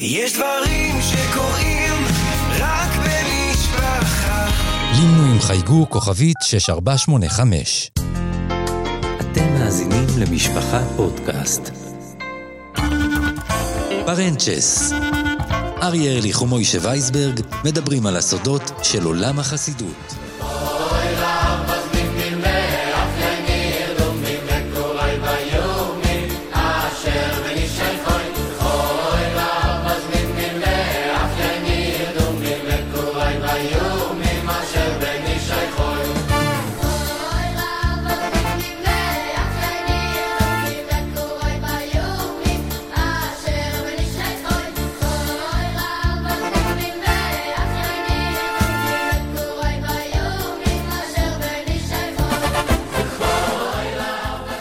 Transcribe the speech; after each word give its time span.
יש 0.00 0.32
דברים 0.32 0.94
שקורים 1.02 2.04
רק 2.58 2.90
במשפחה. 2.96 4.46
לינו 4.92 5.32
עם 5.32 5.40
חייגו 5.40 5.86
כוכבית 5.90 6.36
6485. 6.42 7.90
אתם 9.20 9.54
מאזינים 9.54 10.06
למשפחה 10.18 10.80
פודקאסט. 10.96 11.70
פרנצ'ס. 14.06 14.92
אריה 15.82 16.12
ארליך 16.12 16.42
ומוישה 16.42 16.78
וייסברג 16.82 17.40
מדברים 17.64 18.06
על 18.06 18.16
הסודות 18.16 18.72
של 18.82 19.04
עולם 19.04 19.38
החסידות. 19.38 20.25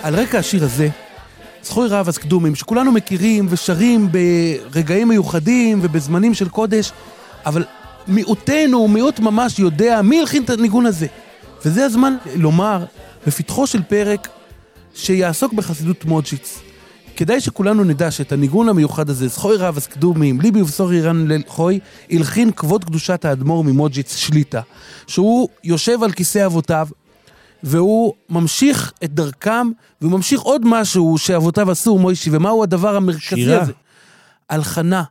על 0.05 0.15
רקע 0.15 0.39
השיר 0.39 0.63
הזה, 0.63 0.89
זכוי 1.63 1.87
רב 1.87 2.07
אז 2.07 2.17
קדומים, 2.17 2.55
שכולנו 2.55 2.91
מכירים 2.91 3.47
ושרים 3.49 4.09
ברגעים 4.11 5.07
מיוחדים 5.07 5.79
ובזמנים 5.81 6.33
של 6.33 6.49
קודש, 6.49 6.91
אבל 7.45 7.63
מיעוטנו, 8.07 8.87
מיעוט 8.87 9.19
ממש 9.19 9.59
יודע 9.59 10.01
מי 10.01 10.19
הלחין 10.19 10.43
את 10.43 10.49
הניגון 10.49 10.85
הזה. 10.85 11.07
וזה 11.65 11.85
הזמן 11.85 12.15
לומר, 12.35 12.85
בפתחו 13.27 13.67
של 13.67 13.83
פרק 13.83 14.27
שיעסוק 14.95 15.53
בחסידות 15.53 16.05
מוג'יץ. 16.05 16.59
כדאי 17.15 17.41
שכולנו 17.41 17.83
נדע 17.83 18.11
שאת 18.11 18.31
הניגון 18.31 18.69
המיוחד 18.69 19.09
הזה, 19.09 19.27
זכוי 19.27 19.57
רב 19.57 19.77
אז 19.77 19.87
קדומים, 19.87 20.41
ליבי 20.41 20.61
ובשור 20.61 20.91
אירן 20.91 21.27
לחוי, 21.31 21.79
הלחין 22.11 22.51
כבוד 22.51 22.83
קדושת 22.83 23.25
האדמו"ר 23.25 23.63
ממוג'יץ 23.63 24.15
שליטה, 24.15 24.61
שהוא 25.07 25.49
יושב 25.63 26.03
על 26.03 26.11
כיסא 26.11 26.45
אבותיו, 26.45 26.87
והוא 27.65 28.13
ממשיך 28.29 28.93
את 29.03 29.13
דרכם, 29.13 29.67
והוא 30.01 30.11
ממשיך 30.11 30.41
עוד 30.41 30.61
משהו 30.65 31.17
שאבותיו 31.17 31.71
עשו, 31.71 31.97
מוישי, 31.97 32.29
ומהו 32.33 32.63
הדבר 32.63 32.95
המרכזי 32.95 33.35
שירה. 33.35 33.61
הזה? 33.61 33.71
הלחנה. 34.49 35.03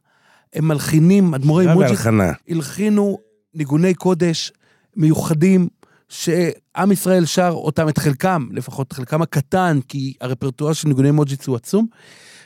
הם 0.54 0.68
מלחינים, 0.68 1.34
אדמו"רי 1.34 1.66
והלחנה. 1.66 2.32
הלחינו 2.48 3.18
ניגוני 3.54 3.94
קודש 3.94 4.52
מיוחדים, 4.96 5.68
שעם 6.08 6.92
ישראל 6.92 7.24
שר 7.24 7.50
אותם, 7.54 7.88
את 7.88 7.98
חלקם, 7.98 8.48
לפחות 8.52 8.92
חלקם 8.92 9.22
הקטן, 9.22 9.78
כי 9.88 10.14
הרפרטואר 10.20 10.72
של 10.72 10.88
ניגוני 10.88 11.10
מוג'יץ 11.10 11.46
הוא 11.46 11.56
עצום, 11.56 11.86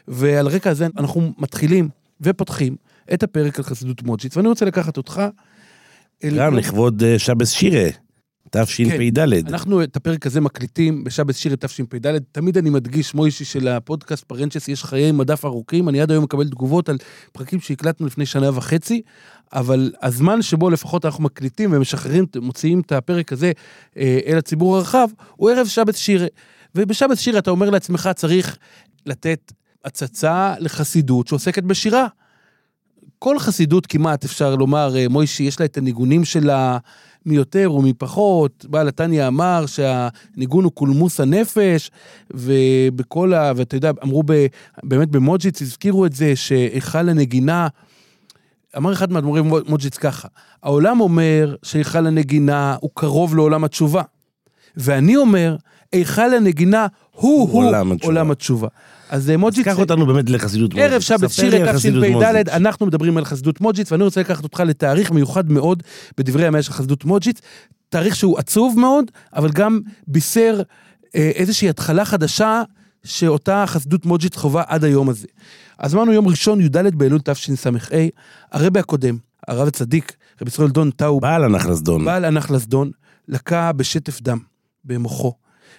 ועל 0.08 0.48
רקע 0.48 0.70
הזה 0.70 0.86
אנחנו 0.98 1.32
מתחילים 1.38 1.88
ופותחים 2.20 2.76
את 3.14 3.22
הפרק 3.22 3.58
על 3.58 3.64
חסידות 3.64 4.02
מוג'יץ, 4.02 4.36
ואני 4.36 4.48
רוצה 4.48 4.64
לקחת 4.64 4.96
אותך... 4.96 5.22
אל- 6.24 6.38
גם 6.38 6.56
לכבוד 6.56 7.02
אה, 7.02 7.18
שבס 7.18 7.50
שירה, 7.50 7.88
תשפ"ד. 8.50 9.18
אנחנו 9.48 9.82
את 9.82 9.96
הפרק 9.96 10.26
הזה 10.26 10.40
מקליטים 10.40 11.04
בשבס 11.04 11.36
שיר 11.36 11.56
תשפ"ד. 11.56 12.18
תמיד 12.32 12.58
אני 12.58 12.70
מדגיש, 12.70 13.14
מוישי 13.14 13.44
של 13.44 13.68
הפודקאסט 13.68 14.24
פרנצ'ס, 14.24 14.68
יש 14.68 14.84
חיי 14.84 15.12
מדף 15.12 15.44
ארוכים. 15.44 15.88
אני 15.88 16.00
עד 16.00 16.10
היום 16.10 16.24
מקבל 16.24 16.48
תגובות 16.48 16.88
על 16.88 16.98
פרקים 17.32 17.60
שהקלטנו 17.60 18.06
לפני 18.06 18.26
שנה 18.26 18.50
וחצי, 18.58 19.02
אבל 19.52 19.92
הזמן 20.02 20.42
שבו 20.42 20.70
לפחות 20.70 21.04
אנחנו 21.04 21.24
מקליטים 21.24 21.72
ומשחררים, 21.72 22.26
מוציאים 22.40 22.80
את 22.80 22.92
הפרק 22.92 23.32
הזה 23.32 23.52
אה, 23.96 24.18
אל 24.26 24.38
הציבור 24.38 24.76
הרחב, 24.76 25.08
הוא 25.36 25.50
ערב 25.50 25.66
שבס 25.66 25.96
שיר. 25.96 26.26
ובשבס 26.74 27.18
שיר 27.18 27.38
אתה 27.38 27.50
אומר 27.50 27.70
לעצמך, 27.70 28.10
צריך 28.14 28.58
לתת 29.06 29.52
הצצה 29.84 30.54
לחסידות 30.58 31.26
שעוסקת 31.26 31.62
בשירה. 31.62 32.06
כל 33.18 33.38
חסידות 33.38 33.86
כמעט, 33.86 34.24
אפשר 34.24 34.56
לומר, 34.56 34.96
אה, 34.96 35.08
מוישי, 35.08 35.42
יש 35.42 35.60
לה 35.60 35.66
את 35.66 35.76
הניגונים 35.76 36.24
שלה 36.24 36.78
מי 37.26 37.34
יותר 37.34 37.72
ומי 37.72 37.92
פחות. 37.92 38.66
בעל 38.68 38.88
התניא 38.88 39.26
אמר 39.26 39.64
שהניגון 39.66 40.64
הוא 40.64 40.72
קולמוס 40.72 41.20
הנפש, 41.20 41.90
ובכל 42.30 43.34
ה... 43.34 43.52
ואתה 43.56 43.76
יודע, 43.76 43.90
אמרו 44.04 44.22
ב, 44.26 44.46
באמת 44.82 45.08
במוג'יץ, 45.08 45.62
הזכירו 45.62 46.06
את 46.06 46.12
זה, 46.12 46.36
שהיכל 46.36 47.08
הנגינה, 47.08 47.68
אמר 48.76 48.92
אחד 48.92 49.12
מהאדמו"רים 49.12 49.52
מוג'יץ 49.68 49.96
ככה, 49.96 50.28
העולם 50.62 51.00
אומר 51.00 51.56
שהיכל 51.62 52.06
הנגינה 52.06 52.76
הוא 52.80 52.90
קרוב 52.94 53.36
לעולם 53.36 53.64
התשובה. 53.64 54.02
ואני 54.76 55.16
אומר, 55.16 55.56
היכל 55.92 56.34
הנגינה 56.34 56.86
הוא-הוא 57.12 57.64
עולם 57.64 57.92
התשובה. 57.92 58.12
עולם 58.12 58.30
התשובה. 58.30 58.68
אז 59.10 59.30
אה, 59.30 59.34
אז 59.34 59.40
מוג'יץ... 59.40 59.64
קח 59.64 59.78
אותנו 59.78 60.06
באמת 60.06 60.30
לחסידות 60.30 60.74
מוזיץ. 60.74 60.92
ערב 60.92 61.00
שבת 61.00 61.30
שיר 61.30 61.72
תשפ"ד. 61.72 62.48
אנחנו 62.48 62.86
מדברים 62.86 63.16
על 63.16 63.24
חסידות 63.24 63.60
מוג'יץ, 63.60 63.92
ואני 63.92 64.04
רוצה 64.04 64.20
לקחת 64.20 64.44
אותך 64.44 64.60
לתאריך 64.60 65.10
מיוחד 65.10 65.52
מאוד 65.52 65.82
בדברי 66.18 66.44
הימים 66.44 66.62
של 66.62 66.72
חסידות 66.72 67.04
מוג'יץ, 67.04 67.40
תאריך 67.88 68.16
שהוא 68.16 68.38
עצוב 68.38 68.78
מאוד, 68.78 69.10
אבל 69.34 69.50
גם 69.50 69.80
בישר 70.06 70.62
אה, 71.16 71.30
איזושהי 71.34 71.68
התחלה 71.68 72.04
חדשה 72.04 72.62
שאותה 73.04 73.64
חסידות 73.66 74.06
מוג'יץ 74.06 74.36
חווה 74.36 74.62
עד 74.66 74.84
היום 74.84 75.08
הזה. 75.08 75.26
אז 75.78 75.94
אמרנו 75.94 76.12
יום 76.12 76.28
ראשון, 76.28 76.60
י"ד 76.60 76.76
באלול 76.96 77.20
תשס"ה, 77.24 77.70
הרבי 78.52 78.80
הקודם, 78.80 79.16
הרב 79.48 79.68
הצדיק, 79.68 80.16
רבי 80.42 80.50
ישראל 80.50 80.68
דון 80.68 80.90
טאו, 80.90 81.20
בעל 81.20 81.44
הנחלס 81.44 81.80
דון. 81.80 82.04
בעל 82.04 82.24
הנחלס 82.24 82.66
דון, 82.66 82.90
לקה 83.28 83.72
בשטף 83.72 84.20
דם 84.20 84.38
במוחו. 84.84 85.32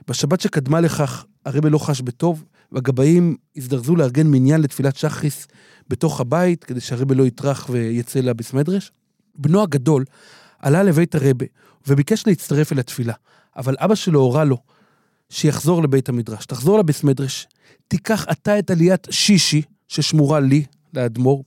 בשבת 0.07 0.41
שקדמה 0.41 0.81
לכך, 0.81 1.25
הרבי 1.45 1.69
לא 1.69 1.77
חש 1.77 2.01
בטוב, 2.01 2.43
והגבאים 2.71 3.35
הזדרזו 3.55 3.95
לארגן 3.95 4.27
מניין 4.27 4.61
לתפילת 4.61 4.95
שחריס 4.95 5.47
בתוך 5.87 6.21
הבית, 6.21 6.63
כדי 6.63 6.79
שהרבי 6.79 7.15
לא 7.15 7.23
יטרח 7.23 7.69
ויצא 7.69 8.19
לביסמדרש. 8.19 8.91
בנו 9.35 9.61
הגדול 9.61 10.05
עלה 10.59 10.83
לבית 10.83 11.15
הרבי 11.15 11.47
וביקש 11.87 12.27
להצטרף 12.27 12.73
אל 12.73 12.79
התפילה, 12.79 13.13
אבל 13.57 13.75
אבא 13.79 13.95
שלו 13.95 14.19
הורה 14.19 14.43
לו 14.43 14.57
שיחזור 15.29 15.83
לבית 15.83 16.09
המדרש. 16.09 16.45
תחזור 16.45 16.79
לביסמדרש, 16.79 17.47
תיקח 17.87 18.25
אתה 18.31 18.59
את 18.59 18.71
עליית 18.71 19.07
שישי, 19.09 19.61
ששמורה 19.87 20.39
לי, 20.39 20.65
לאדמו"ר, 20.93 21.43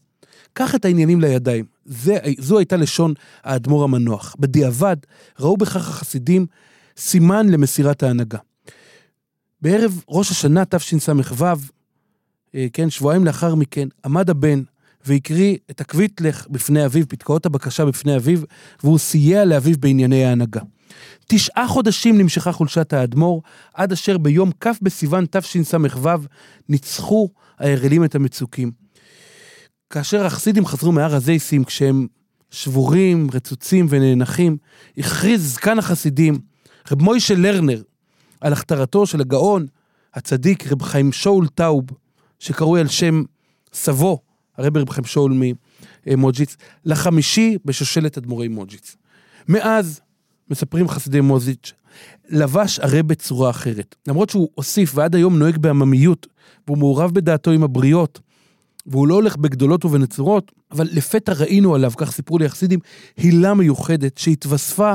קח 0.53 0.75
את 0.75 0.85
העניינים 0.85 1.21
לידיים. 1.21 1.65
זה, 1.85 2.19
זו 2.39 2.59
הייתה 2.59 2.77
לשון 2.77 3.15
האדמו"ר 3.43 3.85
המנוח. 3.85 4.37
בדיעבד, 4.39 4.97
ראו 5.41 5.57
בכך 5.57 5.89
החסידים 5.89 6.47
סימן 6.97 7.49
למסירת 7.49 8.03
ההנהגה. 8.03 8.39
בערב 9.63 10.03
ראש 10.09 10.31
השנה 10.31 10.65
תשס"ו, 10.65 11.45
אה, 12.55 12.67
כן, 12.73 12.91
שבועיים 12.91 13.25
לאחר 13.25 13.55
מכן, 13.55 13.89
עמד 14.05 14.31
הבן 14.31 14.63
והקריא 15.05 15.57
את 15.71 15.81
הקוויטלך 15.81 16.47
בפני 16.51 16.85
אביו, 16.85 17.09
פתקאות 17.09 17.47
הבקשה 17.47 17.85
בפני 17.85 18.17
אביו, 18.17 18.41
והוא 18.83 18.99
סייע 18.99 19.45
לאביו 19.45 19.75
בענייני 19.81 20.25
ההנהגה. 20.25 20.61
תשעה 21.27 21.69
חודשים 21.69 22.19
נמשכה 22.19 22.53
חולשת 22.53 22.93
האדמו"ר, 22.93 23.43
עד 23.75 23.93
אשר 23.93 24.19
ביום 24.19 24.51
כ' 24.61 24.83
בסיוון 24.83 25.27
תשס"ו 25.31 26.09
ניצחו 26.69 27.29
ההרעלים 27.59 28.05
את 28.05 28.15
המצוקים. 28.15 28.71
כאשר 29.91 30.27
החסידים 30.27 30.67
חזרו 30.67 30.93
מהר 30.93 31.15
הזייסים, 31.15 31.65
כשהם 31.65 32.07
שבורים, 32.51 33.29
רצוצים 33.33 33.87
ונאנחים, 33.89 34.57
הכריז 34.99 35.53
זקן 35.53 35.79
החסידים, 35.79 36.39
רב 36.93 37.03
מוישה 37.03 37.35
לרנר, 37.35 37.83
על 38.43 38.53
הכתרתו 38.53 39.07
של 39.07 39.21
הגאון, 39.21 39.67
הצדיק 40.15 40.73
רב 40.73 40.83
חיים 40.83 41.13
שאול 41.13 41.49
טאוב, 41.49 41.85
שקרוי 42.39 42.81
על 42.81 42.89
שם 42.89 43.23
סבו, 43.73 44.19
הרב 44.59 44.77
רב 44.77 44.91
חיים 44.91 45.05
שאול 45.05 45.33
ממוג'יץ, 46.07 46.57
לחמישי 46.85 47.59
בשושלת 47.65 48.19
אדמו"רי 48.19 48.49
מוג'יץ. 48.49 48.97
מאז, 49.49 50.01
מספרים 50.51 50.89
חסידי 50.89 51.21
מוזיץ', 51.21 51.73
לבש 52.29 52.79
הרב 52.79 53.07
בצורה 53.07 53.51
אחרת. 53.51 53.97
למרות 54.07 54.31
שהוא 54.31 54.49
הוסיף 54.55 54.93
ועד 54.95 55.15
היום 55.15 55.39
נוהג 55.39 55.59
בעממיות, 55.59 56.27
והוא 56.67 56.79
מעורב 56.79 57.11
בדעתו 57.15 57.51
עם 57.51 57.63
הבריות, 57.63 58.21
והוא 58.87 59.09
לא 59.09 59.15
הולך 59.15 59.37
בגדולות 59.37 59.85
ובנצורות, 59.85 60.53
אבל 60.71 60.89
לפתע 60.93 61.33
ראינו 61.33 61.75
עליו, 61.75 61.93
כך 61.97 62.13
סיפרו 62.13 62.39
לי 62.39 62.47
החסידים, 62.47 62.79
הילה 63.17 63.55
מיוחדת 63.55 64.19
שהתווספה 64.19 64.95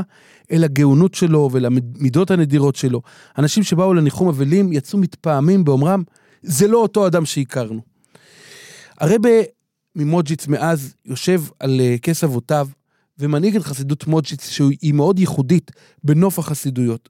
אל 0.51 0.63
הגאונות 0.63 1.13
שלו 1.13 1.49
ולמידות 1.51 2.31
הנדירות 2.31 2.75
שלו. 2.75 3.01
אנשים 3.37 3.63
שבאו 3.63 3.93
לניחום 3.93 4.27
אבלים 4.27 4.73
יצאו 4.73 4.99
מתפעמים 4.99 5.63
באומרם, 5.63 6.03
זה 6.43 6.67
לא 6.67 6.77
אותו 6.77 7.07
אדם 7.07 7.25
שהכרנו. 7.25 7.81
הרבה 8.99 9.29
ממוג'יץ 9.95 10.47
מאז 10.47 10.93
יושב 11.05 11.41
על 11.59 11.81
אה, 11.81 11.95
כס 12.01 12.23
אבותיו 12.23 12.67
ומנהיג 13.19 13.55
את 13.55 13.63
חסידות 13.63 14.07
מוג'יץ 14.07 14.49
שהיא 14.49 14.93
מאוד 14.93 15.19
ייחודית 15.19 15.71
בנוף 16.03 16.39
החסידויות. 16.39 17.09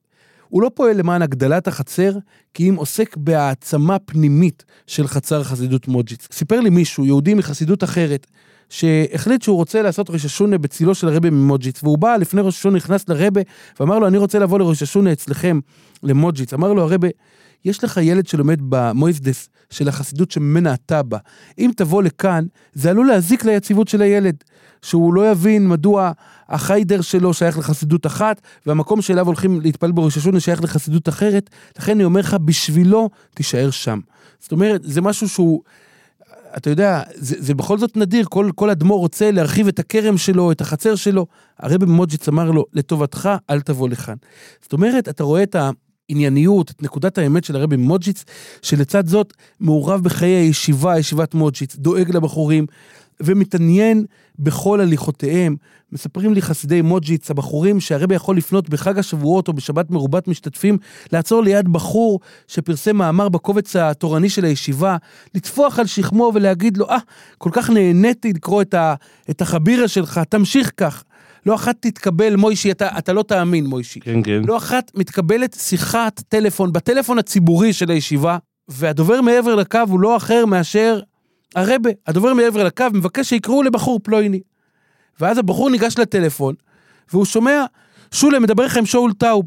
הוא 0.49 0.61
לא 0.61 0.71
פועל 0.73 0.97
למען 0.97 1.21
הגדלת 1.21 1.67
החצר, 1.67 2.11
כי 2.53 2.69
אם 2.69 2.75
עוסק 2.75 3.17
בהעצמה 3.17 3.99
פנימית 3.99 4.65
של 4.87 5.07
חצר 5.07 5.43
חסידות 5.43 5.87
מוג'יץ. 5.87 6.27
סיפר 6.31 6.59
לי 6.59 6.69
מישהו, 6.69 7.05
יהודי 7.05 7.33
מחסידות 7.33 7.83
אחרת, 7.83 8.27
שהחליט 8.69 9.41
שהוא 9.41 9.55
רוצה 9.55 9.81
לעשות 9.81 10.09
ראש 10.09 10.25
השונה 10.25 10.57
בצילו 10.57 10.95
של 10.95 11.07
הרבי 11.07 11.29
ממוג'יץ, 11.29 11.83
והוא 11.83 11.97
בא 11.97 12.15
לפני 12.15 12.41
ראש 12.41 12.57
השונה, 12.57 12.77
נכנס 12.77 13.09
לרבה, 13.09 13.41
ואמר 13.79 13.99
לו, 13.99 14.07
אני 14.07 14.17
רוצה 14.17 14.39
לבוא 14.39 14.59
לראש 14.59 14.83
השונה 14.83 15.11
אצלכם, 15.11 15.59
למוג'יץ. 16.03 16.53
אמר 16.53 16.73
לו 16.73 16.81
הרבי, 16.81 17.09
יש 17.65 17.83
לך 17.83 17.99
ילד 18.03 18.27
שלומד 18.27 18.57
במויזדס 18.69 19.49
של 19.69 19.87
החסידות 19.87 20.31
שממנה 20.31 20.73
אתה 20.73 21.03
בא. 21.03 21.17
אם 21.59 21.71
תבוא 21.75 22.03
לכאן, 22.03 22.45
זה 22.73 22.89
עלול 22.89 23.07
להזיק 23.07 23.45
ליציבות 23.45 23.87
של 23.87 24.01
הילד. 24.01 24.35
שהוא 24.81 25.13
לא 25.13 25.31
יבין 25.31 25.67
מדוע 25.67 26.11
החיידר 26.49 27.01
שלו 27.01 27.33
שייך 27.33 27.57
לחסידות 27.57 28.05
אחת, 28.05 28.41
והמקום 28.65 29.01
שאליו 29.01 29.25
הולכים 29.25 29.61
להתפלל 29.61 29.91
בראש 29.91 30.17
השונה 30.17 30.39
שייך 30.39 30.63
לחסידות 30.63 31.09
אחרת. 31.09 31.49
לכן 31.79 31.91
אני 31.91 32.03
אומר 32.03 32.19
לך, 32.19 32.33
בשבילו 32.33 33.09
תישאר 33.33 33.69
שם. 33.71 33.99
זאת 34.39 34.51
אומרת, 34.51 34.81
זה 34.83 35.01
משהו 35.01 35.29
שהוא... 35.29 35.61
אתה 36.57 36.69
יודע, 36.69 37.01
זה, 37.15 37.35
זה 37.39 37.53
בכל 37.53 37.77
זאת 37.77 37.97
נדיר, 37.97 38.25
כל, 38.29 38.49
כל 38.55 38.69
אדמו"ר 38.69 38.99
רוצה 38.99 39.31
להרחיב 39.31 39.67
את 39.67 39.79
הכרם 39.79 40.17
שלו, 40.17 40.51
את 40.51 40.61
החצר 40.61 40.95
שלו. 40.95 41.25
הרבי 41.59 41.85
ממוג'יץ 41.85 42.27
אמר 42.27 42.51
לו, 42.51 42.65
לטובתך, 42.73 43.29
אל 43.49 43.61
תבוא 43.61 43.89
לכאן. 43.89 44.15
זאת 44.61 44.73
אומרת, 44.73 45.09
אתה 45.09 45.23
רואה 45.23 45.43
את 45.43 45.55
הענייניות, 46.09 46.71
את 46.71 46.83
נקודת 46.83 47.17
האמת 47.17 47.43
של 47.43 47.55
הרבי 47.55 47.77
ממוג'יץ, 47.77 48.23
שלצד 48.61 49.07
זאת 49.07 49.33
מעורב 49.59 50.03
בחיי 50.03 50.35
הישיבה, 50.35 50.99
ישיבת 50.99 51.33
מוג'יץ, 51.33 51.75
דואג 51.75 52.15
לבחורים, 52.15 52.65
ומתעניין 53.21 54.05
בכל 54.39 54.81
הליכותיהם. 54.81 55.55
מספרים 55.91 56.33
לי 56.33 56.41
חסידי 56.41 56.81
מוג'יץ, 56.81 57.31
הבחורים, 57.31 57.79
שהרבי 57.79 58.15
יכול 58.15 58.37
לפנות 58.37 58.69
בחג 58.69 58.99
השבועות 58.99 59.47
או 59.47 59.53
בשבת 59.53 59.91
מרובת 59.91 60.27
משתתפים, 60.27 60.77
לעצור 61.13 61.43
ליד 61.43 61.69
בחור 61.69 62.19
שפרסם 62.47 62.95
מאמר 62.95 63.29
בקובץ 63.29 63.75
התורני 63.75 64.29
של 64.29 64.45
הישיבה, 64.45 64.97
לטפוח 65.35 65.79
על 65.79 65.85
שכמו 65.85 66.31
ולהגיד 66.33 66.77
לו, 66.77 66.89
אה, 66.89 66.97
ah, 66.97 67.01
כל 67.37 67.49
כך 67.53 67.69
נהניתי 67.69 68.33
לקרוא 68.33 68.61
את, 68.61 68.73
ה, 68.73 68.95
את 69.29 69.41
החבירה 69.41 69.87
שלך, 69.87 70.21
תמשיך 70.29 70.71
כך. 70.77 71.03
לא 71.45 71.55
אחת 71.55 71.75
תתקבל, 71.79 72.35
מוישי, 72.35 72.71
אתה, 72.71 72.97
אתה 72.97 73.13
לא 73.13 73.23
תאמין, 73.23 73.65
מוישי. 73.65 73.99
כן, 73.99 74.23
כן. 74.23 74.41
לא 74.45 74.57
אחת 74.57 74.91
מתקבלת 74.95 75.53
שיחת 75.59 76.21
טלפון 76.29 76.73
בטלפון 76.73 77.19
הציבורי 77.19 77.73
של 77.73 77.91
הישיבה, 77.91 78.37
והדובר 78.67 79.21
מעבר 79.21 79.55
לקו 79.55 79.79
הוא 79.89 79.99
לא 79.99 80.17
אחר 80.17 80.45
מאשר 80.45 80.99
הרבה, 81.57 81.89
הדובר 82.07 82.33
מעבר 82.33 82.63
לקו, 82.63 82.85
מבקש 82.93 83.29
שיקראו 83.29 83.63
לבחור 83.63 83.99
פלויני. 84.03 84.39
ואז 85.19 85.37
הבחור 85.37 85.69
ניגש 85.69 85.97
לטלפון, 85.97 86.55
והוא 87.13 87.25
שומע, 87.25 87.65
שולה 88.11 88.39
מדבר 88.39 88.65
לך 88.65 88.77
עם 88.77 88.85
שאול 88.85 89.13
טאוב. 89.13 89.45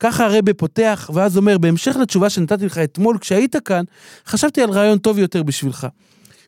ככה 0.00 0.26
הרבה 0.26 0.54
פותח, 0.54 1.10
ואז 1.14 1.36
אומר, 1.36 1.58
בהמשך 1.58 1.96
לתשובה 1.96 2.30
שנתתי 2.30 2.66
לך 2.66 2.78
אתמול 2.78 3.18
כשהיית 3.18 3.56
כאן, 3.56 3.84
חשבתי 4.26 4.62
על 4.62 4.70
רעיון 4.70 4.98
טוב 4.98 5.18
יותר 5.18 5.42
בשבילך. 5.42 5.86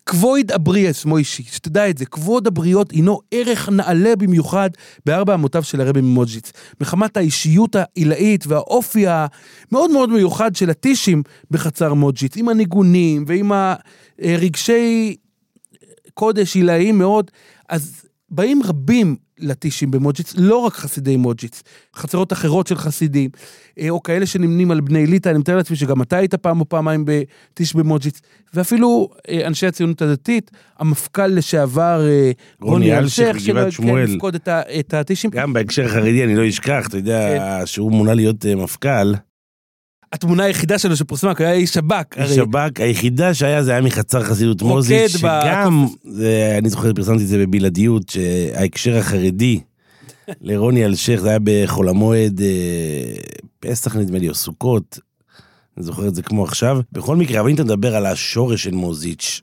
כבוד 0.06 0.52
הבריאס, 0.52 1.04
מוישי, 1.04 1.42
שתדע 1.42 1.90
את 1.90 1.98
זה, 1.98 2.06
כבוד 2.06 2.46
הבריות 2.46 2.90
הינו 2.90 3.20
ערך 3.30 3.68
נעלה 3.68 4.16
במיוחד 4.16 4.70
בארבע 5.06 5.34
אמותיו 5.34 5.62
של 5.62 5.80
הרבי 5.80 6.00
ממוג'יץ. 6.00 6.52
מחמת 6.80 7.16
האישיות 7.16 7.76
העילאית 7.76 8.46
והאופי 8.46 9.04
המאוד 9.08 9.90
מאוד 9.90 10.10
מיוחד 10.10 10.56
של 10.56 10.70
הטישים 10.70 11.22
בחצר 11.50 11.94
מוג'יץ, 11.94 12.36
עם 12.36 12.48
הניגונים 12.48 13.24
ועם 13.26 13.52
הרגשי 14.18 15.16
קודש 16.14 16.54
עילאיים 16.54 16.98
מאוד, 16.98 17.30
אז 17.68 18.03
באים 18.34 18.60
רבים 18.64 19.16
לטישים 19.38 19.90
במוג'יץ, 19.90 20.34
לא 20.36 20.56
רק 20.56 20.72
חסידי 20.72 21.16
מוג'יץ, 21.16 21.62
חצרות 21.96 22.32
אחרות 22.32 22.66
של 22.66 22.76
חסידים, 22.76 23.30
אה, 23.78 23.90
או 23.90 24.02
כאלה 24.02 24.26
שנמנים 24.26 24.70
על 24.70 24.80
בני 24.80 25.06
ליטא, 25.06 25.28
אני 25.28 25.38
מתאר 25.38 25.56
לעצמי 25.56 25.76
שגם 25.76 26.02
אתה 26.02 26.16
היית 26.16 26.34
פעם 26.34 26.60
או 26.60 26.68
פעמיים 26.68 27.04
בטיש 27.06 27.74
במוג'יץ, 27.74 28.20
ואפילו 28.54 29.08
אה, 29.28 29.46
אנשי 29.46 29.66
הציונות 29.66 30.02
הדתית, 30.02 30.50
המפכ"ל 30.78 31.26
לשעבר 31.26 32.06
אה, 32.08 32.30
רוני 32.60 32.98
אלשיך, 32.98 33.36
בגבעת 33.36 33.72
שמואל. 33.72 34.06
כן, 34.20 34.36
את 34.36 34.48
ה- 34.48 34.62
את 34.80 34.94
הטישים. 34.94 35.30
גם 35.30 35.52
בהקשר 35.52 35.84
החרדי, 35.84 36.24
אני 36.24 36.36
לא 36.36 36.48
אשכח, 36.48 36.86
אתה 36.88 36.96
יודע, 36.96 37.38
שהוא 37.64 37.92
מונה 37.92 38.14
להיות 38.14 38.46
מפכ"ל. 38.46 39.12
התמונה 40.14 40.44
היחידה 40.44 40.78
שלו 40.78 40.96
שפורסמה, 40.96 41.34
כי 41.34 41.42
הוא 41.42 41.50
היה 41.50 41.58
איש 41.58 41.70
שב"כ. 41.70 42.04
הרי. 42.18 42.34
שב"כ, 42.34 42.80
היחידה 42.80 43.34
שהיה 43.34 43.62
זה 43.62 43.70
היה 43.72 43.80
מחצר 43.80 44.22
חסידות 44.22 44.62
ב- 44.62 44.66
שגם, 45.08 45.86
זה- 46.04 46.54
אני 46.58 46.68
זוכר, 46.68 46.92
פרסמתי 46.94 47.22
את 47.22 47.28
זה 47.28 47.38
בבלעדיות, 47.38 48.08
שההקשר 48.08 48.96
החרדי 48.96 49.60
לרוני 50.40 50.84
אלשיך, 50.84 51.20
זה 51.20 51.28
היה 51.28 51.38
בחול 51.44 51.88
המועד, 51.88 52.40
אה, 52.40 53.14
פסח 53.60 53.96
נדמה 53.96 54.18
לי, 54.18 54.28
או 54.28 54.34
סוכות, 54.34 54.98
אני 55.76 55.84
זוכר 55.84 56.08
את 56.08 56.14
זה 56.14 56.22
כמו 56.22 56.44
עכשיו. 56.44 56.80
בכל 56.92 57.16
מקרה, 57.16 57.40
אבל 57.40 57.48
אם 57.48 57.54
אתה 57.54 57.64
מדבר 57.64 57.96
על 57.96 58.06
השורש 58.06 58.64
של 58.64 58.74
מודז'יץ, 58.74 59.40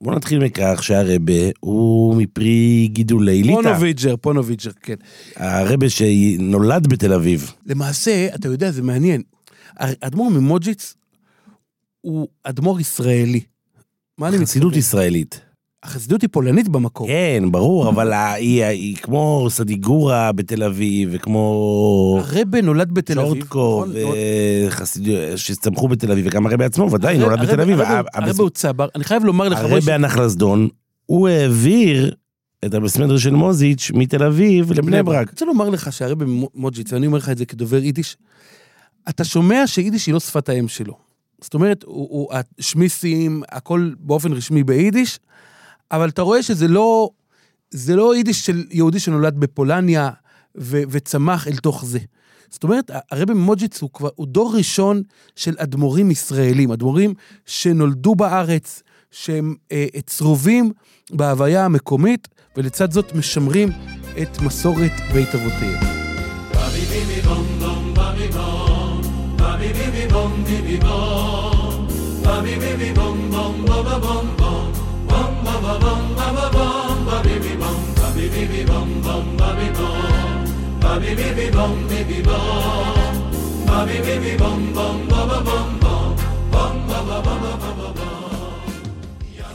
בוא 0.00 0.14
נתחיל 0.14 0.38
מכך 0.38 0.80
שהרבי 0.82 1.32
הוא 1.60 2.16
מפרי 2.16 2.88
גידולי 2.92 3.42
ליטא. 3.42 3.62
פוניבז'ר, 3.62 4.16
פוניבז'ר, 4.16 4.70
כן. 4.82 4.94
הרבה 5.36 5.88
שנולד 5.90 6.86
בתל 6.86 7.12
אביב. 7.12 7.52
למעשה, 7.66 8.26
אתה 8.34 8.48
יודע, 8.48 8.70
זה 8.70 8.82
מעניין. 8.82 9.22
האדמו"ר 9.78 10.30
ממוג'יץ 10.30 10.94
הוא 12.00 12.28
אדמו"ר 12.44 12.80
ישראלי. 12.80 13.40
מה 14.18 14.28
אני 14.28 14.38
חסידות 14.38 14.66
מתכוון? 14.66 14.78
ישראלית. 14.78 15.40
החסידות 15.82 16.22
היא 16.22 16.28
פולנית 16.32 16.68
במקור. 16.68 17.06
כן, 17.06 17.42
ברור, 17.50 17.88
אבל 17.88 18.12
היא 18.12 18.64
היא 18.64 18.96
כמו 18.96 19.46
סדיגורה 19.50 20.32
בתל 20.32 20.62
אביב, 20.62 21.08
וכמו 21.12 22.20
הרבה 22.36 22.60
נולד 22.62 22.92
בתל 22.92 23.20
אביב. 23.20 23.34
שורטקו, 23.34 23.84
נכון? 24.00 24.14
שצמחו 25.36 25.88
בתל 25.88 26.12
אביב, 26.12 26.26
וגם 26.28 26.46
הרבי 26.46 26.64
עצמו 26.64 26.90
ודאי 26.92 27.18
נולד 27.18 27.38
הרבה- 27.38 27.52
בתל 27.52 27.60
אביב. 27.60 27.80
הרבה- 27.80 28.08
הרבה 28.14 28.32
הוא 28.38 28.50
צבר. 28.50 28.88
אני 28.94 29.04
חייב 29.04 29.24
לומר 29.24 29.48
לך, 29.48 29.58
הרבי 29.58 29.78
משה, 29.78 29.94
הנחלסדון, 29.94 30.68
הוא 31.06 31.28
העביר 31.28 32.14
את 32.64 32.74
המסמדר 32.74 33.18
של 33.18 33.30
מוזיץ' 33.34 33.90
מתל 33.94 34.22
אביב 34.22 34.72
לבני 34.72 35.02
ברק. 35.02 35.16
אני 35.16 35.30
רוצה 35.30 35.44
לומר 35.44 35.68
לך 35.68 35.92
שהרבי 35.92 36.24
מוג'יץ, 36.54 36.92
ואני 36.92 37.06
אומר 37.06 37.18
לך 37.18 37.28
את 37.28 37.38
זה 37.38 37.46
כדובר 37.46 37.82
יידיש, 37.84 38.16
אתה 39.08 39.24
שומע 39.24 39.66
שיידיש 39.66 40.06
היא 40.06 40.14
לא 40.14 40.20
שפת 40.20 40.48
האם 40.48 40.68
שלו. 40.68 40.98
זאת 41.40 41.54
אומרת, 41.54 41.82
הוא, 41.82 42.08
הוא, 42.10 42.28
השמיסים, 42.58 43.42
הכל 43.48 43.90
באופן 43.98 44.32
רשמי 44.32 44.64
ביידיש, 44.64 45.18
אבל 45.90 46.08
אתה 46.08 46.22
רואה 46.22 46.42
שזה 46.42 46.68
לא, 46.68 47.10
זה 47.70 47.96
לא 47.96 48.16
יידיש 48.16 48.46
של 48.46 48.64
יהודי 48.70 49.00
שנולד 49.00 49.36
בפולניה 49.36 50.10
ו, 50.58 50.82
וצמח 50.90 51.48
אל 51.48 51.56
תוך 51.56 51.84
זה. 51.84 51.98
זאת 52.50 52.62
אומרת, 52.62 52.90
הרבי 53.10 53.34
ממוג'יץ 53.34 53.82
הוא 53.82 53.90
כבר, 53.92 54.08
הוא 54.14 54.26
דור 54.26 54.56
ראשון 54.56 55.02
של 55.36 55.54
אדמו"רים 55.58 56.10
ישראלים, 56.10 56.72
אדמו"רים 56.72 57.14
שנולדו 57.46 58.14
בארץ, 58.14 58.82
שהם 59.10 59.54
אה, 59.72 59.86
צרובים 60.06 60.72
בהוויה 61.10 61.64
המקומית, 61.64 62.28
ולצד 62.56 62.92
זאת 62.92 63.14
משמרים 63.14 63.68
את 64.22 64.40
מסורת 64.40 64.92
בית 65.12 65.34
אבותיהם. 65.34 65.98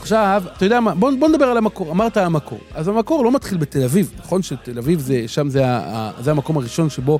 עכשיו, 0.00 0.42
אתה 0.56 0.64
יודע 0.64 0.80
מה, 0.80 0.94
בוא, 0.94 1.10
בוא 1.18 1.28
נדבר 1.28 1.44
על 1.44 1.56
המקור. 1.56 1.90
אמרת 1.90 2.16
המקור. 2.16 2.58
אז 2.74 2.88
המקור 2.88 3.24
לא 3.24 3.32
מתחיל 3.32 3.58
בתל 3.58 3.82
אביב, 3.84 4.12
נכון 4.18 4.42
שתל 4.42 4.78
אביב 4.78 5.00
זה, 5.00 5.22
שם 5.26 5.48
זה, 5.48 5.66
ה, 5.66 5.78
ה- 5.96 6.10
זה 6.22 6.30
המקום 6.30 6.56
הראשון 6.56 6.90
שבו 6.90 7.18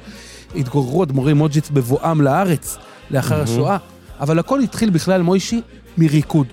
התגוררו 0.57 1.03
אדמו"רי 1.05 1.33
מוג'יץ 1.33 1.71
בבואם 1.71 2.21
לארץ 2.21 2.77
לאחר 3.11 3.41
השואה, 3.43 3.77
אבל 4.21 4.39
הכל 4.39 4.61
התחיל 4.61 4.91
בכלל, 4.91 5.23
מוישי, 5.23 5.61
מריקוד. 5.99 6.47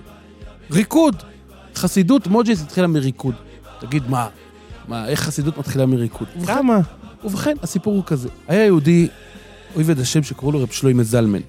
ריקוד! 0.70 1.16
חסידות 1.74 2.26
מוג'יץ 2.26 2.60
התחילה 2.62 2.86
מריקוד. 2.86 3.34
תגיד, 3.80 4.02
מה? 4.08 4.28
מה, 4.88 5.08
איך 5.08 5.20
חסידות 5.20 5.58
מתחילה 5.58 5.86
מריקוד? 5.86 6.28
ובכן- 6.36 6.54
כמה? 6.54 6.78
ובכן, 7.24 7.56
הסיפור 7.62 7.94
הוא 7.94 8.02
כזה. 8.06 8.28
היה 8.48 8.64
יהודי, 8.64 9.08
אויב 9.76 10.00
השם 10.00 10.22
שקראו 10.22 10.52
לו 10.52 10.62
רב 10.62 10.68
שלוימה 10.70 11.02
זלמן. 11.02 11.40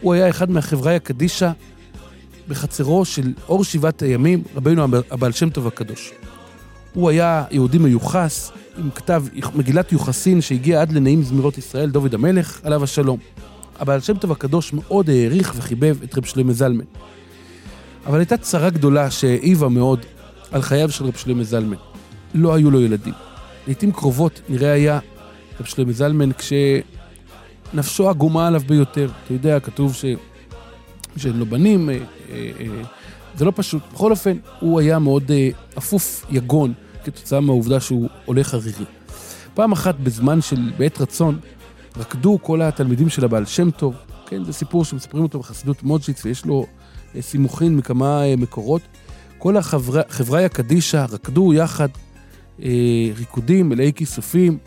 הוא 0.00 0.14
היה 0.14 0.28
אחד 0.28 0.50
מהחברה 0.50 0.96
הקדישא 0.96 1.50
בחצרו 2.48 3.04
של 3.04 3.32
אור 3.48 3.64
שבעת 3.64 4.02
הימים, 4.02 4.42
רבינו 4.56 4.84
הב- 4.84 5.02
הבעל 5.10 5.32
שם 5.32 5.50
טוב 5.50 5.66
הקדוש. 5.66 6.10
הוא 6.92 7.10
היה 7.10 7.44
יהודי 7.50 7.78
מיוחס, 7.78 8.52
עם 8.78 8.90
כתב 8.90 9.24
מגילת 9.54 9.92
יוחסין 9.92 10.40
שהגיע 10.40 10.80
עד 10.80 10.92
לנעים 10.92 11.22
זמירות 11.22 11.58
ישראל, 11.58 11.90
דוד 11.90 12.14
המלך, 12.14 12.60
עליו 12.64 12.84
השלום. 12.84 13.18
הבעל 13.78 14.00
שם 14.00 14.16
טוב 14.16 14.32
הקדוש 14.32 14.72
מאוד 14.72 15.10
העריך 15.10 15.54
וחיבב 15.56 15.96
את 16.04 16.18
רב 16.18 16.24
שלוימה 16.24 16.52
זלמן. 16.52 16.84
אבל 18.06 18.18
הייתה 18.18 18.36
צרה 18.36 18.70
גדולה 18.70 19.10
שהעיבה 19.10 19.68
מאוד 19.68 20.06
על 20.50 20.62
חייו 20.62 20.90
של 20.90 21.04
רב 21.04 21.16
שלוימה 21.16 21.44
זלמן. 21.44 21.76
לא 22.34 22.54
היו 22.54 22.70
לו 22.70 22.80
ילדים. 22.80 23.14
לעיתים 23.66 23.92
קרובות 23.92 24.40
נראה 24.48 24.72
היה 24.72 24.98
רב 25.60 25.66
שלמה 25.66 25.92
זלמן 25.92 26.30
נפשו 27.74 28.08
עגומה 28.08 28.46
עליו 28.46 28.62
ביותר. 28.66 29.10
אתה 29.24 29.32
יודע, 29.32 29.60
כתוב 29.60 29.94
ש... 29.94 30.04
שאין 31.16 31.36
לו 31.36 31.46
בנים, 31.46 31.90
אה, 31.90 31.94
אה, 31.94 32.50
אה, 32.60 32.66
זה 33.38 33.44
לא 33.44 33.52
פשוט. 33.56 33.82
בכל 33.92 34.10
אופן, 34.10 34.36
הוא 34.60 34.80
היה 34.80 34.98
מאוד 34.98 35.30
אה, 35.30 35.50
אפוף 35.78 36.26
יגון 36.30 36.72
כתוצאה 37.04 37.40
מהעובדה 37.40 37.80
שהוא 37.80 38.08
הולך 38.24 38.54
ערירי. 38.54 38.84
פעם 39.54 39.72
אחת 39.72 39.94
בזמן 39.94 40.40
של, 40.40 40.70
בעת 40.78 41.00
רצון, 41.00 41.38
רקדו 41.96 42.38
כל 42.42 42.62
התלמידים 42.62 43.08
של 43.08 43.24
הבעל 43.24 43.44
שם 43.44 43.70
טוב, 43.70 43.94
כן, 44.26 44.44
זה 44.44 44.52
סיפור 44.52 44.84
שמספרים 44.84 45.22
אותו 45.22 45.38
בחסידות 45.38 45.82
מוג'יץ 45.82 46.24
ויש 46.24 46.44
לו 46.44 46.66
אה, 47.14 47.22
סימוכין 47.22 47.76
מכמה 47.76 48.24
אה, 48.24 48.36
מקורות. 48.36 48.82
כל 49.38 49.56
החברי 49.56 50.44
הקדישא 50.44 51.06
רקדו 51.10 51.54
יחד 51.54 51.88
אה, 52.62 52.68
ריקודים 53.16 53.68
מלאי 53.68 53.92
כיסופים, 53.94 54.58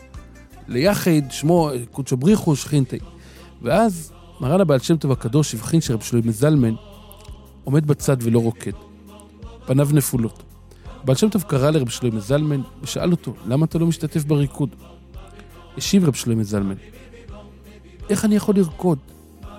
ליחד, 0.68 1.30
שמו 1.30 1.70
קודשו 1.90 2.16
בריחו 2.16 2.56
שכינתי. 2.56 2.98
ואז 3.62 4.12
מרן 4.40 4.60
הבעל 4.60 4.78
שם 4.78 4.96
טוב 4.96 5.12
הקדוש 5.12 5.54
הבחין 5.54 5.80
שרב 5.80 6.00
שלמה 6.00 6.32
זלמן 6.32 6.74
עומד 7.64 7.86
בצד 7.86 8.16
ולא 8.20 8.38
רוקד. 8.38 8.72
פניו 9.66 9.88
נפולות. 9.92 10.42
בעל 11.04 11.16
שם 11.16 11.28
טוב 11.28 11.42
קרא 11.42 11.70
לרב 11.70 11.88
שלמה 11.88 12.20
זלמן 12.20 12.60
ושאל 12.82 13.10
אותו, 13.10 13.34
למה 13.46 13.64
אתה 13.64 13.78
לא 13.78 13.86
משתתף 13.86 14.24
בריקוד? 14.24 14.68
השיב 15.76 16.04
רב 16.04 16.14
שלמה 16.14 16.44
זלמן, 16.44 16.74
איך 18.10 18.24
אני 18.24 18.36
יכול 18.36 18.54
לרקוד? 18.56 18.98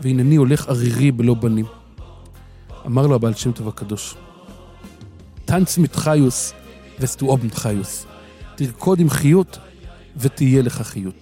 והנני 0.01 0.36
הולך 0.36 0.69
ערירי 0.69 1.12
בלא 1.12 1.33
בנים. 1.33 1.65
אמר 2.86 3.07
לו 3.07 3.15
הבעל 3.15 3.33
שם 3.33 3.51
טוב 3.51 3.67
הקדוש, 3.67 4.15
טנץ 5.45 5.77
מתחיוס 5.77 6.53
וסטואוב 7.00 7.45
מתחיוס. 7.45 8.05
תרקוד 8.55 9.00
עם 9.00 9.10
חיות 9.10 9.57
ותהיה 10.17 10.62
לך 10.62 10.81
חיות. 10.81 11.15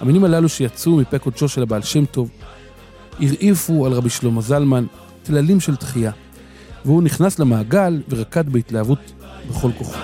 המינים 0.00 0.24
הללו 0.24 0.48
שיצאו 0.48 0.96
מפה 0.96 1.18
קודשו 1.18 1.48
של 1.48 1.62
הבעל 1.62 1.82
שם 1.82 2.04
טוב, 2.04 2.30
הרעיפו 3.20 3.86
על 3.86 3.92
רבי 3.92 4.10
שלמה 4.10 4.40
זלמן 4.40 4.86
טללים 5.22 5.60
של 5.60 5.76
תחייה, 5.76 6.12
והוא 6.84 7.02
נכנס 7.02 7.38
למעגל 7.38 8.02
ורקד 8.08 8.48
בהתלהבות 8.48 9.12
בכל 9.50 9.70
כוחו. 9.78 9.98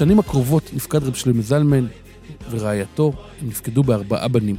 בשנים 0.00 0.18
הקרובות 0.18 0.70
נפקד 0.72 1.04
רב 1.04 1.14
שלמה 1.14 1.42
זלמן 1.42 1.86
ורעייתו, 2.50 3.12
הם 3.40 3.48
נפקדו 3.48 3.82
בארבעה 3.82 4.28
בנים. 4.28 4.56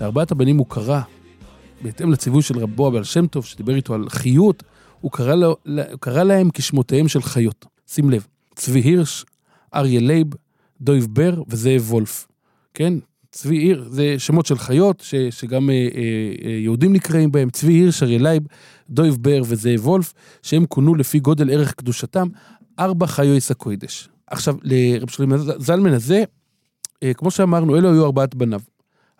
לארבעת 0.00 0.32
הבנים 0.32 0.58
הוא 0.58 0.66
קרא, 0.68 1.00
בהתאם 1.82 2.12
לציווי 2.12 2.42
של 2.42 2.58
רבו 2.58 2.86
הבעל 2.86 3.04
שם 3.04 3.26
טוב, 3.26 3.44
שדיבר 3.44 3.74
איתו 3.74 3.94
על 3.94 4.08
חיות, 4.08 4.62
הוא 5.00 5.10
קרא, 5.10 5.34
לו, 5.34 5.56
הוא 5.90 5.98
קרא 6.00 6.22
להם 6.22 6.50
כשמותיהם 6.54 7.08
של 7.08 7.22
חיות. 7.22 7.66
שים 7.86 8.10
לב, 8.10 8.26
צבי 8.54 8.80
הירש, 8.80 9.24
אריה 9.74 10.00
לייב, 10.00 10.26
דויב 10.80 11.06
בר 11.10 11.42
וזאב 11.48 11.82
וולף. 11.92 12.28
כן? 12.74 12.94
צבי 13.30 13.56
הירש, 13.56 13.86
זה 13.90 14.14
שמות 14.18 14.46
של 14.46 14.58
חיות, 14.58 15.00
ש, 15.00 15.14
שגם 15.14 15.70
אה, 15.70 15.74
אה, 15.74 16.50
יהודים 16.50 16.92
נקראים 16.92 17.32
בהם, 17.32 17.50
צבי 17.50 17.72
הירש, 17.72 18.02
אריה 18.02 18.18
לייב, 18.18 18.42
דויב 18.90 19.16
בר 19.20 19.42
וזאב 19.46 19.86
וולף, 19.86 20.12
שהם 20.42 20.66
כונו 20.66 20.94
לפי 20.94 21.18
גודל 21.20 21.50
ערך 21.50 21.72
קדושתם, 21.72 22.28
ארבע 22.78 23.06
חיויס 23.06 23.50
הקוידש. 23.50 24.08
עכשיו, 24.26 24.56
לרב 24.62 25.08
שלמה 25.08 25.36
זלמן 25.38 25.92
הזה, 25.92 26.16
אה, 26.16 26.24
כמו 27.16 27.30
שאמרנו, 27.30 27.76
אלו 27.76 27.92
היו 27.92 28.04
ארבעת 28.04 28.34
בניו. 28.34 28.60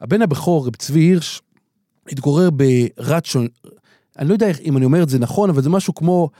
הבן 0.00 0.22
הבכור, 0.22 0.66
רב 0.66 0.76
צבי 0.76 1.00
הירש, 1.00 1.42
התגורר 2.08 2.48
ברצ'ון, 2.50 3.46
אני 4.18 4.28
לא 4.28 4.34
יודע 4.34 4.50
אם 4.64 4.76
אני 4.76 4.84
אומר 4.84 5.02
את 5.02 5.08
זה 5.08 5.18
נכון, 5.18 5.50
אבל 5.50 5.62
זה 5.62 5.70
משהו 5.70 5.94
כמו 5.94 6.30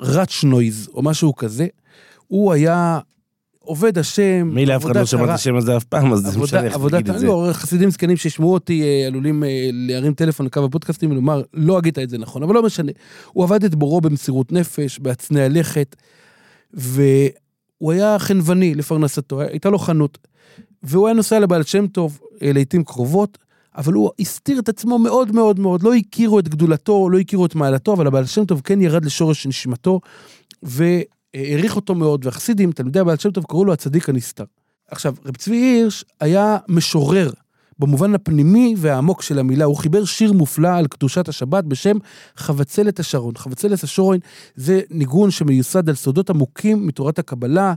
רצ'נויז, 0.00 0.88
או 0.94 1.02
משהו 1.02 1.34
כזה. 1.34 1.66
הוא 2.26 2.52
היה 2.52 3.00
עובד 3.58 3.98
השם, 3.98 4.50
מילא 4.54 4.76
אף 4.76 4.84
אחד 4.84 4.96
לא 4.96 5.06
שמע 5.06 5.24
את 5.24 5.28
השם 5.28 5.56
הזה 5.56 5.76
אף 5.76 5.84
פעם, 5.84 6.12
אז 6.12 6.18
זה 6.18 6.38
משנה 6.38 6.64
איך 6.64 6.76
תגיד 6.90 7.10
את 7.10 7.18
זה. 7.18 7.26
לא, 7.26 7.48
חסידים 7.52 7.90
זקנים 7.90 8.16
שישמעו 8.16 8.52
אותי 8.52 8.82
אה, 8.82 9.06
עלולים 9.06 9.44
אה, 9.44 9.70
להרים 9.72 10.14
טלפון 10.14 10.46
לקו 10.46 10.64
הפודקאסטים 10.64 11.10
ולומר, 11.10 11.42
לא 11.54 11.78
הגית 11.78 11.98
את 11.98 12.10
זה 12.10 12.18
נכון, 12.18 12.42
אבל 12.42 12.54
לא 12.54 12.62
משנה. 12.62 12.92
הוא 13.32 13.44
עבד 13.44 13.64
את 13.64 13.74
בורו 13.74 14.00
במסירות 14.00 14.52
נפש, 14.52 14.98
בהצנע 14.98 15.48
לכת, 15.48 15.96
והוא 16.74 17.92
היה 17.92 18.18
חנווני 18.18 18.74
לפרנסתו, 18.74 19.40
הייתה 19.40 19.70
לו 19.70 19.78
חנות. 19.78 20.18
והוא 20.82 21.06
היה 21.06 21.14
נוסע 21.14 21.40
לבעל 21.40 21.62
שם 21.62 21.86
טוב 21.86 22.20
אה, 22.42 22.52
לעיתים 22.52 22.84
קרובות, 22.84 23.38
אבל 23.76 23.92
הוא 23.92 24.10
הסתיר 24.18 24.58
את 24.58 24.68
עצמו 24.68 24.98
מאוד 24.98 25.32
מאוד 25.32 25.60
מאוד, 25.60 25.82
לא 25.82 25.94
הכירו 25.94 26.38
את 26.38 26.48
גדולתו, 26.48 27.08
לא 27.10 27.18
הכירו 27.18 27.46
את 27.46 27.54
מעלתו, 27.54 27.92
אבל 27.92 28.06
הבעל 28.06 28.26
שם 28.26 28.44
טוב 28.44 28.60
כן 28.64 28.80
ירד 28.80 29.04
לשורש 29.04 29.46
נשמתו, 29.46 30.00
והעריך 30.62 31.76
אותו 31.76 31.94
מאוד, 31.94 32.26
והחסידים, 32.26 32.72
תלמידי 32.72 33.00
הבעל 33.00 33.16
שם 33.16 33.30
טוב, 33.30 33.44
קראו 33.48 33.64
לו 33.64 33.72
הצדיק 33.72 34.08
הנסתר. 34.08 34.44
עכשיו, 34.90 35.14
רב 35.26 35.36
צבי 35.36 35.56
הירש 35.56 36.04
היה 36.20 36.56
משורר, 36.68 37.30
במובן 37.78 38.14
הפנימי 38.14 38.74
והעמוק 38.78 39.22
של 39.22 39.38
המילה, 39.38 39.64
הוא 39.64 39.76
חיבר 39.76 40.04
שיר 40.04 40.32
מופלא 40.32 40.68
על 40.68 40.86
קדושת 40.86 41.28
השבת 41.28 41.64
בשם 41.64 41.96
חבצלת 42.36 43.00
השרון. 43.00 43.34
חבצלת 43.36 43.84
השרון 43.84 44.18
זה 44.56 44.80
ניגון 44.90 45.30
שמיוסד 45.30 45.88
על 45.88 45.94
סודות 45.94 46.30
עמוקים 46.30 46.86
מתורת 46.86 47.18
הקבלה, 47.18 47.74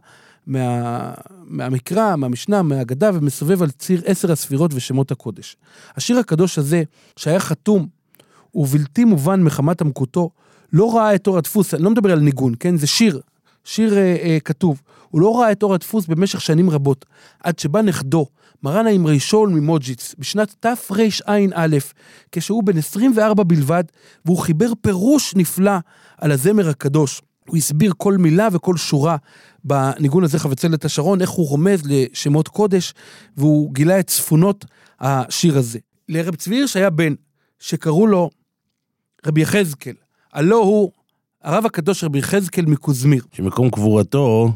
מה, 0.47 1.13
מהמקרא, 1.45 2.15
מהמשנה, 2.15 2.61
מהאגדה, 2.61 3.11
ומסובב 3.13 3.63
על 3.63 3.71
ציר 3.71 4.01
עשר 4.05 4.31
הספירות 4.31 4.71
ושמות 4.73 5.11
הקודש. 5.11 5.57
השיר 5.95 6.19
הקדוש 6.19 6.57
הזה, 6.57 6.83
שהיה 7.15 7.39
חתום 7.39 7.87
ובלתי 8.55 9.05
מובן 9.05 9.43
מחמת 9.43 9.81
עמקותו, 9.81 10.29
לא 10.73 10.95
ראה 10.97 11.15
את 11.15 11.27
אור 11.27 11.37
הדפוס, 11.37 11.73
אני 11.73 11.83
לא 11.83 11.89
מדבר 11.89 12.11
על 12.11 12.19
ניגון, 12.19 12.53
כן? 12.59 12.77
זה 12.77 12.87
שיר, 12.87 13.21
שיר 13.63 13.97
אה, 13.97 14.17
אה, 14.23 14.37
כתוב. 14.45 14.81
הוא 15.09 15.21
לא 15.21 15.39
ראה 15.39 15.51
את 15.51 15.63
אור 15.63 15.73
הדפוס 15.73 16.07
במשך 16.07 16.41
שנים 16.41 16.69
רבות, 16.69 17.05
עד 17.43 17.59
שבא 17.59 17.81
נכדו, 17.81 18.25
מרן 18.63 18.87
האמרי 18.87 19.19
שול 19.19 19.49
ממוג'יץ, 19.49 20.15
בשנת 20.19 20.55
תרע"א, 20.59 21.77
כשהוא 22.31 22.63
בן 22.63 22.77
24 22.77 23.43
בלבד, 23.43 23.83
והוא 24.25 24.37
חיבר 24.37 24.71
פירוש 24.81 25.35
נפלא 25.35 25.77
על 26.17 26.31
הזמר 26.31 26.69
הקדוש. 26.69 27.21
הוא 27.47 27.57
הסביר 27.57 27.93
כל 27.97 28.17
מילה 28.17 28.47
וכל 28.51 28.77
שורה 28.77 29.17
בניגון 29.63 30.23
הזה 30.23 30.39
חבצלת 30.39 30.85
השרון, 30.85 31.21
איך 31.21 31.29
הוא 31.29 31.49
רומז 31.49 31.81
לשמות 31.85 32.47
קודש, 32.47 32.93
והוא 33.37 33.73
גילה 33.73 33.99
את 33.99 34.07
צפונות 34.07 34.65
השיר 34.99 35.57
הזה. 35.57 35.79
לרב 36.09 36.35
צבי 36.35 36.55
הירש 36.55 36.75
היה 36.75 36.89
בן, 36.89 37.13
שקראו 37.59 38.07
לו 38.07 38.29
רבי 39.25 39.41
יחזקאל. 39.41 39.93
הלא 40.33 40.55
הוא 40.55 40.91
הרב 41.43 41.65
הקדוש 41.65 42.03
רבי 42.03 42.19
יחזקאל 42.19 42.65
מקוזמיר. 42.65 43.23
שמקום 43.31 43.69
קבורתו 43.69 44.51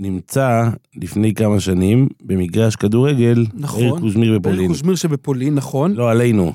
נמצא 0.00 0.68
לפני 0.96 1.34
כמה 1.34 1.60
שנים 1.60 2.08
במגרש 2.22 2.76
כדורגל, 2.76 3.46
נכון. 3.54 3.80
בעיר 3.80 4.00
קוזמיר 4.00 4.38
בפולין. 4.38 4.68
קוזמיר 4.68 4.94
שבפולין, 4.94 5.54
נכון. 5.54 5.94
לא 5.94 6.10
עלינו, 6.10 6.52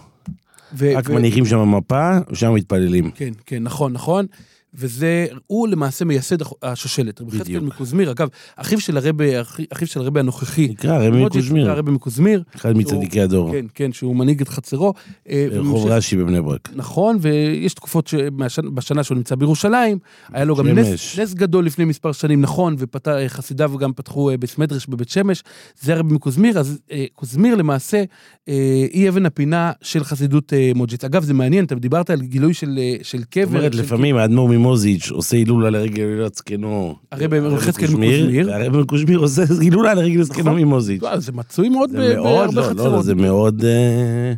ו- 0.74 0.92
רק 0.96 1.10
ו- 1.10 1.14
מניחים 1.14 1.46
שם 1.46 1.76
מפה, 1.76 2.10
ושם 2.32 2.54
מתפללים. 2.54 3.12
כן, 3.12 3.32
כן, 3.46 3.64
נכון, 3.64 3.94
נכון. 3.94 4.26
וזה, 4.74 5.26
הוא 5.48 5.68
למעשה 5.68 6.06
מייסד 6.06 6.38
השושלת. 6.64 7.22
רבי 7.22 7.40
בדיוק. 7.40 7.64
מקוזמיר, 7.64 8.12
אגב, 8.12 8.28
אחיו 8.56 8.80
של 8.80 8.98
הרבי, 8.98 9.42
אחי- 9.42 9.66
אחיו 9.74 9.88
של 9.88 10.00
הרבי 10.00 10.20
הנוכחי. 10.20 10.68
נקרא 10.68 10.98
רבי 10.98 11.18
מוג'יץ 11.18 11.36
מקוזמיר, 11.44 11.64
נקרא 11.64 11.74
הרבי 11.74 11.92
מקוזמיר. 11.92 12.44
אחד 12.56 12.78
מצדיקי 12.78 13.22
הדור, 13.22 13.52
כן, 13.52 13.66
כן, 13.76 13.94
שהוא 13.94 14.16
מנהיג 14.16 14.42
את 14.42 14.50
חצרו. 14.50 14.94
אה, 15.30 15.48
ברחוב 15.54 15.86
רש"י 15.88 16.16
בבני 16.16 16.42
ברק. 16.42 16.70
נכון, 16.76 17.18
ויש 17.22 17.74
תקופות 17.74 18.08
שבשנה 18.08 19.04
שהוא 19.04 19.16
נמצא 19.18 19.36
בירושלים, 19.36 19.98
היה 20.34 20.46
לו 20.46 20.56
גם. 20.56 20.68
נס, 20.68 21.20
נס 21.20 21.34
גדול 21.34 21.66
לפני 21.66 21.86
מספר 21.86 22.12
שנים, 22.12 22.42
נכון, 22.42 22.76
וחסידיו 22.78 23.78
גם 23.78 23.94
פתחו 23.94 24.30
אה, 24.30 24.38
בית 24.38 24.58
מדרש 24.60 24.88
בבית 24.88 25.10
שמש, 25.10 25.44
זה 25.82 25.94
הרבי 25.94 26.14
מקוזמיר, 26.14 26.60
אז 26.60 26.80
אה, 26.92 27.06
קוזמיר 27.14 27.56
למעשה 27.56 28.04
אה, 28.50 28.54
היא 28.92 29.10
אבן 29.10 29.26
הפינה 29.26 29.72
של 29.82 30.04
חסידות 30.04 30.54
אה, 30.54 30.72
מוג'יץ. 30.76 31.04
אגב, 31.04 31.24
זה 31.24 31.34
מעניין, 31.34 31.66
אתה 31.66 31.76
דיברת 31.76 32.10
על 32.10 32.22
גילוי 32.22 32.54
של, 32.54 32.80
אה, 32.82 32.96
של 33.04 33.24
קבר. 33.30 33.46
זאת 33.46 33.56
אומרת, 33.56 33.76
לפעמים 33.76 34.16
האדמו"ר 34.18 34.50
ממוזיץ' 34.62 35.12
עושה 35.12 35.38
הילולה 35.38 35.70
לרגל 35.70 36.04
הילולת 36.04 36.36
זקנו. 36.36 36.96
הרבי 37.12 37.38
יחזקאל 37.38 37.88
מקושמיר. 37.88 38.48
והרבי 38.48 38.78
מקושמיר 38.78 39.20
עושה 39.20 39.44
הילולה 39.62 39.94
לרגל 39.94 40.22
זקנו 40.24 40.44
נכון. 40.44 40.60
ממוזיץ'. 40.62 41.02
וואו, 41.02 41.20
זה 41.20 41.32
מצוי 41.32 41.70
מאוד 41.70 41.92
בהרבה 41.92 42.46
לא, 42.46 42.54
לא, 42.54 42.62
חצרות. 42.62 43.06
זה 43.06 43.16
מאוד... 43.16 43.66
אה, 43.66 44.34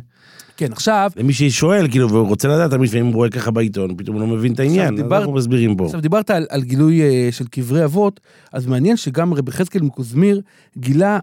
כן, 0.56 0.72
עכשיו, 0.72 1.10
למי 1.16 1.32
ששואל, 1.32 1.88
כאילו, 1.90 2.10
והוא 2.10 2.28
רוצה 2.28 2.48
לדעת, 2.48 2.70
תמיד 2.70 2.88
לפעמים 2.88 3.06
הוא 3.06 3.14
רואה 3.14 3.28
ככה 3.30 3.50
בעיתון, 3.50 3.96
פתאום 3.96 4.16
הוא 4.16 4.28
לא 4.28 4.36
מבין 4.36 4.52
את 4.52 4.60
העניין, 4.60 4.94
אז 4.94 5.00
דיברת- 5.02 5.20
אנחנו 5.20 5.32
מסבירים 5.32 5.76
פה. 5.76 5.84
עכשיו 5.84 6.00
דיברת 6.00 6.30
על, 6.30 6.46
על 6.50 6.62
גילוי 6.62 7.02
אה, 7.02 7.28
של 7.30 7.46
קברי 7.46 7.84
אבות, 7.84 8.20
אז 8.52 8.66
מעניין 8.66 8.96
שגם 8.96 9.34
רבי 9.34 9.50
יחזקאל 9.50 9.82
מקוזמיר 9.82 10.40
גילה 10.78 11.18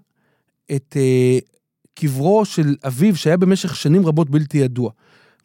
את 0.75 0.97
אה, 0.99 1.37
קברו 1.99 2.45
של 2.45 2.75
אביו 2.87 3.15
שהיה 3.15 3.37
במשך 3.37 3.75
שנים 3.75 4.05
רבות 4.05 4.29
בלתי 4.29 4.57
ידוע. 4.57 4.91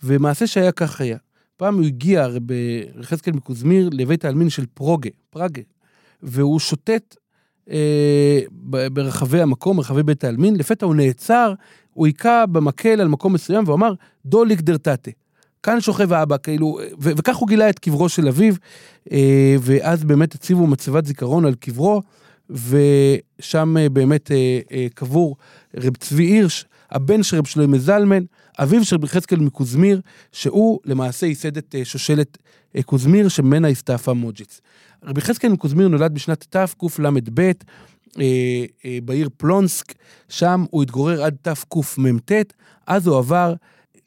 ומעשה 0.02 0.46
שהיה 0.46 0.72
כך 0.72 1.00
היה. 1.00 1.16
פעם 1.56 1.74
הוא 1.74 1.84
הגיע, 1.84 2.26
רבי 2.26 2.84
יחזקאל 3.00 3.32
מקוזמיר, 3.32 3.90
לבית 3.92 4.24
העלמין 4.24 4.50
של 4.50 4.64
פרוגה, 4.74 5.10
פראגה, 5.30 5.62
והוא 6.22 6.60
שוטט 6.60 7.16
אה, 7.70 8.40
ברחבי 8.92 9.40
המקום, 9.40 9.76
ברחבי 9.76 10.02
בית 10.02 10.24
העלמין, 10.24 10.56
לפתע 10.56 10.86
הוא 10.86 10.94
נעצר, 10.94 11.54
הוא 11.92 12.06
היכה 12.06 12.46
במקל 12.46 13.00
על 13.00 13.08
מקום 13.08 13.32
מסוים 13.32 13.64
והוא 13.64 13.76
אמר, 13.76 13.92
דוליק 14.26 14.60
דרטטה. 14.60 15.10
כאן 15.62 15.80
שוכב 15.80 16.12
האבא, 16.12 16.36
כאילו, 16.42 16.78
ו- 17.00 17.10
וכך 17.16 17.36
הוא 17.36 17.48
גילה 17.48 17.70
את 17.70 17.78
קברו 17.78 18.08
של 18.08 18.28
אביו, 18.28 18.54
אה, 19.12 19.56
ואז 19.60 20.04
באמת 20.04 20.34
הציבו 20.34 20.66
מצבת 20.66 21.06
זיכרון 21.06 21.44
על 21.44 21.54
קברו, 21.54 22.02
ושם 22.50 23.76
אה, 23.76 23.88
באמת 23.88 24.30
אה, 24.30 24.60
אה, 24.72 24.86
קבור 24.94 25.36
רב 25.76 25.96
צבי 25.96 26.24
הירש, 26.24 26.64
הבן 26.90 27.22
של 27.22 27.36
רב 27.36 27.44
שלמה 27.46 27.78
זלמן, 27.78 28.24
אביו 28.58 28.84
של 28.84 28.96
יחזקאל 29.04 29.38
מקוזמיר, 29.38 30.00
שהוא 30.32 30.80
למעשה 30.84 31.26
ייסד 31.26 31.56
את 31.56 31.74
אה, 31.78 31.84
שושלת 31.84 32.38
אה, 32.76 32.82
קוזמיר, 32.82 33.28
שממנה 33.28 33.68
הסתעפה 33.68 34.12
מוג'יץ. 34.12 34.60
רבי 35.04 35.20
יחזקאל 35.20 35.50
מקוזמיר 35.50 35.88
נולד 35.88 36.14
בשנת 36.14 36.46
תקל"ב 36.50 37.40
אה, 38.20 38.98
בעיר 39.04 39.28
פלונסק, 39.36 39.94
שם 40.28 40.64
הוא 40.70 40.82
התגורר 40.82 41.24
עד 41.24 41.36
תקמ"ט, 41.42 42.32
אז 42.86 43.06
הוא 43.06 43.18
עבר 43.18 43.54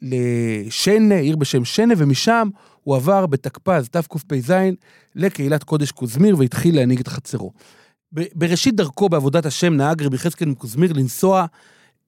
לשנה, 0.02 1.14
עיר 1.14 1.36
בשם 1.36 1.64
שנה, 1.64 1.94
ומשם 1.96 2.48
הוא 2.82 2.96
עבר 2.96 3.26
בתקפ"ז, 3.26 3.88
תקפ"ז, 3.88 4.52
לקהילת 5.14 5.64
קודש 5.64 5.90
קוזמיר 5.90 6.38
והתחיל 6.38 6.76
להנהיג 6.76 7.00
את 7.00 7.08
חצרו. 7.08 7.52
בראשית 8.12 8.74
דרכו 8.74 9.08
בעבודת 9.08 9.46
השם 9.46 9.74
נהג 9.74 10.02
רבי 10.02 10.16
יחזקאל 10.16 10.48
מקוזמיר 10.48 10.92
לנסוע 10.92 11.46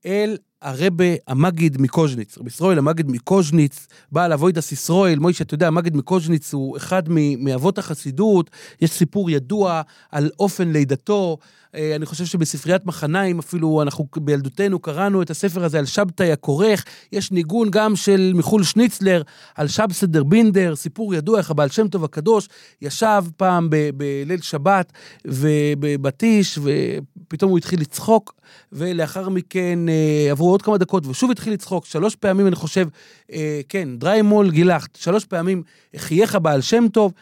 אל 0.07 0.37
הרבה 0.62 1.04
המגיד 1.28 1.81
מקוז'ניץ. 1.81 2.38
רבי 2.38 2.49
ישראל 2.49 2.78
המגיד 2.78 3.11
מקוז'ניץ, 3.11 3.87
בעל 4.12 4.33
אבוידס 4.33 4.73
ישראל, 4.73 5.19
מוישה, 5.19 5.45
אתה 5.45 5.54
יודע, 5.54 5.66
המגיד 5.66 5.97
מקוז'ניץ 5.97 6.54
הוא 6.54 6.76
אחד 6.76 7.02
מאבות 7.38 7.78
החסידות, 7.78 8.50
יש 8.81 8.90
סיפור 8.90 9.31
ידוע 9.31 9.83
על 10.11 10.31
אופן 10.38 10.73
לידתו. 10.73 11.38
אה, 11.75 11.97
אני 11.97 12.07
חושב 12.07 12.25
שבספריית 12.25 12.87
מחניים, 12.87 13.38
אפילו 13.38 13.83
אנחנו 13.83 14.07
בילדותנו 14.16 14.78
קראנו 14.78 15.23
את 15.23 15.31
הספר 15.31 15.64
הזה 15.64 15.78
על 15.78 15.87
שבתאי 15.87 16.33
הכורך, 16.33 16.85
יש 17.12 17.33
ניגון 17.33 17.71
גם 17.71 17.97
של 17.97 18.33
מיכול 18.35 18.62
שניצלר 18.62 19.23
על 19.54 19.69
שבסדר 19.69 20.25
בינדר, 20.25 20.76
סיפור 20.76 21.14
ידוע 21.14 21.38
איך 21.38 21.50
הבעל 21.50 21.69
שם 21.69 21.88
טוב 21.88 22.04
הקדוש 22.04 22.49
ישב 22.83 23.25
פעם 23.37 23.69
בליל 23.97 24.40
שבת 24.40 24.92
ובבטיש, 25.25 26.59
ופתאום 26.59 27.50
הוא 27.50 27.59
התחיל 27.59 27.81
לצחוק, 27.81 28.35
ולאחר 28.73 29.28
מכן 29.28 29.78
אה, 29.88 30.30
עברו 30.30 30.50
עוד 30.50 30.62
כמה 30.62 30.78
דקות 30.78 31.06
ושוב 31.06 31.30
התחיל 31.30 31.52
לצחוק, 31.52 31.87
שלוש 31.87 32.16
פעמים 32.16 32.47
אני 32.47 32.56
חושב, 32.56 32.88
אה, 33.32 33.61
כן, 33.68 33.88
דריימול 33.99 34.50
גילחת, 34.50 34.97
שלוש 34.97 35.25
פעמים 35.25 35.62
חייך 35.97 36.35
הבעל 36.35 36.61
שם 36.61 36.88
טוב. 36.92 37.12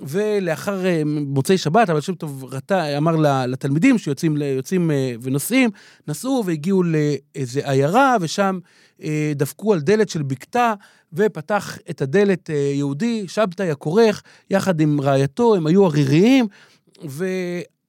ולאחר 0.00 0.86
אה, 0.86 1.02
מוצאי 1.06 1.58
שבת, 1.58 1.88
הבעל 1.88 2.00
שם 2.00 2.14
טוב 2.14 2.44
רטה, 2.44 2.96
אמר 2.96 3.16
לתלמידים 3.46 3.98
שיוצאים 3.98 4.36
יוצאים, 4.36 4.90
אה, 4.90 5.14
ונוסעים, 5.22 5.70
נסעו 6.08 6.42
והגיעו 6.46 6.82
לאיזה 6.82 7.60
עיירה, 7.70 8.16
ושם 8.20 8.58
אה, 9.02 9.32
דפקו 9.36 9.72
על 9.72 9.80
דלת 9.80 10.08
של 10.08 10.22
בקתה, 10.22 10.74
ופתח 11.12 11.78
את 11.90 12.02
הדלת 12.02 12.50
אה, 12.50 12.54
יהודי, 12.54 13.28
שבתאי 13.28 13.70
הכורך, 13.70 14.22
יחד 14.50 14.80
עם 14.80 15.00
רעייתו, 15.00 15.54
הם 15.54 15.66
היו 15.66 15.86
עריריים, 15.86 16.46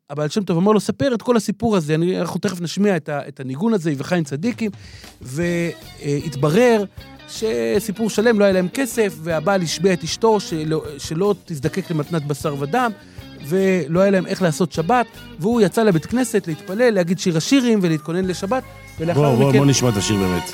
והבעל 0.10 0.30
שם 0.30 0.44
טוב 0.44 0.58
אמר 0.58 0.72
לו, 0.72 0.80
ספר 0.80 1.14
את 1.14 1.22
כל 1.22 1.38
הסיפור 1.38 1.78
הזה, 1.78 1.96
אני, 1.96 2.20
אנחנו 2.20 2.40
תכף 2.40 2.62
נשמיע 2.62 2.98
את, 2.98 3.10
ה, 3.10 3.28
את 3.28 3.40
הניגון 3.40 3.74
הזה, 3.74 3.94
וחיים 3.98 4.24
צדיקים, 4.24 4.72
והתברר 5.22 6.84
שסיפור 7.30 8.10
שלם, 8.10 8.40
לא 8.40 8.44
היה 8.44 8.54
להם 8.54 8.68
כסף, 8.74 9.14
והבעל 9.24 9.62
השביע 9.62 9.94
את 9.94 10.04
אשתו 10.04 10.40
שלא, 10.40 10.84
שלא 10.98 11.36
תזדקק 11.46 11.92
למתנת 11.92 12.26
בשר 12.26 12.56
ודם, 12.60 12.92
ולא 13.48 14.00
היה 14.00 14.12
להם 14.12 14.26
איך 14.26 14.42
לעשות 14.42 14.72
שבת, 14.72 15.06
והוא 15.40 15.62
יצא 15.62 15.84
לבית 15.84 16.06
כנסת 16.06 16.48
להתפלל, 16.48 16.94
להגיד 16.94 17.20
שיר 17.20 17.38
השירים 17.38 17.80
ולהתכונן 17.82 18.26
לשבת, 18.26 18.64
ולאחר 19.00 19.22
בוא, 19.22 19.36
בוא, 19.36 19.50
מכן... 19.50 19.58
בוא 19.58 19.66
נשמע 19.66 19.90
את 19.90 19.98
השיר 19.98 20.18
באמת. 20.18 20.52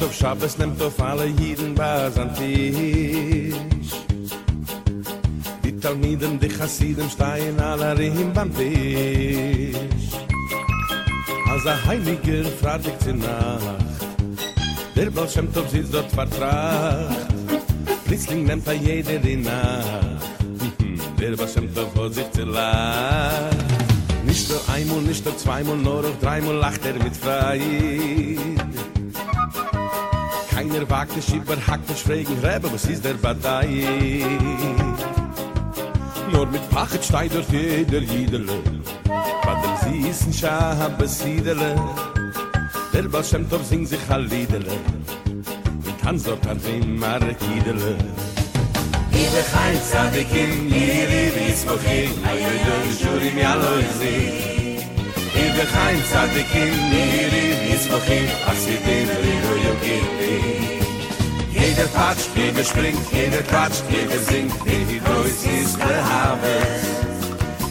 Auf 0.00 0.14
Schabbos, 0.14 0.56
nimmt 0.58 0.80
auf 0.82 1.00
alle 1.00 1.26
Jiden 1.26 1.74
Bas 1.74 2.16
an 2.22 2.30
Tisch. 2.34 3.94
Die 4.08 4.13
Talmiden, 5.84 6.40
die 6.40 6.48
Chassiden 6.48 7.10
stehen 7.10 7.60
alle 7.60 7.98
Riem 7.98 8.32
beim 8.32 8.50
Tisch. 8.56 9.76
Als 11.46 11.66
ein 11.66 11.84
Heiliger 11.84 12.48
fragt 12.62 13.02
zur 13.02 13.12
Nacht, 13.12 13.84
der 14.96 15.10
Baal 15.10 15.28
Shem 15.28 15.52
Tov 15.52 15.68
sitzt 15.68 15.92
dort 15.92 16.10
vertracht. 16.10 17.26
Plötzlich 18.06 18.44
nimmt 18.44 18.66
er 18.66 18.72
jeder 18.72 19.18
die 19.18 19.36
Nacht. 19.36 20.22
Der 21.20 21.36
Baal 21.36 21.48
Shem 21.48 21.74
Tov 21.74 21.94
hat 21.96 22.14
sich 22.14 22.30
zerlacht. 22.30 23.54
Nicht 24.24 24.48
nur 24.48 24.60
einmal, 24.74 25.02
nicht 25.02 25.22
nur 25.22 25.36
zweimal, 25.36 25.76
nur 25.76 25.98
auch 25.98 26.20
dreimal 26.22 26.54
lacht 26.54 26.86
er 26.86 26.94
mit 26.94 27.14
Freiheit. 27.14 27.60
Keiner 30.50 30.88
wagt 30.88 31.14
es 31.18 31.28
überhaupt 31.28 31.88
nicht 31.90 32.00
fragen, 32.00 32.38
Rebbe, 32.42 32.72
was 32.72 32.86
ist 32.86 33.04
der 33.04 33.14
Partei? 33.14 34.24
Nur 36.34 36.46
mit 36.46 36.68
Pachet 36.68 37.04
steigt 37.04 37.34
durch 37.34 37.48
jeder 37.48 38.00
Jiedele, 38.00 38.58
bei 39.04 39.54
dem 39.62 40.04
süßen 40.04 40.32
Schabesiedele. 40.32 41.76
Der 42.92 43.02
Baal 43.04 43.22
Shem 43.24 43.48
Tov 43.48 43.64
singt 43.64 43.88
sich 43.88 44.00
ein 44.08 44.28
Liedele, 44.28 44.76
und 45.86 46.00
tanzt 46.02 46.26
dort 46.26 46.44
an 46.48 46.60
dem 46.66 46.98
Markidele. 46.98 47.94
Ibe 49.12 49.42
chaim 49.52 49.78
tzadikim, 49.86 50.52
yiri 50.74 51.24
vizmochim, 51.36 52.10
ayoyo 52.30 52.76
shurim 52.98 53.38
yaloizim. 53.38 54.34
Ibe 55.44 55.64
chaim 55.72 56.00
tzadikim, 56.08 56.74
yiri 56.94 57.44
vizmochim, 57.64 58.28
asidim 58.50 59.08
rigo 59.22 59.54
yogim. 59.66 60.83
jeder 61.66 61.90
tatscht, 61.92 62.28
jeder 62.34 62.64
springt, 62.64 63.00
jeder 63.12 63.42
Quatsch, 63.42 63.80
jeder 63.88 64.18
singt, 64.18 64.54
wie 64.64 64.84
die 64.84 65.00
Deutsch 65.00 65.44
ist 65.62 65.78
der 65.78 66.02
Habes. 66.04 66.82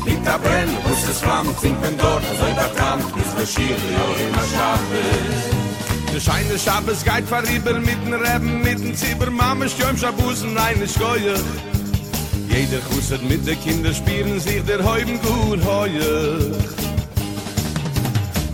Mit 0.05 0.25
der 0.25 0.39
Brenn, 0.39 0.69
muss 0.87 1.03
es 1.09 1.19
flamm, 1.19 1.47
singt 1.61 1.81
wenn 1.81 1.97
dort, 1.97 2.23
so 2.39 2.45
in 2.45 2.55
der 2.55 2.71
Kamp, 2.75 3.03
ist 3.17 3.37
der 3.37 3.45
Schirr, 3.45 3.77
ja, 3.95 4.05
immer 4.25 4.45
Schabes. 4.53 5.63
Der 6.13 6.19
Schein 6.19 6.49
des 6.49 6.63
Schabes 6.63 7.03
geht 7.03 7.27
verriebel 7.27 7.79
mit 7.79 7.99
den 8.05 8.13
Reben, 8.13 8.61
mit 8.61 8.79
den 8.79 8.95
Zieber, 8.95 9.29
Mama, 9.29 9.67
stürm 9.67 9.97
Schabusen, 9.97 10.53
nein, 10.53 10.81
ich 10.83 10.97
geuer. 10.99 11.37
Jeder 12.49 12.79
kusset 12.89 13.23
mit 13.27 13.47
den 13.47 13.59
Kindern, 13.61 13.95
spielen 13.95 14.39
sich 14.39 14.63
der 14.65 14.83
Heuben 14.83 15.19
gut 15.21 15.63
heuer. 15.65 16.82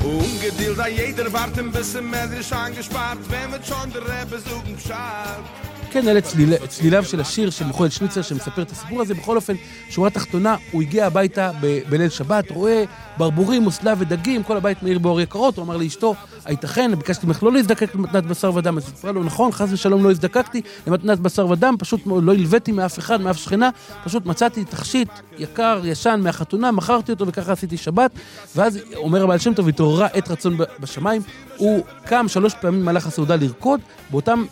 Ungedil 0.10 0.76
da 0.76 0.88
jeder 0.88 1.32
wart 1.32 1.56
bis 1.58 1.72
bisschen 1.72 2.10
mehr 2.10 2.30
ist 2.32 2.52
angespart, 2.52 3.20
wenn 3.30 3.52
wir 3.52 3.62
schon 3.64 3.92
der 3.94 4.02
Rebbe 4.02 4.40
suchen, 4.40 4.78
schau. 4.86 5.79
כן, 5.92 6.08
אלה 6.08 6.22
צליל, 6.22 6.68
צליליו 6.68 7.04
של 7.04 7.22
השיר 7.22 7.50
של 7.50 7.66
מיכואל 7.66 7.90
שניצר 7.90 8.22
שמספר 8.22 8.62
את 8.62 8.72
הסיפור 8.72 9.02
הזה. 9.02 9.14
בכל 9.14 9.36
אופן, 9.36 9.54
שורה 9.90 10.10
תחתונה, 10.10 10.56
הוא 10.72 10.82
הגיע 10.82 11.06
הביתה 11.06 11.52
ב- 11.62 11.80
בליל 11.90 12.10
שבת, 12.10 12.52
רואה 12.52 12.84
ברבורים, 13.18 13.62
מוסלה 13.62 13.94
ודגים, 13.98 14.44
כל 14.44 14.58
הבית 14.58 14.84
מאיר 14.84 15.00
באור 15.00 15.22
יקרות, 15.22 15.58
הוא 15.58 15.66
אמר 15.66 15.78
לאשתו, 15.78 16.16
הייתכן, 16.46 16.96
ביקשתי 16.96 17.28
ממך 17.28 17.44
לא 17.44 17.52
להזדקק 17.52 17.96
למתנת 17.96 18.26
בשר 18.26 18.56
ודם. 18.56 18.78
אז 18.78 18.84
היא 18.84 18.96
סיפרה 18.96 19.12
לו, 19.12 19.24
נכון, 19.24 19.52
חס 19.52 19.68
ושלום 19.72 20.04
לא 20.04 20.12
הזדקקתי 20.12 20.62
למתנת 20.88 21.20
בשר 21.20 21.50
ודם, 21.50 21.76
פשוט 21.80 22.02
לא 22.06 22.34
הלוויתי 22.34 22.72
מאף 22.72 23.00
אחד, 23.00 23.22
מאף 23.22 23.38
שכנה, 23.38 23.70
פשוט 24.04 24.26
מצאתי 24.26 24.66
תכשיט 24.66 25.10
יקר, 25.38 25.82
ישן, 25.84 26.20
מהחתונה, 26.24 26.72
מכרתי 26.72 27.12
אותו 27.12 27.28
וככה 27.28 27.52
עשיתי 27.52 27.78
שבת. 27.78 28.12
ואז 28.56 28.80
אומר 28.96 29.24
הבעל 29.24 29.38
שם 29.40 29.54
טוב, 29.54 29.68
התעוררה 29.68 30.08
עת 30.14 30.32
רצון 30.32 30.58
בשמיים, 30.80 31.22
הוא 31.58 31.84
קם 32.06 32.26
שלוש 32.28 32.54
פעמים 32.62 32.82
במהלך 32.82 33.08
הסעודה 33.08 33.36
לרקוד, 33.36 33.80
באותם 34.12 34.46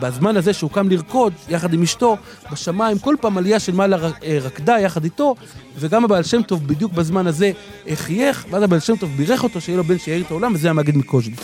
בזמן 0.00 0.36
הזה 0.36 0.52
שהוא 0.52 0.70
קם 0.70 0.88
לרקוד, 0.88 1.32
יחד 1.48 1.74
עם 1.74 1.82
אשתו, 1.82 2.16
בשמיים, 2.52 2.98
כל 2.98 3.14
פעם 3.20 3.38
עלייה 3.38 3.60
של 3.60 3.72
מעלה 3.72 3.96
אה, 4.24 4.38
רקדה 4.42 4.80
יחד 4.80 5.04
איתו, 5.04 5.34
וגם 5.78 6.04
הבעל 6.04 6.22
שם 6.22 6.42
טוב 6.42 6.66
בדיוק 6.66 6.92
בזמן 6.92 7.26
הזה 7.26 7.50
חייך, 7.94 8.44
ואז 8.50 8.62
הבעל 8.62 8.80
שם 8.80 8.96
טוב 8.96 9.10
בירך 9.16 9.44
אותו 9.44 9.60
שיהיה 9.60 9.78
לו 9.78 9.84
בן 9.84 9.98
שיעיר 9.98 10.22
את 10.22 10.30
העולם, 10.30 10.54
וזה 10.54 10.70
המגיד 10.70 10.96
מקוז'ניץ. 10.96 11.40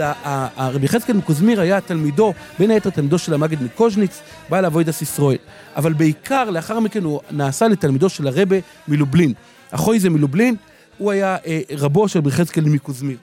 אז 0.00 0.14
הרבי 0.56 0.84
יחזקאל 0.84 1.16
מקוזמיר 1.16 1.60
היה 1.60 1.80
תלמידו, 1.80 2.32
בין 2.58 2.70
היתר 2.70 2.90
תלמידו 2.90 3.18
של 3.18 3.34
המגד 3.34 3.62
מקוז'ניץ, 3.62 4.20
בעל 4.48 4.64
אבוידס 4.64 5.02
ישראל. 5.02 5.36
אבל 5.76 5.92
בעיקר, 5.92 6.50
לאחר 6.50 6.80
מכן 6.80 7.04
הוא 7.04 7.20
נעשה 7.30 7.68
לתלמידו 7.68 8.08
של 8.08 8.26
הרבה 8.26 8.56
מלובלין. 8.88 9.32
אחוי 9.70 10.00
זה 10.00 10.10
מלובלין, 10.10 10.56
הוא 10.98 11.12
היה 11.12 11.36
אה, 11.46 11.60
רבו 11.70 12.08
של 12.08 12.18
רבי 12.18 12.28
יחזקאל 12.28 12.64
מקוזמיר. 12.64 13.16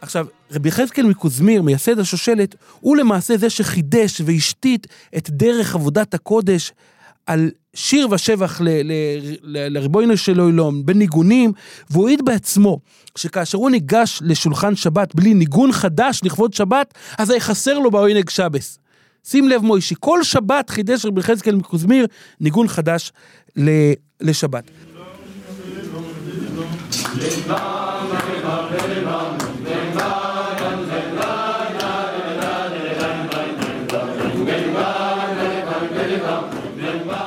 עכשיו, 0.00 0.26
רבי 0.52 0.68
יחזקאל 0.68 1.06
מקוזמיר, 1.06 1.62
מייסד 1.62 1.98
השושלת, 1.98 2.54
הוא 2.80 2.96
למעשה 2.96 3.36
זה 3.36 3.50
שחידש 3.50 4.20
והשתית 4.24 4.86
את 5.16 5.30
דרך 5.30 5.74
עבודת 5.74 6.14
הקודש 6.14 6.72
על 7.26 7.50
שיר 7.74 8.08
ושבח 8.10 8.60
לריבונו 9.44 10.16
של 10.16 10.40
עולם, 10.40 10.86
בניגונים, 10.86 11.52
והוא 11.90 12.08
העיד 12.08 12.24
בעצמו, 12.24 12.78
שכאשר 13.18 13.58
הוא 13.58 13.70
ניגש 13.70 14.18
לשולחן 14.24 14.76
שבת 14.76 15.14
בלי 15.14 15.34
ניגון 15.34 15.72
חדש 15.72 16.20
לכבוד 16.24 16.54
שבת, 16.54 16.94
אז 17.18 17.30
היה 17.30 17.40
חסר 17.40 17.78
לו 17.78 17.90
בעונג 17.90 18.30
שבס. 18.30 18.78
שים 19.24 19.48
לב 19.48 19.62
מוישי, 19.62 19.94
כל 20.00 20.22
שבת 20.22 20.70
חידש 20.70 21.04
רבי 21.04 21.20
יחזקאל 21.20 21.54
מקוזמיר 21.54 22.06
ניגון 22.40 22.68
חדש 22.68 23.12
לשבת. 24.20 24.70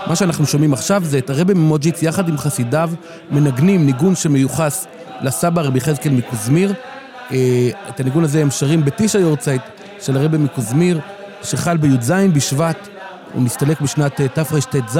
מה 0.10 0.16
שאנחנו 0.16 0.46
שומעים 0.46 0.74
עכשיו 0.74 1.02
זה 1.06 1.18
את 1.18 1.30
הרבי 1.30 1.54
ממוג'יץ 1.54 2.04
יחד 2.04 2.30
עם 2.30 2.38
חסידיו 2.38 2.90
מנגנים 3.32 3.86
ניגון 3.86 4.16
שמיוחס 4.16 4.88
לסבא 5.22 5.62
רבי 5.62 5.78
יחזקאל 5.78 6.12
מקוזמיר. 6.12 6.74
אה, 7.32 7.70
את 7.90 8.00
הניגון 8.00 8.24
הזה 8.24 8.42
הם 8.42 8.52
שרים 8.52 8.86
בתשע 8.86 9.20
יורצייט 9.20 9.62
של 10.02 10.18
הרבי 10.18 10.38
מקוזמיר, 10.38 11.00
שחל 11.44 11.78
בי"ז 11.78 12.12
בשבט, 12.34 12.88
הוא 13.34 13.44
נסתלק 13.44 13.82
בשנת 13.82 14.22
אה, 14.22 14.28
תרט"ז, 14.28 15.00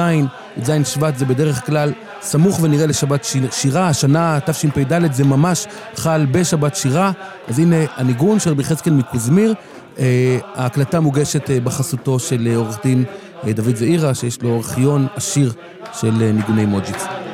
י"ז 0.56 0.70
שבט 0.84 1.16
זה 1.16 1.24
בדרך 1.24 1.66
כלל 1.66 1.92
סמוך 2.22 2.60
ונראה 2.62 2.86
לשבת 2.86 3.24
שיר- 3.24 3.50
שירה, 3.50 3.88
השנה 3.88 4.38
תשפ"ד 4.46 5.12
זה 5.12 5.24
ממש 5.24 5.66
חל 5.96 6.26
בשבת 6.32 6.76
שירה, 6.76 7.12
אז 7.48 7.58
הנה 7.58 7.76
הניגון 7.96 8.38
של 8.40 8.50
רבי 8.50 8.62
יחזקאל 8.62 8.92
מקוזמיר. 8.92 9.54
אה, 9.98 10.38
ההקלטה 10.54 11.00
מוגשת 11.00 11.50
בחסותו 11.64 12.18
של 12.18 12.48
עורך 12.56 12.78
דין 12.84 13.04
דוד 13.48 13.76
זעירה, 13.76 14.14
שיש 14.14 14.42
לו 14.42 14.56
ארכיון 14.56 15.06
עשיר 15.16 15.52
של 16.00 16.22
אה, 16.22 16.32
ניגוני 16.32 16.64
מוג'יץ. 16.64 17.29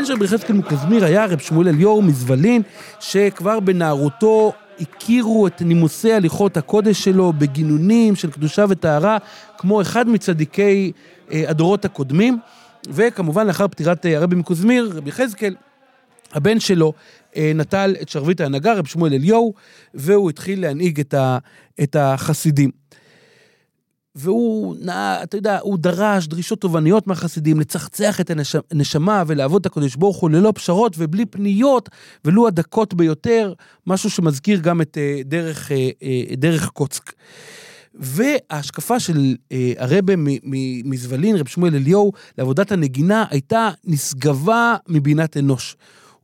הבן 0.00 0.06
של 0.06 0.12
רבי 0.12 0.24
יחזקאל 0.24 0.56
מקזמיר 0.56 1.04
היה 1.04 1.26
רב 1.26 1.38
שמואל 1.38 1.68
אליאור 1.68 2.02
מזבלין, 2.02 2.62
שכבר 3.00 3.60
בנערותו 3.60 4.52
הכירו 4.80 5.46
את 5.46 5.62
נימוסי 5.62 6.12
הליכות 6.12 6.56
הקודש 6.56 7.04
שלו 7.04 7.32
בגינונים 7.32 8.16
של 8.16 8.30
קדושה 8.30 8.64
וטהרה, 8.68 9.18
כמו 9.58 9.82
אחד 9.82 10.08
מצדיקי 10.08 10.92
אה, 11.32 11.44
הדורות 11.48 11.84
הקודמים. 11.84 12.38
וכמובן, 12.88 13.46
לאחר 13.46 13.68
פטירת 13.68 14.06
אה, 14.06 14.16
הרבי 14.16 14.36
מקוזמיר, 14.36 14.92
רבי 14.94 15.08
יחזקאל, 15.08 15.54
הבן 16.32 16.60
שלו 16.60 16.92
אה, 17.36 17.52
נטל 17.54 17.94
את 18.02 18.08
שרביט 18.08 18.40
ההנהגה, 18.40 18.72
רב 18.72 18.86
שמואל 18.86 19.14
אליהו, 19.14 19.54
והוא 19.94 20.30
התחיל 20.30 20.60
להנהיג 20.60 21.00
את, 21.00 21.14
ה, 21.14 21.38
את 21.82 21.96
החסידים. 21.96 22.70
והוא, 24.14 24.76
נע, 24.80 25.22
אתה 25.22 25.36
יודע, 25.36 25.58
הוא 25.62 25.78
דרש 25.78 26.26
דרישות 26.26 26.60
תובעניות 26.60 27.06
מהחסידים, 27.06 27.60
לצחצח 27.60 28.20
את 28.20 28.30
הנש- 28.30 28.60
הנשמה 28.70 29.22
ולעבוד 29.26 29.60
את 29.60 29.66
הקדוש 29.66 29.96
ברוך 29.96 30.16
הוא 30.16 30.30
ללא 30.30 30.52
פשרות 30.54 30.94
ובלי 30.98 31.26
פניות, 31.26 31.88
ולו 32.24 32.46
הדקות 32.46 32.94
ביותר, 32.94 33.52
משהו 33.86 34.10
שמזכיר 34.10 34.60
גם 34.60 34.80
את 34.80 34.98
אה, 35.00 35.20
דרך, 35.24 35.72
אה, 35.72 35.90
אה, 36.02 36.22
דרך 36.36 36.68
קוצק. 36.68 37.12
וההשקפה 37.94 39.00
של 39.00 39.34
אה, 39.52 39.72
הרבה 39.78 40.12
מזבלין, 40.84 41.36
רב 41.36 41.48
שמואל 41.48 41.74
אליהו, 41.74 42.12
לעבודת 42.38 42.72
הנגינה, 42.72 43.24
הייתה 43.30 43.70
נשגבה 43.84 44.76
מבינת 44.88 45.36
אנוש. 45.36 45.76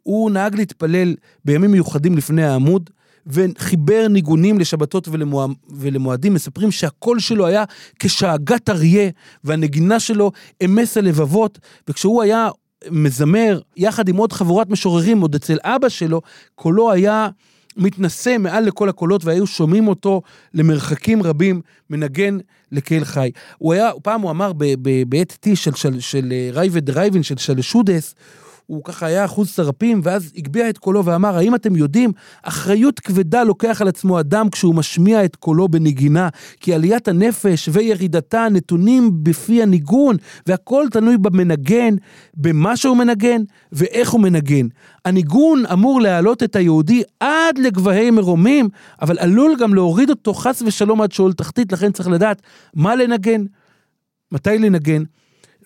הוא 0.02 0.30
נהג 0.30 0.54
להתפלל 0.54 1.14
בימים 1.44 1.70
מיוחדים 1.70 2.16
לפני 2.16 2.44
העמוד, 2.44 2.90
וחיבר 3.26 4.06
ניגונים 4.10 4.58
לשבתות 4.58 5.08
ולמוע... 5.08 5.46
ולמועדים, 5.70 6.34
מספרים 6.34 6.70
שהקול 6.70 7.20
שלו 7.20 7.46
היה 7.46 7.64
כשאגת 7.98 8.70
אריה, 8.70 9.10
והנגינה 9.44 10.00
שלו 10.00 10.32
אמס 10.64 10.96
הלבבות, 10.96 11.58
וכשהוא 11.88 12.22
היה 12.22 12.48
מזמר 12.90 13.60
יחד 13.76 14.08
עם 14.08 14.16
עוד 14.16 14.32
חבורת 14.32 14.70
משוררים, 14.70 15.20
עוד 15.20 15.34
אצל 15.34 15.58
אבא 15.62 15.88
שלו, 15.88 16.20
קולו 16.54 16.92
היה 16.92 17.28
מתנשא 17.76 18.36
מעל 18.38 18.64
לכל 18.64 18.88
הקולות, 18.88 19.24
והיו 19.24 19.46
שומעים 19.46 19.88
אותו 19.88 20.22
למרחקים 20.54 21.22
רבים 21.22 21.60
מנגן 21.90 22.38
לקהל 22.72 23.04
חי. 23.04 23.30
הוא 23.58 23.72
היה, 23.72 23.90
פעם 24.02 24.20
הוא 24.20 24.30
אמר 24.30 24.52
בעת 25.08 25.46
טיש 25.46 25.56
של, 25.56 25.74
של, 25.74 26.00
של 26.00 26.32
אה, 26.32 26.48
רעווא 26.52 26.84
דרעווין, 26.84 27.22
של 27.22 27.36
שלשידעס, 27.36 28.14
הוא 28.66 28.84
ככה 28.84 29.06
היה 29.06 29.24
אחוז 29.24 29.48
שרעפים, 29.48 30.00
ואז 30.02 30.32
הגביה 30.36 30.70
את 30.70 30.78
קולו 30.78 31.04
ואמר, 31.04 31.36
האם 31.36 31.54
אתם 31.54 31.76
יודעים, 31.76 32.12
אחריות 32.42 33.00
כבדה 33.00 33.44
לוקח 33.44 33.80
על 33.80 33.88
עצמו 33.88 34.20
אדם 34.20 34.50
כשהוא 34.50 34.74
משמיע 34.74 35.24
את 35.24 35.36
קולו 35.36 35.68
בנגינה, 35.68 36.28
כי 36.60 36.74
עליית 36.74 37.08
הנפש 37.08 37.68
וירידתה 37.72 38.46
נתונים 38.50 39.10
בפי 39.22 39.62
הניגון, 39.62 40.16
והכל 40.46 40.86
תלוי 40.90 41.18
במנגן, 41.18 41.94
במה 42.34 42.76
שהוא 42.76 42.96
מנגן 42.96 43.42
ואיך 43.72 44.10
הוא 44.10 44.20
מנגן. 44.20 44.66
הניגון 45.04 45.66
אמור 45.72 46.00
להעלות 46.00 46.42
את 46.42 46.56
היהודי 46.56 47.02
עד 47.20 47.58
לגבהי 47.58 48.10
מרומים, 48.10 48.68
אבל 49.02 49.18
עלול 49.18 49.56
גם 49.58 49.74
להוריד 49.74 50.10
אותו 50.10 50.34
חס 50.34 50.62
ושלום 50.66 51.02
עד 51.02 51.12
שאול 51.12 51.32
תחתית, 51.32 51.72
לכן 51.72 51.92
צריך 51.92 52.08
לדעת 52.08 52.42
מה 52.74 52.96
לנגן, 52.96 53.44
מתי 54.32 54.58
לנגן. 54.58 55.02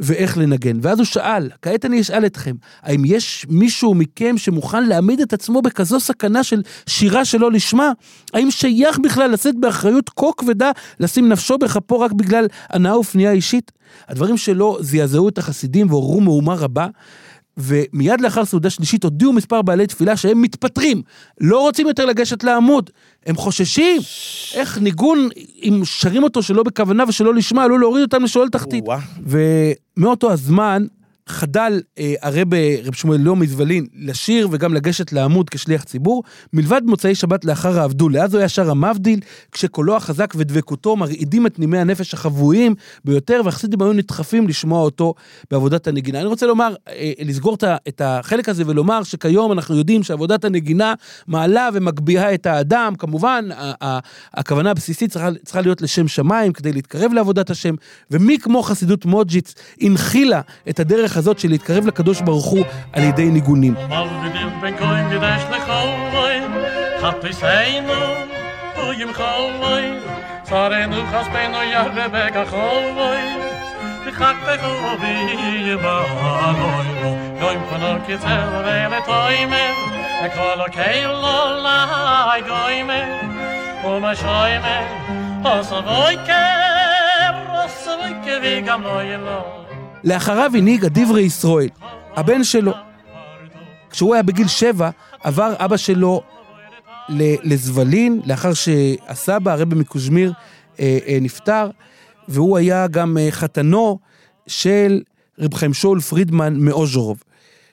ואיך 0.01 0.39
לנגן. 0.39 0.79
ואז 0.83 0.99
הוא 0.99 1.07
שאל, 1.07 1.49
כעת 1.63 1.85
אני 1.85 2.01
אשאל 2.01 2.27
אתכם, 2.27 2.55
האם 2.83 3.03
יש 3.05 3.47
מישהו 3.49 3.95
מכם 3.95 4.39
שמוכן 4.39 4.85
להעמיד 4.85 5.21
את 5.21 5.33
עצמו 5.33 5.63
בכזו 5.63 6.01
סכנה 6.01 6.45
של 6.45 6.63
שירה 6.87 7.25
שלא 7.25 7.53
לשמה? 7.53 7.93
האם 8.35 8.51
שייך 8.51 8.99
בכלל 8.99 9.31
לשאת 9.31 9.55
באחריות 9.61 10.11
כה 10.17 10.27
כבדה 10.37 10.71
לשים 11.01 11.29
נפשו 11.29 11.59
בכפו 11.59 12.01
רק 12.01 12.13
בגלל 12.13 12.47
הנאה 12.71 12.99
ופנייה 12.99 13.33
אישית? 13.33 13.73
הדברים 14.09 14.37
שלו 14.37 14.79
זעזעו 14.81 15.29
את 15.29 15.39
החסידים 15.39 15.91
ועוררו 15.91 16.21
מהומה 16.21 16.55
רבה. 16.55 16.87
ומיד 17.57 18.21
לאחר 18.21 18.45
סעודה 18.45 18.71
שלישית 18.71 19.05
הודיעו 19.05 19.33
מספר 19.33 19.63
בעלי 19.63 19.87
תפילה 19.87 20.17
שהם 20.17 20.43
מתפטרים, 20.43 21.03
לא 21.41 21.61
רוצים 21.61 21.89
יותר 21.89 22.07
לגשת 22.07 22.45
לעמוד, 22.45 22.91
הם 23.27 23.37
חוששים, 23.37 24.01
איך 24.55 24.79
ניגון, 24.79 25.29
אם 25.63 25.81
שרים 25.85 26.23
אותו 26.23 26.43
שלא 26.43 26.63
בכוונה 26.63 27.05
ושלא 27.09 27.35
לשמה, 27.35 27.65
עלול 27.65 27.81
להוריד 27.81 28.03
אותם 28.03 28.23
לשאול 28.23 28.49
תחתית. 28.49 28.85
ומאותו 29.27 30.33
הזמן 30.33 30.87
חדל 31.31 31.81
אה, 31.99 32.15
הרבה 32.23 32.57
רב 32.85 32.95
שמואל 32.95 33.21
לא 33.21 33.37
מזבלין 33.37 33.87
לשיר 33.95 34.49
וגם 34.51 34.75
לגשת 34.75 35.13
לעמוד 35.13 35.51
כשליח 35.51 35.85
ציבור, 35.85 36.23
מלבד 36.53 36.83
מוצאי 36.85 37.15
שבת 37.15 37.45
לאחר 37.45 37.81
האבדול. 37.81 38.19
אז 38.19 38.35
הוא 38.35 38.39
היה 38.39 38.49
שר 38.49 38.71
המבדיל, 38.71 39.21
כשקולו 39.53 39.97
החזק 39.97 40.35
ודבקותו 40.37 40.97
מרעידים 40.97 41.47
את 41.47 41.59
נימי 41.59 41.79
הנפש 41.79 42.15
החבויים 42.15 42.75
ביותר, 43.05 43.41
והחסידים 43.45 43.83
היו 43.83 43.93
נדחפים 43.93 44.49
לשמוע 44.49 44.83
אותו 44.83 45.15
בעבודת 45.51 45.87
הנגינה. 45.87 46.21
אני 46.21 46.27
רוצה 46.27 46.47
לומר, 46.47 46.75
אה, 46.89 47.13
לסגור 47.19 47.57
את 47.89 48.01
החלק 48.05 48.49
הזה 48.49 48.63
ולומר 48.67 49.03
שכיום 49.03 49.53
אנחנו 49.53 49.77
יודעים 49.77 50.03
שעבודת 50.03 50.45
הנגינה 50.45 50.95
מעלה 51.27 51.69
ומגביהה 51.75 52.35
את 52.35 52.47
האדם, 52.47 52.95
כמובן, 52.99 53.49
הכוונה 54.35 54.71
הבסיסית 54.71 55.11
צריכה, 55.11 55.29
צריכה 55.45 55.61
להיות 55.61 55.83
לשם 55.83 56.09
שמיים, 56.09 56.53
כדי 56.53 56.73
להתקרב 56.73 57.13
לעבודת 57.13 57.51
השם, 57.51 57.75
ומי 58.11 58.39
כמו 58.39 58.63
חסידות 58.63 59.05
מוג'יץ 59.05 59.55
הנחילה 59.81 60.41
את 60.71 60.81
הדרך 60.81 61.17
הזאת 61.21 61.39
של 61.39 61.49
להתקרב 61.49 61.87
לקדוש 61.87 62.21
ברוך 62.21 62.47
הוא 62.47 62.65
על 62.93 63.03
ידי 63.03 63.25
ניגונים. 63.25 63.75
Oh, 83.83 83.99
my 83.99 84.15
shoy, 84.15 84.53
man. 84.65 84.85
Oh, 85.43 85.63
so 85.69 85.81
boy, 85.81 86.15
kem. 86.29 87.37
Oh, 87.51 87.69
so 87.83 87.97
boy, 87.97 87.97
kem. 87.97 87.97
Oh, 87.97 87.97
so 87.97 87.97
boy, 87.97 88.23
kem. 88.27 88.45
Oh, 88.45 88.65
so 88.65 88.83
boy, 88.85 89.65
kem. 89.65 89.70
לאחריו 90.05 90.51
הנהיג 90.55 90.85
הדברי 90.85 91.23
ישראל, 91.23 91.69
הבן 92.17 92.45
שלו. 92.45 92.73
כשהוא 93.91 94.15
היה 94.15 94.23
בגיל 94.23 94.49
שבע, 94.49 94.91
עבר 95.23 95.55
אבא 95.59 95.77
שלו 95.77 96.23
לזבלין, 97.45 98.21
לאחר 98.25 98.55
שהסבא, 98.55 99.53
הרבי 99.53 99.77
מקוז'מיר, 99.77 100.33
אה, 100.81 100.99
אה, 101.07 101.19
נפטר, 101.21 101.71
והוא 102.29 102.59
היה 102.59 102.87
גם 102.87 103.19
אה, 103.19 103.31
חתנו 103.31 103.99
של 104.47 105.03
רב 105.39 105.55
חיים 105.55 105.75
שאול 105.75 106.01
פרידמן 106.01 106.57
מאוז'ורוב. 106.57 107.23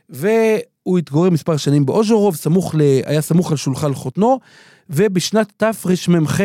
והוא 0.09 0.97
התגורר 0.97 1.29
מספר 1.29 1.57
שנים 1.57 1.85
באוז'ורוב, 1.85 2.35
סמוך 2.35 2.75
ל... 2.75 2.81
היה 3.05 3.21
סמוך 3.21 3.51
על 3.51 3.57
שולחן 3.57 3.93
חותנו, 3.93 4.39
ובשנת 4.89 5.53
תרמ"ח, 5.57 6.41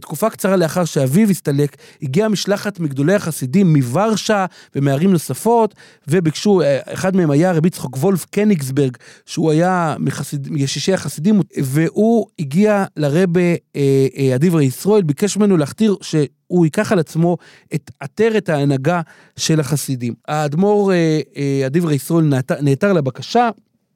תקופה 0.00 0.30
קצרה 0.30 0.56
לאחר 0.56 0.84
שאביו 0.84 1.30
הסתלק, 1.30 1.76
הגיעה 2.02 2.28
משלחת 2.28 2.80
מגדולי 2.80 3.14
החסידים 3.14 3.72
מוורשה 3.72 4.46
ומערים 4.76 5.12
נוספות, 5.12 5.74
וביקשו, 6.08 6.62
אה, 6.62 6.78
אחד 6.92 7.16
מהם 7.16 7.30
היה 7.30 7.52
רבי 7.52 7.68
יצחק 7.68 7.96
וולף 7.96 8.24
קניגסברג, 8.24 8.96
שהוא 9.26 9.50
היה 9.50 9.96
מחסיד, 9.98 10.48
מישישי 10.50 10.92
החסידים, 10.92 11.40
והוא 11.62 12.26
הגיע 12.38 12.84
לרבה 12.96 13.40
אה, 13.40 14.06
אה, 14.18 14.34
הדברי 14.34 14.64
ישראל, 14.64 15.02
ביקש 15.02 15.36
ממנו 15.36 15.56
להכתיר 15.56 15.96
שהוא 16.00 16.64
ייקח 16.64 16.92
על 16.92 16.98
עצמו 16.98 17.36
את 17.74 17.90
עטרת 18.00 18.48
ההנהגה 18.48 19.00
של 19.36 19.60
החסידים. 19.60 20.14
האדמו"ר 20.28 20.92
אה, 20.92 21.20
אה, 21.36 21.66
הדברי 21.66 21.94
ישראל 21.94 22.24
נעתר 22.60 22.92
לבקשה, 22.92 23.50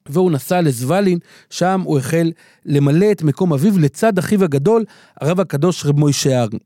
והוא 0.09 0.31
נסע 0.31 0.61
לזוולין, 0.61 1.19
שם 1.51 1.81
הוא 1.85 1.99
החל 1.99 2.33
למלא 2.67 3.07
את 3.13 3.23
מקום 3.23 3.53
אביו 3.53 3.79
לצד 3.79 4.19
אחיו 4.19 4.45
הגדול, 4.45 4.85
הרב 5.21 5.41
הקדוש 5.41 5.87
רב 5.87 5.99
מוישה 5.99 6.43
ארן. 6.43 6.59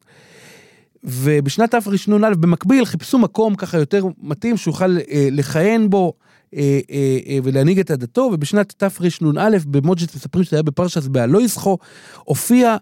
ובשנת 1.04 1.74
תרנ"א 1.74 2.34
במקביל 2.34 2.84
חיפשו 2.84 3.18
מקום 3.18 3.54
ככה 3.54 3.78
יותר 3.78 4.04
מתאים 4.22 4.56
שיוכל 4.56 4.98
אה, 5.10 5.28
לכהן 5.30 5.90
בו 5.90 6.12
אה, 6.56 6.80
אה, 6.90 7.18
אה, 7.26 7.38
ולהנהיג 7.42 7.78
את 7.78 7.90
עדתו, 7.90 8.30
ובשנת 8.32 8.74
תרנ"א 8.76 9.48
במוג'ית 9.66 10.14
מספרים 10.14 10.44
שזה 10.44 10.56
היה 10.56 10.62
בפרשס 10.62 11.06
באלויסחו, 11.06 11.78
הופיע 12.24 12.76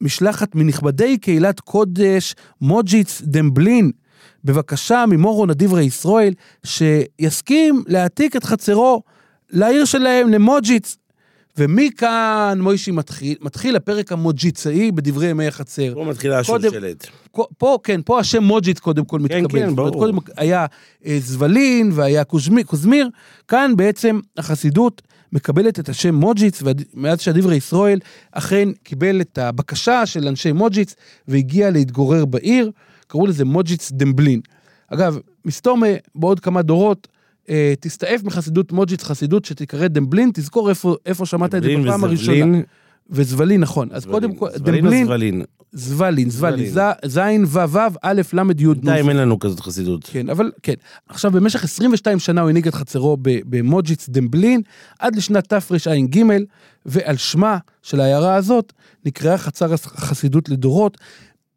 משלחת 0.00 0.54
מנכבדי 0.54 1.18
קהילת 1.18 1.60
קודש 1.60 2.34
מוג'יץ 2.60 3.22
דמבלין, 3.24 3.90
בבקשה 4.44 5.04
ממורו 5.08 5.46
נדיברי 5.46 5.84
ישראל, 5.84 6.34
שיסכים 6.64 7.84
להעתיק 7.86 8.36
את 8.36 8.44
חצרו 8.44 9.02
לעיר 9.54 9.84
שלהם, 9.84 10.28
למוג'יץ. 10.28 10.96
ומכאן 11.58 12.58
מוישי 12.60 12.90
מתחיל, 12.90 13.36
מתחיל 13.40 13.76
הפרק 13.76 14.12
המוג'יצאי 14.12 14.92
בדברי 14.92 15.26
ימי 15.26 15.46
החצר. 15.46 15.94
פה 15.94 16.04
מתחילה 16.04 16.38
השושלת. 16.38 17.06
פה, 17.58 17.78
כן, 17.84 18.00
פה 18.04 18.20
השם 18.20 18.42
מוג'יץ 18.42 18.78
קודם 18.78 19.04
כל 19.04 19.20
מתקבל. 19.20 19.48
כן, 19.48 19.68
אומרת, 19.68 19.74
ברור. 19.74 19.92
קודם 19.92 20.18
היה 20.36 20.66
אה, 21.06 21.18
זבלין 21.20 21.90
והיה 21.94 22.24
קוזמיר, 22.24 22.64
קוזמיר, 22.64 23.08
כאן 23.48 23.72
בעצם 23.76 24.20
החסידות 24.36 25.02
מקבלת 25.32 25.78
את 25.78 25.88
השם 25.88 26.14
מוג'יץ, 26.14 26.62
ומאז 26.62 27.20
שהדברי 27.20 27.56
ישראל 27.56 27.98
אכן 28.32 28.68
קיבל 28.82 29.20
את 29.20 29.38
הבקשה 29.38 30.06
של 30.06 30.28
אנשי 30.28 30.52
מוג'יץ 30.52 30.94
והגיע 31.28 31.70
להתגורר 31.70 32.24
בעיר, 32.24 32.70
קראו 33.06 33.26
לזה 33.26 33.44
מוג'יץ 33.44 33.92
דמבלין. 33.92 34.40
אגב, 34.88 35.18
מסתומה 35.44 35.86
בעוד 36.14 36.40
כמה 36.40 36.62
דורות, 36.62 37.08
תסתעף 37.80 38.22
מחסידות 38.24 38.72
מוג'יץ, 38.72 39.02
חסידות 39.02 39.44
שתיקרא 39.44 39.86
דמבלין, 39.86 40.30
תזכור 40.34 40.70
איפה, 40.70 40.96
איפה 41.06 41.26
שמעת 41.26 41.54
את 41.54 41.62
זה 41.62 41.68
בפעם 41.82 42.04
הראשונה. 42.04 42.36
וזבלין, 42.36 42.62
וזבלין, 43.10 43.60
נכון. 43.60 43.88
אז 43.92 44.06
קודם 44.06 44.34
כל, 44.34 44.48
דמבלין, 44.56 45.06
זבלין? 45.06 45.42
זבלין, 45.72 46.30
זבלין, 46.30 46.74
זין 47.04 47.44
וו 47.44 47.78
א' 48.02 48.22
ל' 48.32 48.38
י' 48.38 48.66
נ'. 48.66 48.74
בינתיים 48.74 49.08
אין 49.08 49.16
לנו 49.16 49.38
כזאת 49.38 49.60
חסידות. 49.60 50.04
כן, 50.04 50.30
אבל 50.30 50.52
כן. 50.62 50.74
עכשיו, 51.08 51.30
במשך 51.30 51.64
22 51.64 52.18
שנה 52.18 52.40
הוא 52.40 52.50
הנהיג 52.50 52.68
את 52.68 52.74
חצרו 52.74 53.16
במוג'יץ 53.22 54.08
דמבלין, 54.08 54.60
עד 54.98 55.16
לשנת 55.16 55.48
תרע"ג, 55.48 56.24
ועל 56.86 57.16
שמה 57.16 57.58
של 57.82 58.00
העיירה 58.00 58.34
הזאת 58.34 58.72
נקראה 59.04 59.38
חצר 59.38 59.72
החסידות 59.74 60.48
לדורות. 60.48 60.98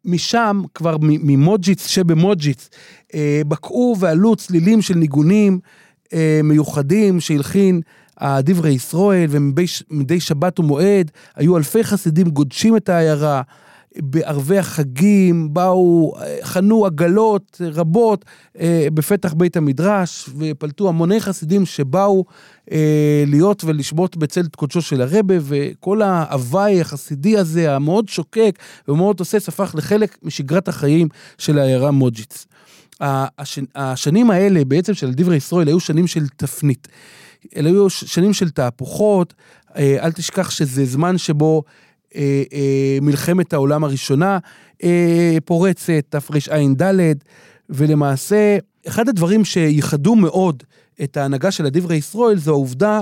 משם, 0.04 0.62
כבר 0.74 0.96
ממוג'יץ 1.00 1.86
שבמוג'יץ, 1.86 2.68
אה, 3.14 3.42
בקעו 3.48 3.96
ועלו 3.98 4.36
צלילים 4.36 4.82
של 4.82 4.94
ניגונים 4.94 5.58
אה, 6.12 6.40
מיוחדים 6.44 7.20
שהלחין 7.20 7.80
הדברי 8.18 8.70
ישראל, 8.70 9.26
ומדי 9.30 10.20
שבת 10.20 10.60
ומועד 10.60 11.10
היו 11.36 11.56
אלפי 11.56 11.84
חסידים 11.84 12.28
גודשים 12.28 12.76
את 12.76 12.88
העיירה. 12.88 13.42
בערבי 14.00 14.58
החגים 14.58 15.54
באו, 15.54 16.12
חנו 16.42 16.86
עגלות 16.86 17.60
רבות 17.60 18.24
אה, 18.60 18.88
בפתח 18.94 19.32
בית 19.32 19.56
המדרש, 19.56 20.30
ופלטו 20.38 20.88
המוני 20.88 21.20
חסידים 21.20 21.66
שבאו 21.66 22.24
אה, 22.72 23.24
להיות 23.26 23.64
ולשבות 23.64 24.16
בצל 24.16 24.42
קודשו 24.56 24.82
של 24.82 25.02
הרבה, 25.02 25.34
וכל 25.40 26.02
ההוואי 26.02 26.80
החסידי 26.80 27.38
הזה, 27.38 27.74
המאוד 27.74 28.08
שוקק 28.08 28.58
ומאוד 28.88 29.16
תוסס, 29.16 29.48
הפך 29.48 29.74
לחלק 29.78 30.18
משגרת 30.22 30.68
החיים 30.68 31.08
של 31.38 31.58
העיירה 31.58 31.90
מוג'יץ. 31.90 32.46
הש- 33.00 33.58
השנים 33.74 34.30
האלה 34.30 34.64
בעצם 34.64 34.94
של 34.94 35.12
דברי 35.14 35.36
ישראל 35.36 35.68
היו 35.68 35.80
שנים 35.80 36.06
של 36.06 36.28
תפנית. 36.36 36.88
אלה 37.56 37.68
היו 37.68 37.90
שנים 37.90 38.32
של 38.32 38.50
תהפוכות, 38.50 39.34
אה, 39.76 39.96
אל 40.00 40.12
תשכח 40.12 40.50
שזה 40.50 40.84
זמן 40.84 41.18
שבו 41.18 41.62
אה, 42.16 42.42
אה, 42.52 42.98
מלחמת 43.02 43.52
העולם 43.52 43.84
הראשונה 43.84 44.38
אה, 44.84 45.36
פורצת, 45.44 46.04
תרע"ד, 46.08 47.14
ולמעשה, 47.70 48.58
אחד 48.88 49.08
הדברים 49.08 49.44
שייחדו 49.44 50.16
מאוד 50.16 50.62
את 51.02 51.16
ההנהגה 51.16 51.50
של 51.50 51.66
הדברי 51.66 51.96
ישראל 51.96 52.38
זו 52.38 52.50
העובדה 52.50 53.00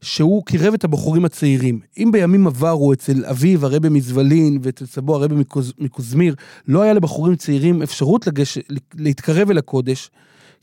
שהוא 0.00 0.44
קירב 0.44 0.74
את 0.74 0.84
הבחורים 0.84 1.24
הצעירים. 1.24 1.80
אם 1.98 2.12
בימים 2.12 2.46
עברו 2.46 2.92
אצל 2.92 3.24
אביו 3.24 3.66
הרבי 3.66 3.88
מזבלין 3.88 4.58
ואצל 4.62 4.86
סבו 4.86 5.14
הרבי 5.14 5.34
מקוז, 5.34 5.72
מקוזמיר, 5.78 6.34
לא 6.68 6.82
היה 6.82 6.92
לבחורים 6.92 7.36
צעירים 7.36 7.82
אפשרות 7.82 8.26
לגש, 8.26 8.58
להתקרב 8.94 9.50
אל 9.50 9.58
הקודש, 9.58 10.10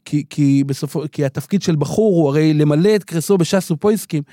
כי, 0.05 0.23
כי, 0.29 0.63
בסופו, 0.63 1.03
כי 1.11 1.25
התפקיד 1.25 1.61
של 1.61 1.75
בחור 1.75 2.15
הוא 2.15 2.29
הרי 2.29 2.53
למלא 2.53 2.95
את 2.95 3.03
קרסו 3.03 3.37
בש"ס 3.37 3.71
ופויסקים. 3.71 4.23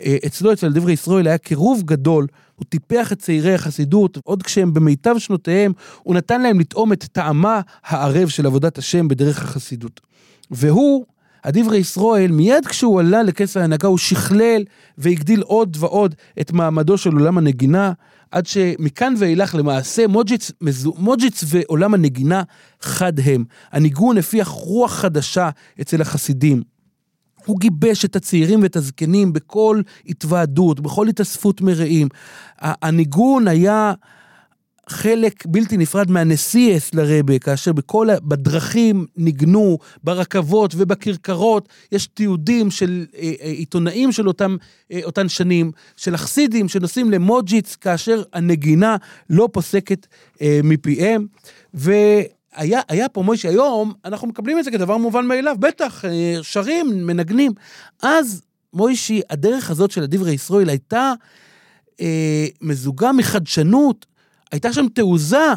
אה, 0.00 0.16
אצלו, 0.26 0.52
אצל 0.52 0.72
דברי 0.72 0.92
ישראל, 0.92 1.26
היה 1.26 1.38
קירוב 1.38 1.82
גדול, 1.84 2.26
הוא 2.62 2.66
טיפח 2.68 3.12
את 3.12 3.18
צעירי 3.18 3.54
החסידות, 3.54 4.18
עוד 4.24 4.42
כשהם 4.42 4.74
במיטב 4.74 5.18
שנותיהם, 5.18 5.72
הוא 6.02 6.14
נתן 6.14 6.42
להם 6.42 6.60
לטעום 6.60 6.92
את 6.92 7.04
טעמה 7.04 7.60
הערב 7.84 8.28
של 8.28 8.46
עבודת 8.46 8.78
השם 8.78 9.08
בדרך 9.08 9.42
החסידות. 9.42 10.00
והוא, 10.50 11.04
הדברי 11.44 11.76
ישראל, 11.76 12.32
מיד 12.32 12.66
כשהוא 12.66 13.00
עלה 13.00 13.22
לכס 13.22 13.56
ההנהגה, 13.56 13.88
הוא 13.88 13.98
שכלל 13.98 14.62
והגדיל 14.98 15.42
עוד 15.42 15.76
ועוד 15.80 16.14
את 16.40 16.52
מעמדו 16.52 16.98
של 16.98 17.12
עולם 17.12 17.38
הנגינה, 17.38 17.92
עד 18.30 18.46
שמכאן 18.46 19.14
ואילך 19.18 19.54
למעשה 19.54 20.06
מוג'יץ, 20.06 20.50
מוג'יץ 20.98 21.44
ועולם 21.46 21.94
הנגינה 21.94 22.42
חד 22.80 23.12
הם. 23.24 23.44
הניגון 23.72 24.18
הפיח 24.18 24.48
רוח 24.48 24.92
חדשה 24.92 25.50
אצל 25.80 26.02
החסידים. 26.02 26.62
הוא 27.46 27.60
גיבש 27.60 28.04
את 28.04 28.16
הצעירים 28.16 28.62
ואת 28.62 28.76
הזקנים 28.76 29.32
בכל 29.32 29.80
התוועדות, 30.06 30.80
בכל 30.80 31.08
התאספות 31.08 31.60
מרעים. 31.60 32.08
הניגון 32.58 33.48
היה 33.48 33.92
חלק 34.88 35.46
בלתי 35.46 35.76
נפרד 35.76 36.10
מהנסיאס 36.10 36.94
לרבה, 36.94 37.38
כאשר 37.38 37.72
בכל, 37.72 38.08
בדרכים 38.22 39.06
ניגנו, 39.16 39.78
ברכבות 40.04 40.74
ובכרכרות, 40.76 41.68
יש 41.92 42.06
תיעודים 42.06 42.70
של 42.70 43.06
אה, 43.14 43.32
אה, 43.42 43.50
עיתונאים 43.50 44.12
של 44.12 44.28
אותם, 44.28 44.56
אה, 44.92 45.00
אותן 45.04 45.28
שנים, 45.28 45.72
של 45.96 46.14
החסידים 46.14 46.68
שנוסעים 46.68 47.10
למוג'יץ, 47.10 47.76
כאשר 47.76 48.22
הנגינה 48.32 48.96
לא 49.30 49.48
פוסקת 49.52 50.06
מפיהם. 50.64 51.26
והיה 51.74 52.22
היה 52.54 53.08
פה 53.12 53.22
מוישה, 53.22 53.48
היום 53.48 53.92
אנחנו 54.04 54.28
מקבלים 54.28 54.58
את 54.58 54.64
זה 54.64 54.70
כדבר 54.70 54.96
מובן 54.96 55.26
מאליו, 55.26 55.56
בטח, 55.58 56.04
אה, 56.04 56.38
שרים, 56.42 57.06
מנגנים. 57.06 57.52
אז 58.02 58.42
מוישי, 58.74 59.20
הדרך 59.30 59.70
הזאת 59.70 59.90
של 59.90 60.02
הדברי 60.02 60.32
ישראל 60.32 60.68
הייתה 60.68 61.12
אה, 62.00 62.46
מזוגה 62.60 63.12
מחדשנות, 63.12 64.06
הייתה 64.52 64.72
שם 64.72 64.86
תעוזה, 64.94 65.52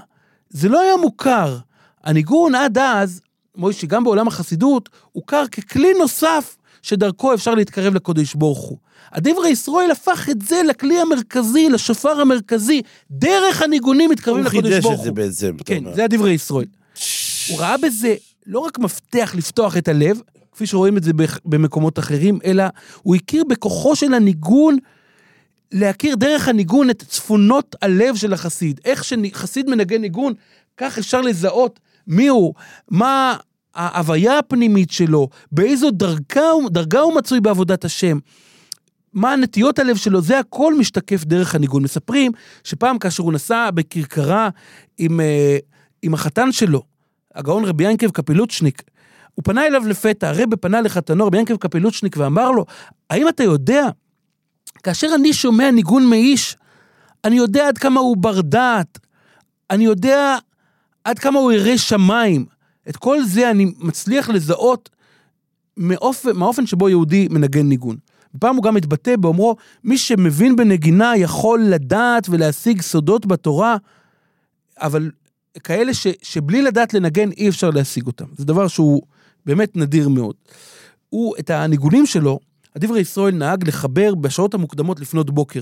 זה 0.49 0.69
לא 0.69 0.81
היה 0.81 0.97
מוכר. 0.97 1.57
הניגון 2.03 2.55
עד 2.55 2.77
אז, 2.77 3.21
מוישי, 3.57 3.87
גם 3.87 4.03
בעולם 4.03 4.27
החסידות, 4.27 4.89
הוכר 5.11 5.47
ככלי 5.47 5.93
נוסף 5.99 6.57
שדרכו 6.81 7.33
אפשר 7.33 7.55
להתקרב 7.55 7.95
לקודש 7.95 8.33
ברוך 8.33 8.59
הוא. 8.59 8.77
הדברי 9.11 9.49
ישראל 9.49 9.91
הפך 9.91 10.27
את 10.31 10.41
זה 10.41 10.61
לכלי 10.63 11.01
המרכזי, 11.01 11.69
לשופר 11.69 12.21
המרכזי, 12.21 12.81
דרך 13.11 13.61
הניגונים 13.61 14.09
מתקרבים 14.09 14.43
הוא 14.43 14.51
לקודש 14.51 14.71
חידש 14.73 14.83
ברוך 14.83 14.99
את 14.99 15.03
זה 15.03 15.09
הוא. 15.09 15.15
בעצם. 15.15 15.57
כן. 15.65 15.93
זה 15.93 16.03
הדברי 16.03 16.31
ישראל. 16.31 16.65
הוא 17.49 17.59
ראה 17.59 17.77
בזה 17.77 18.15
לא 18.45 18.59
רק 18.59 18.79
מפתח 18.79 19.33
לפתוח 19.37 19.77
את 19.77 19.87
הלב, 19.87 20.21
כפי 20.51 20.65
שרואים 20.67 20.97
את 20.97 21.03
זה 21.03 21.11
במקומות 21.45 21.99
אחרים, 21.99 22.39
אלא 22.45 22.63
הוא 23.01 23.15
הכיר 23.15 23.43
בכוחו 23.49 23.95
של 23.95 24.13
הניגון 24.13 24.77
להכיר 25.71 26.15
דרך 26.15 26.47
הניגון 26.47 26.89
את 26.89 27.03
צפונות 27.07 27.75
הלב 27.81 28.15
של 28.15 28.33
החסיד. 28.33 28.79
איך 28.85 29.03
שחסיד 29.03 29.69
מנגן 29.69 30.01
ניגון, 30.01 30.33
כך 30.77 30.97
אפשר 30.97 31.21
לזהות 31.21 31.79
מי 32.07 32.27
הוא, 32.27 32.53
מה 32.91 33.37
ההוויה 33.75 34.39
הפנימית 34.39 34.91
שלו, 34.91 35.29
באיזו 35.51 35.87
הוא- 36.51 36.69
דרגה 36.69 36.99
הוא 36.99 37.15
מצוי 37.15 37.41
בעבודת 37.41 37.85
השם. 37.85 38.19
מה 39.13 39.35
נטיות 39.35 39.79
הלב 39.79 39.95
שלו, 39.95 40.21
זה 40.21 40.39
הכל 40.39 40.75
משתקף 40.77 41.23
דרך 41.23 41.55
הניגון. 41.55 41.83
מספרים 41.83 42.31
שפעם 42.63 42.97
כאשר 42.97 43.23
הוא 43.23 43.33
נסע 43.33 43.71
בכרכרה 43.71 44.49
עם, 44.97 45.19
אה, 45.19 45.57
עם 46.05 46.13
החתן 46.13 46.51
שלו, 46.51 46.83
הגאון 47.35 47.65
רבי 47.65 47.83
ינקב 47.83 48.09
קפילוצ'ניק, 48.09 48.83
הוא 49.35 49.43
פנה 49.43 49.67
אליו 49.67 49.87
לפתע, 49.87 50.29
הרבי 50.29 50.55
פנה 50.55 50.81
לחתנו, 50.81 51.27
רבי 51.27 51.37
ינקב 51.37 51.57
קפלוצ'ניק, 51.57 52.17
ואמר 52.17 52.51
לו, 52.51 52.65
האם 53.09 53.27
אתה 53.27 53.43
יודע, 53.43 53.87
כאשר 54.83 55.07
אני 55.15 55.33
שומע 55.33 55.71
ניגון 55.71 56.09
מאיש, 56.09 56.57
אני 57.23 57.35
יודע 57.35 57.67
עד 57.67 57.77
כמה 57.77 57.99
הוא 57.99 58.17
בר 58.17 58.41
דעת, 58.41 58.99
אני 59.69 59.83
יודע 59.85 60.37
עד 61.03 61.19
כמה 61.19 61.39
הוא 61.39 61.51
ירא 61.51 61.77
שמיים. 61.77 62.45
את 62.89 62.97
כל 62.97 63.23
זה 63.23 63.51
אני 63.51 63.73
מצליח 63.79 64.29
לזהות 64.29 64.89
מאופן, 65.77 66.31
מהאופן 66.31 66.65
שבו 66.65 66.89
יהודי 66.89 67.27
מנגן 67.31 67.65
ניגון. 67.65 67.97
פעם 68.39 68.55
הוא 68.55 68.63
גם 68.63 68.77
התבטא 68.77 69.15
באומרו, 69.15 69.55
מי 69.83 69.97
שמבין 69.97 70.55
בנגינה 70.55 71.17
יכול 71.17 71.61
לדעת 71.63 72.29
ולהשיג 72.29 72.81
סודות 72.81 73.25
בתורה, 73.25 73.77
אבל 74.77 75.11
כאלה 75.63 75.93
ש, 75.93 76.07
שבלי 76.21 76.61
לדעת 76.61 76.93
לנגן 76.93 77.31
אי 77.31 77.49
אפשר 77.49 77.69
להשיג 77.69 78.07
אותם. 78.07 78.25
זה 78.37 78.45
דבר 78.45 78.67
שהוא 78.67 79.01
באמת 79.45 79.75
נדיר 79.75 80.09
מאוד. 80.09 80.35
הוא, 81.09 81.35
את 81.39 81.49
הניגונים 81.49 82.05
שלו, 82.05 82.39
הדברי 82.75 82.99
ישראל 82.99 83.35
נהג 83.35 83.67
לחבר 83.67 84.15
בשעות 84.15 84.53
המוקדמות 84.53 84.99
לפנות 84.99 85.29
בוקר. 85.31 85.61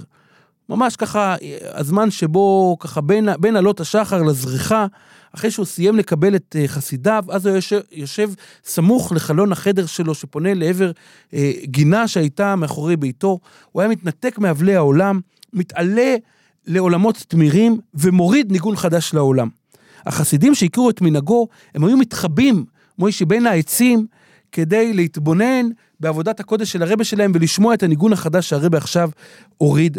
ממש 0.70 0.96
ככה, 0.96 1.36
הזמן 1.74 2.12
שבו, 2.12 2.78
ככה 2.80 3.02
בין, 3.02 3.30
בין 3.40 3.56
עלות 3.56 3.80
השחר 3.80 4.22
לזריחה, 4.22 4.86
אחרי 5.36 5.52
שהוא 5.52 5.66
סיים 5.66 5.96
לקבל 5.96 6.36
את 6.36 6.56
אה, 6.60 6.68
חסידיו, 6.68 7.26
אז 7.30 7.46
הוא 7.46 7.56
יושב, 7.56 7.80
יושב 7.92 8.30
סמוך 8.64 9.12
לחלון 9.12 9.52
החדר 9.52 9.86
שלו, 9.86 10.16
שפונה 10.16 10.54
לעבר 10.54 10.92
אה, 11.34 11.52
גינה 11.64 12.08
שהייתה 12.08 12.56
מאחורי 12.56 12.98
ביתו. 12.98 13.40
הוא 13.72 13.82
היה 13.82 13.92
מתנתק 13.92 14.40
מאבלי 14.40 14.76
העולם, 14.76 15.20
מתעלה 15.54 16.16
לעולמות 16.68 17.24
תמירים, 17.28 17.78
ומוריד 17.94 18.52
ניגון 18.52 18.76
חדש 18.76 19.14
לעולם. 19.14 19.50
החסידים 20.06 20.56
שהכירו 20.56 20.89
את 20.89 21.02
מנהגו, 21.02 21.48
הם 21.76 21.86
היו 21.86 21.98
מתחבאים, 21.98 22.66
מוישי, 23.00 23.26
בין 23.26 23.48
העצים, 23.48 24.06
כדי 24.52 24.94
להתבונן 24.94 25.66
בעבודת 26.00 26.39
הקודש 26.39 26.72
של 26.72 26.84
הרבה 26.84 27.04
שלהם 27.04 27.32
ולשמוע 27.36 27.74
את 27.74 27.84
הניגון 27.84 28.13
החדש 28.13 28.50
שהרבה 28.50 28.78
עכשיו 28.78 29.10
הוריד 29.58 29.98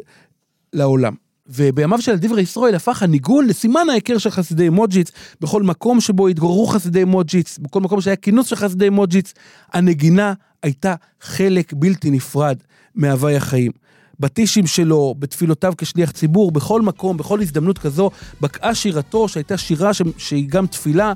לעולם. 0.73 1.15
ובימיו 1.49 2.03
של 2.03 2.17
דברי 2.17 2.43
ישראל 2.43 2.75
הפך 2.75 3.03
הניגון 3.03 3.47
לסימן 3.47 3.91
ההיכר 3.91 4.19
של 4.19 4.31
חסידי 4.31 4.69
מוג'יץ, 4.69 5.11
בכל 5.41 5.63
מקום 5.63 6.01
שבו 6.01 6.29
התגוררו 6.29 6.67
חסידי 6.67 7.05
מוג'יץ, 7.05 7.59
בכל 7.59 7.81
מקום 7.81 8.01
שהיה 8.01 8.17
כינוס 8.17 8.47
של 8.47 8.57
חסידי 8.57 8.91
מוג'יץ, 8.91 9.33
הנגינה 9.73 10.33
הייתה 10.63 10.95
חלק 11.21 11.73
בלתי 11.73 12.11
נפרד 12.11 12.57
מהווי 12.95 13.37
החיים. 13.37 13.73
בטישים 14.21 14.67
שלו, 14.67 15.15
בתפילותיו 15.19 15.73
כשליח 15.79 16.11
ציבור, 16.11 16.53
בכל 16.53 16.83
מקום, 16.83 17.17
בכל 17.17 17.41
הזדמנות 17.41 17.79
כזו, 17.79 18.11
בקעה 18.41 18.75
שירתו, 18.75 19.29
שהייתה 19.29 19.57
שירה 19.57 19.95
ש... 19.95 20.03
שהיא 20.19 20.49
גם 20.49 20.67
תפילה, 20.67 21.13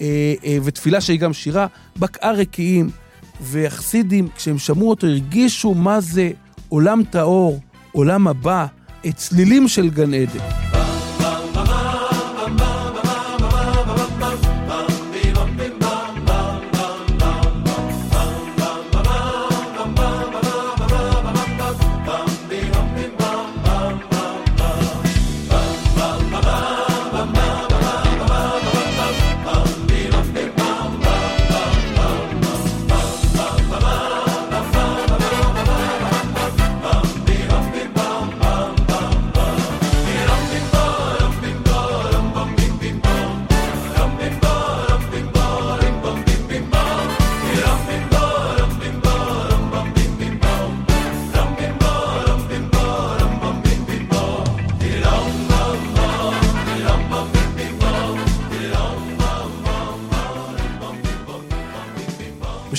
אה, 0.00 0.34
אה, 0.44 0.58
ותפילה 0.64 1.00
שהיא 1.00 1.20
גם 1.20 1.32
שירה, 1.32 1.66
בקעה 1.96 2.32
רקיעים, 2.32 2.90
והחסידים, 3.40 4.28
כשהם 4.36 4.58
שמעו 4.58 4.90
אותו, 4.90 5.06
הרגישו 5.06 5.74
מה 5.74 6.00
זה 6.00 6.30
עולם 6.68 7.02
טהור, 7.10 7.60
עולם 7.92 8.28
הבא, 8.28 8.66
צלילים 9.12 9.68
של 9.68 9.90
גן 9.90 10.14
עדן. 10.14 10.73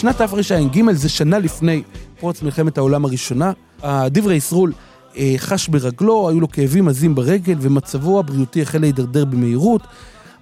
בשנת 0.05 0.17
תרע"ג, 0.17 0.91
זה 0.91 1.09
שנה 1.09 1.39
לפני 1.39 1.83
פרוץ 2.19 2.41
מלחמת 2.41 2.77
העולם 2.77 3.05
הראשונה, 3.05 3.51
הדברי 3.81 4.35
ישרול 4.35 4.73
אה, 5.17 5.33
חש 5.37 5.67
ברגלו, 5.67 6.29
היו 6.29 6.39
לו 6.39 6.49
כאבים 6.49 6.87
עזים 6.87 7.15
ברגל, 7.15 7.55
ומצבו 7.61 8.19
הבריאותי 8.19 8.61
החל 8.61 8.77
להידרדר 8.77 9.25
במהירות. 9.25 9.81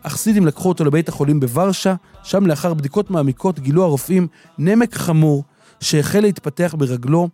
החסידים 0.04 0.46
לקחו 0.46 0.70
אותו 0.70 0.86
לבית 0.86 1.10
החולים 1.10 1.40
בוורשה, 1.40 1.96
שם 2.24 2.46
לאחר 2.46 2.74
בדיקות 2.74 3.12
מעמיקות 3.12 3.60
גילו 3.60 3.84
הרופאים 3.84 4.28
נמק 4.58 4.96
חמור 4.96 5.44
שהחל 5.80 6.20
להתפתח 6.20 6.76
ברגלו 6.78 7.30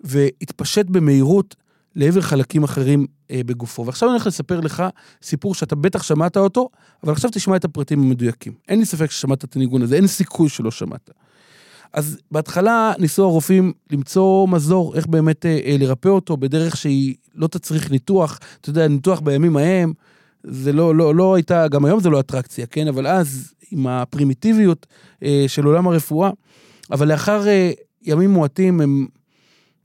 והתפשט 0.00 0.86
במהירות 0.86 1.56
לעבר 1.96 2.20
חלקים 2.20 2.64
אחרים 2.64 3.06
אה, 3.30 3.40
בגופו. 3.46 3.86
ועכשיו 3.86 4.08
אני 4.08 4.14
הולך 4.14 4.26
לספר 4.26 4.60
לך 4.60 4.82
סיפור 5.22 5.54
שאתה 5.54 5.74
בטח 5.74 6.02
שמעת 6.02 6.36
אותו, 6.36 6.68
אבל 7.04 7.12
עכשיו 7.12 7.30
תשמע 7.30 7.56
את 7.56 7.64
הפרטים 7.64 8.02
המדויקים. 8.02 8.52
אין 8.68 8.78
לי 8.78 8.84
ספק 8.84 9.10
ששמעת 9.10 9.44
את 9.44 9.56
הניגון 9.56 9.82
הזה, 9.82 9.96
אין 9.96 10.06
סיכוי 10.06 10.48
שלא 10.48 10.70
שמעת. 10.70 11.10
אז 11.96 12.18
בהתחלה 12.30 12.92
ניסו 12.98 13.24
הרופאים 13.24 13.72
למצוא 13.92 14.48
מזור, 14.48 14.96
איך 14.96 15.06
באמת 15.06 15.46
אה, 15.46 15.58
אה, 15.64 15.76
לרפא 15.78 16.08
אותו 16.08 16.36
בדרך 16.36 16.76
שהיא 16.76 17.14
לא 17.34 17.46
תצריך 17.46 17.90
ניתוח. 17.90 18.38
אתה 18.60 18.70
יודע, 18.70 18.88
ניתוח 18.88 19.20
בימים 19.20 19.56
ההם, 19.56 19.92
זה 20.42 20.72
לא, 20.72 20.94
לא, 20.94 21.14
לא 21.14 21.34
הייתה, 21.34 21.68
גם 21.68 21.84
היום 21.84 22.00
זה 22.00 22.10
לא 22.10 22.20
אטרקציה, 22.20 22.66
כן? 22.66 22.88
אבל 22.88 23.06
אז, 23.06 23.52
עם 23.70 23.86
הפרימיטיביות 23.86 24.86
אה, 25.22 25.44
של 25.48 25.64
עולם 25.64 25.88
הרפואה, 25.88 26.30
אבל 26.90 27.08
לאחר 27.08 27.48
אה, 27.48 27.70
ימים 28.02 28.30
מועטים 28.30 28.80
הם 28.80 29.06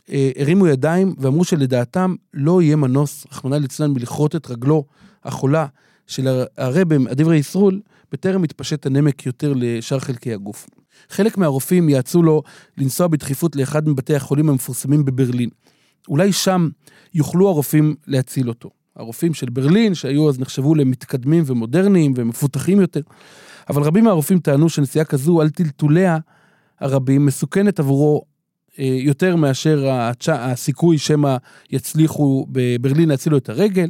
אה, 0.10 0.32
הרימו 0.40 0.68
ידיים 0.68 1.16
ואמרו 1.18 1.44
שלדעתם 1.44 2.16
לא 2.34 2.62
יהיה 2.62 2.76
מנוס, 2.76 3.26
רחמנא 3.32 3.56
ליצלן, 3.56 3.92
מלכרות 3.92 4.36
את 4.36 4.50
רגלו 4.50 4.86
החולה 5.24 5.66
של 6.08 6.44
הרבם, 6.58 7.08
הדברי 7.08 7.38
ישרול, 7.38 7.82
בטרם 8.12 8.44
יתפשט 8.44 8.86
הנמק 8.86 9.26
יותר 9.26 9.54
לשאר 9.56 10.00
חלקי 10.00 10.34
הגוף. 10.34 10.68
חלק 11.10 11.38
מהרופאים 11.38 11.90
יעצו 11.90 12.24
לו 12.24 12.44
לנסוע 12.78 13.08
בדחיפות 13.08 13.56
לאחד 13.56 13.90
מבתי 13.90 14.16
החולים 14.16 14.50
המפורסמים 14.50 15.06
בברלין. 15.06 15.50
אולי 16.08 16.34
שם 16.34 16.70
יוכלו 17.14 17.50
הרופאים 17.50 17.96
להציל 18.08 18.50
אותו. 18.50 18.70
הרופאים 18.96 19.34
של 19.34 19.50
ברלין, 19.50 19.96
שהיו 19.96 20.30
אז 20.30 20.40
נחשבו 20.40 20.76
למתקדמים 20.76 21.44
ומודרניים 21.48 22.14
ומפותחים 22.16 22.82
יותר. 22.82 23.02
אבל 23.70 23.82
רבים 23.82 24.04
מהרופאים 24.04 24.40
טענו 24.40 24.70
שנסיעה 24.70 25.06
כזו 25.06 25.42
על 25.42 25.50
טלטוליה 25.50 26.18
הרבים 26.80 27.26
מסוכנת 27.26 27.80
עבורו 27.80 28.22
אה, 28.80 28.86
יותר 28.86 29.36
מאשר 29.36 29.90
הסיכוי 30.30 30.98
שמא 30.98 31.38
יצליחו 31.70 32.46
בברלין 32.50 33.10
להציל 33.10 33.32
לו 33.32 33.38
את 33.38 33.50
הרגל. 33.50 33.90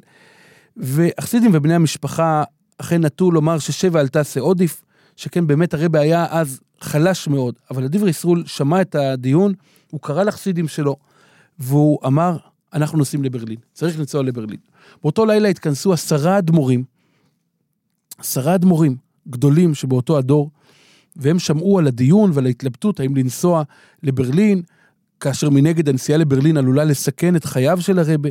והחסידים 0.78 1.52
ובני 1.54 1.74
המשפחה 1.74 2.44
אכן 2.78 3.06
נטו 3.06 3.32
לומר 3.32 3.60
ששבע 3.60 4.00
על 4.00 4.08
תעשה 4.08 4.40
עודיף, 4.40 4.84
שכן 5.16 5.48
באמת 5.48 5.74
הרבה 5.74 6.00
היה 6.00 6.26
אז 6.30 6.60
חלש 6.82 7.28
מאוד, 7.28 7.56
אבל 7.72 7.84
הדברי 7.84 8.10
ישרול 8.10 8.44
שמע 8.46 8.82
את 8.82 8.96
הדיון, 8.96 9.54
הוא 9.92 10.00
קרא 10.02 10.24
לחסידים 10.24 10.68
שלו, 10.68 10.96
והוא 11.60 12.00
אמר, 12.06 12.38
אנחנו 12.74 12.98
נוסעים 12.98 13.24
לברלין, 13.24 13.58
צריך 13.74 14.00
לנסוע 14.00 14.24
לברלין. 14.24 14.60
באותו 15.02 15.26
לילה 15.26 15.50
התכנסו 15.50 15.94
עשרה 15.94 16.38
אדמו"רים, 16.38 16.84
עשרה 18.18 18.56
אדמו"רים 18.56 18.96
גדולים 19.30 19.74
שבאותו 19.74 20.18
הדור, 20.18 20.52
והם 21.16 21.40
שמעו 21.40 21.80
על 21.80 21.88
הדיון 21.88 22.32
ועל 22.34 22.46
ההתלבטות 22.46 23.00
האם 23.00 23.16
לנסוע 23.16 23.64
לברלין, 24.04 24.62
כאשר 25.20 25.50
מנגד 25.50 25.90
הנסיעה 25.90 26.18
לברלין 26.18 26.58
עלולה 26.58 26.84
לסכן 26.84 27.36
את 27.36 27.46
חייו 27.46 27.82
של 27.82 28.00
הרבה, 28.00 28.30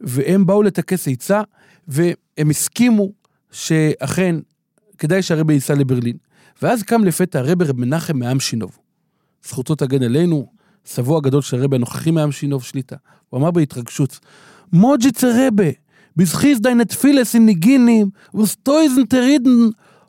והם 0.00 0.46
באו 0.46 0.62
לטכס 0.62 1.08
עצה, 1.08 1.42
והם 1.88 2.50
הסכימו 2.50 3.12
שאכן 3.50 4.36
כדאי 4.98 5.22
שהרבה 5.22 5.52
ייסע 5.52 5.74
לברלין. 5.74 6.16
ואז 6.62 6.82
קם 6.82 7.04
לפתע 7.04 7.38
הרבה 7.38 7.64
רב 7.64 7.80
מנחם 7.80 8.18
מעם 8.18 8.40
שינוב. 8.40 8.78
זכותו 9.44 9.74
תגן 9.74 10.02
עלינו, 10.02 10.46
סבו 10.86 11.16
הגדול 11.16 11.42
של 11.42 11.60
הרבה 11.60 11.76
הנוכחי 11.76 12.10
מעם 12.10 12.32
שינוב 12.32 12.64
שליטה. 12.64 12.96
הוא 13.28 13.40
אמר 13.40 13.50
בהתרגשות, 13.50 14.18
מוג'יץ 14.72 15.24
הרבה, 15.24 15.64
בזכיס 16.16 16.58
דיין 16.58 16.84
תפילס 16.84 17.34
אין 17.34 17.46
ניגינים, 17.46 18.10
וסטויזן 18.34 19.04
תרידן, 19.04 19.50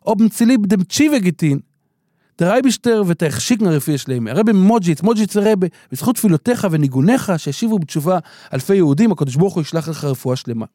און 0.06 0.30
צוליב 0.30 0.66
דעם 0.66 0.84
תשובה 0.84 1.20
געטון. 1.20 1.60
דער 2.40 2.53
אייבערשטער 2.53 3.04
וועט 3.08 3.32
אייך 3.32 3.62
שיקן 3.62 3.75
א 3.75 3.78
רפואה 3.78 3.92
שלימה. 3.92 4.28
הרבי 4.28 4.54
ממודז'יץ, 4.54 5.02
מודז'יצער 5.02 5.38
רבי, 5.38 5.68
בזכות 5.92 6.16
תפילותיך 6.16 6.68
וניגוניך 6.72 7.32
שהשיבו 7.38 7.80
בתשובה 7.80 8.20
אלפי 8.54 8.76
יהודים, 8.76 9.12
הקדוש 9.12 9.36
ברוך 9.36 9.54
הוא 9.54 9.62
ישלח 9.62 9.90
לך 9.90 10.04
רפואה 10.04 10.36
שלמה. 10.36 10.66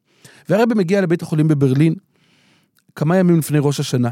והרבי 0.49 0.75
מגיע 0.75 1.01
לבית 1.01 1.21
החולים 1.21 1.47
בברלין 1.47 1.95
כמה 2.95 3.17
ימים 3.17 3.39
לפני 3.39 3.57
ראש 3.61 3.79
השנה. 3.79 4.09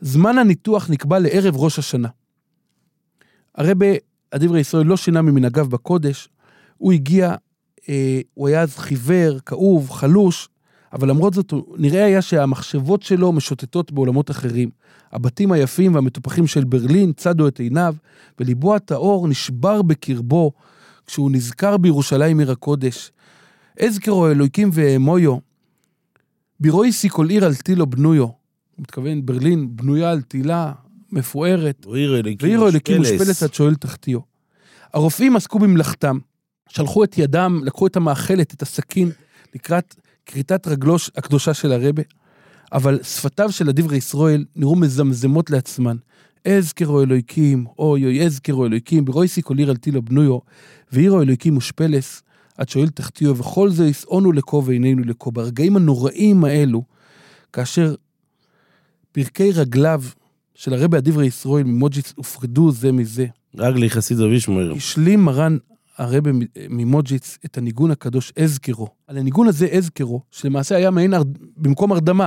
זמן 0.00 0.38
הניתוח 0.38 0.90
נקבע 0.90 1.18
לערב 1.18 1.56
ראש 1.56 1.78
השנה. 1.78 2.08
הרבי, 3.54 3.86
הדברי 4.32 4.60
ישראל 4.60 4.86
לא 4.86 4.96
שינה 4.96 5.22
ממנהגיו 5.22 5.68
בקודש, 5.68 6.28
הוא 6.76 6.92
הגיע, 6.92 7.34
אה, 7.88 8.20
הוא 8.34 8.48
היה 8.48 8.62
אז 8.62 8.76
חיוור, 8.76 9.38
כאוב, 9.46 9.90
חלוש, 9.90 10.48
אבל 10.92 11.08
למרות 11.08 11.34
זאת, 11.34 11.52
נראה 11.76 12.04
היה 12.04 12.22
שהמחשבות 12.22 13.02
שלו 13.02 13.32
משוטטות 13.32 13.92
בעולמות 13.92 14.30
אחרים. 14.30 14.70
הבתים 15.12 15.52
היפים 15.52 15.94
והמטופחים 15.94 16.46
של 16.46 16.64
ברלין 16.64 17.12
צדו 17.12 17.48
את 17.48 17.60
עיניו, 17.60 17.94
וליבו 18.40 18.74
הטהור 18.74 19.28
נשבר 19.28 19.82
בקרבו 19.82 20.52
כשהוא 21.06 21.30
נזכר 21.30 21.76
בירושלים 21.76 22.38
עיר 22.38 22.50
הקודש. 22.50 23.12
אזכרו 23.80 24.28
אלוהיקים 24.28 24.70
ואמויו, 24.72 25.36
בירויסי 26.60 27.08
כל 27.08 27.28
עיר 27.28 27.44
על 27.44 27.54
תילו 27.54 27.86
בנויו. 27.86 28.22
הוא 28.22 28.34
מתכוון, 28.78 29.26
ברלין 29.26 29.76
בנויה 29.76 30.10
על 30.10 30.22
תילה 30.22 30.72
מפוארת, 31.12 31.86
ועיר 31.88 32.14
מושפלת. 32.98 33.18
מושפלת 33.18 33.42
עד 33.42 33.54
שואל 33.54 33.74
תחתיו. 33.74 34.18
הרופאים 34.94 35.36
עסקו 35.36 35.58
במלאכתם, 35.58 36.18
שלחו 36.68 37.04
את 37.04 37.18
ידם, 37.18 37.60
לקחו 37.64 37.86
את 37.86 37.96
המאכלת, 37.96 38.54
את 38.54 38.62
הסכין, 38.62 39.10
לקראת 39.54 39.94
כריתת 40.26 40.66
רגלו 40.66 40.96
הקדושה 41.16 41.54
של 41.54 41.72
הרבה, 41.72 42.02
אבל 42.72 43.02
שפתיו 43.02 43.52
של 43.52 43.68
הדברי 43.68 43.96
ישראל 43.96 44.44
נראו 44.56 44.76
מזמזמות 44.76 45.50
לעצמן. 45.50 45.96
אזכרו 46.44 47.02
אלוהיקים, 47.02 47.66
אוי 47.78 48.04
אוי 48.04 48.26
אזכרו 48.26 48.66
אלוהיקים, 48.66 49.04
ברויסי 49.04 49.42
כל 49.42 49.58
עיר 49.58 49.70
על 49.70 49.76
תילו 49.76 50.02
בנויו, 50.02 50.38
ועירו 50.92 51.22
אלוהיקים 51.22 51.54
מושפלס, 51.54 52.22
עד 52.58 52.68
שואל 52.68 52.88
תחתיו, 52.88 53.38
וכל 53.38 53.70
זה 53.70 53.86
ישאונו 53.86 54.32
לקו 54.32 54.62
ועינינו 54.64 55.02
לקו. 55.04 55.32
ברגעים 55.32 55.76
הנוראים 55.76 56.44
האלו, 56.44 56.82
כאשר 57.52 57.94
פרקי 59.12 59.52
רגליו 59.52 60.02
של 60.54 60.74
הרבי 60.74 60.96
הדברי 60.96 61.26
ישראל 61.26 61.64
ממוג'יץ 61.64 62.12
הופרדו 62.16 62.72
זה 62.72 62.92
מזה, 62.92 63.26
רגלי 63.56 63.90
חסידו 63.90 64.22
וישמעאל. 64.22 64.72
השלים 64.72 65.24
מרן 65.24 65.56
הרבי 65.98 66.30
ממוג'יץ 66.70 67.38
את 67.44 67.58
הניגון 67.58 67.90
הקדוש 67.90 68.32
אזכרו. 68.42 68.88
על 69.06 69.18
הניגון 69.18 69.48
הזה 69.48 69.66
אזכרו, 69.66 70.20
שלמעשה 70.30 70.76
היה 70.76 70.90
מעין 70.90 71.14
הר... 71.14 71.22
במקום 71.56 71.92
הרדמה. 71.92 72.26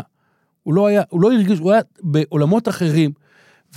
הוא 0.64 0.74
לא 0.74 0.88
היה, 0.88 1.04
הוא 1.10 1.22
לא 1.22 1.32
הרגיש, 1.32 1.60
הוא 1.60 1.72
היה 1.72 1.82
בעולמות 2.00 2.68
אחרים, 2.68 3.12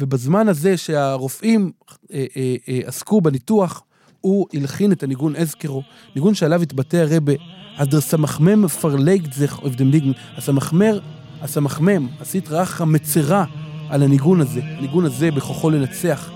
ובזמן 0.00 0.48
הזה 0.48 0.76
שהרופאים 0.76 1.72
אה, 2.12 2.26
אה, 2.36 2.57
אה, 2.68 2.80
עסקו 2.84 3.20
בניתוח, 3.20 3.82
הוא 4.25 4.47
הלחין 4.55 4.93
את 4.93 5.03
הניגון 5.03 5.37
אזכרו, 5.37 5.83
ניגון 6.14 6.35
שעליו 6.35 6.62
התבטא 6.62 6.97
הרבי, 6.97 7.37
אדר 7.77 8.01
סמכמם 8.01 8.68
פרלגת 8.68 9.33
זך 9.33 9.61
אבדם 9.66 9.91
ניגן, 9.91 10.12
הסמכמר, 10.37 10.99
הסמכמם, 11.43 12.09
הסטרא 12.20 12.62
אחרא 12.62 12.87
מצרה 12.87 13.45
על 13.89 14.03
הניגון 14.03 14.41
הזה, 14.41 14.61
הניגון 14.64 15.05
הזה 15.05 15.31
בכוחו 15.31 15.70
לנצח 15.70 16.31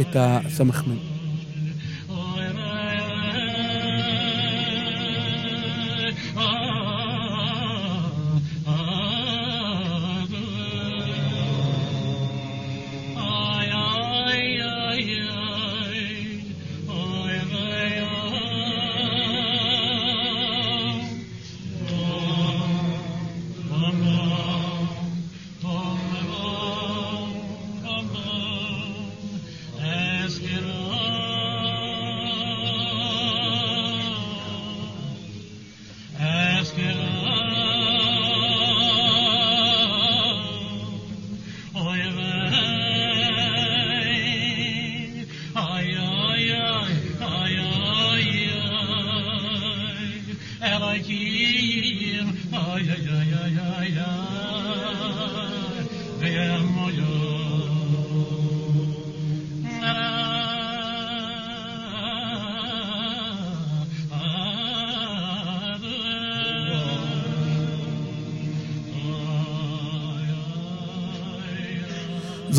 את 0.00 0.16
הסמכמם. 0.16 1.11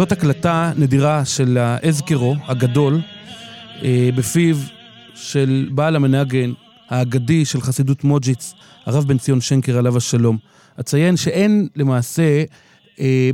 זאת 0.03 0.11
הקלטה 0.11 0.71
נדירה 0.77 1.25
של 1.25 1.57
האזכרו 1.57 2.35
הגדול 2.47 3.01
אה, 3.83 4.09
בפיו 4.15 4.57
של 5.15 5.69
בעל 5.71 5.95
המנהגן 5.95 6.51
האגדי 6.89 7.45
של 7.45 7.61
חסידות 7.61 8.03
מוג'יץ, 8.03 8.53
הרב 8.85 9.07
בן 9.07 9.17
ציון 9.17 9.41
שנקר 9.41 9.77
עליו 9.77 9.97
השלום. 9.97 10.37
אציין 10.79 11.17
שאין 11.17 11.67
למעשה 11.75 12.43
אה, 12.99 13.29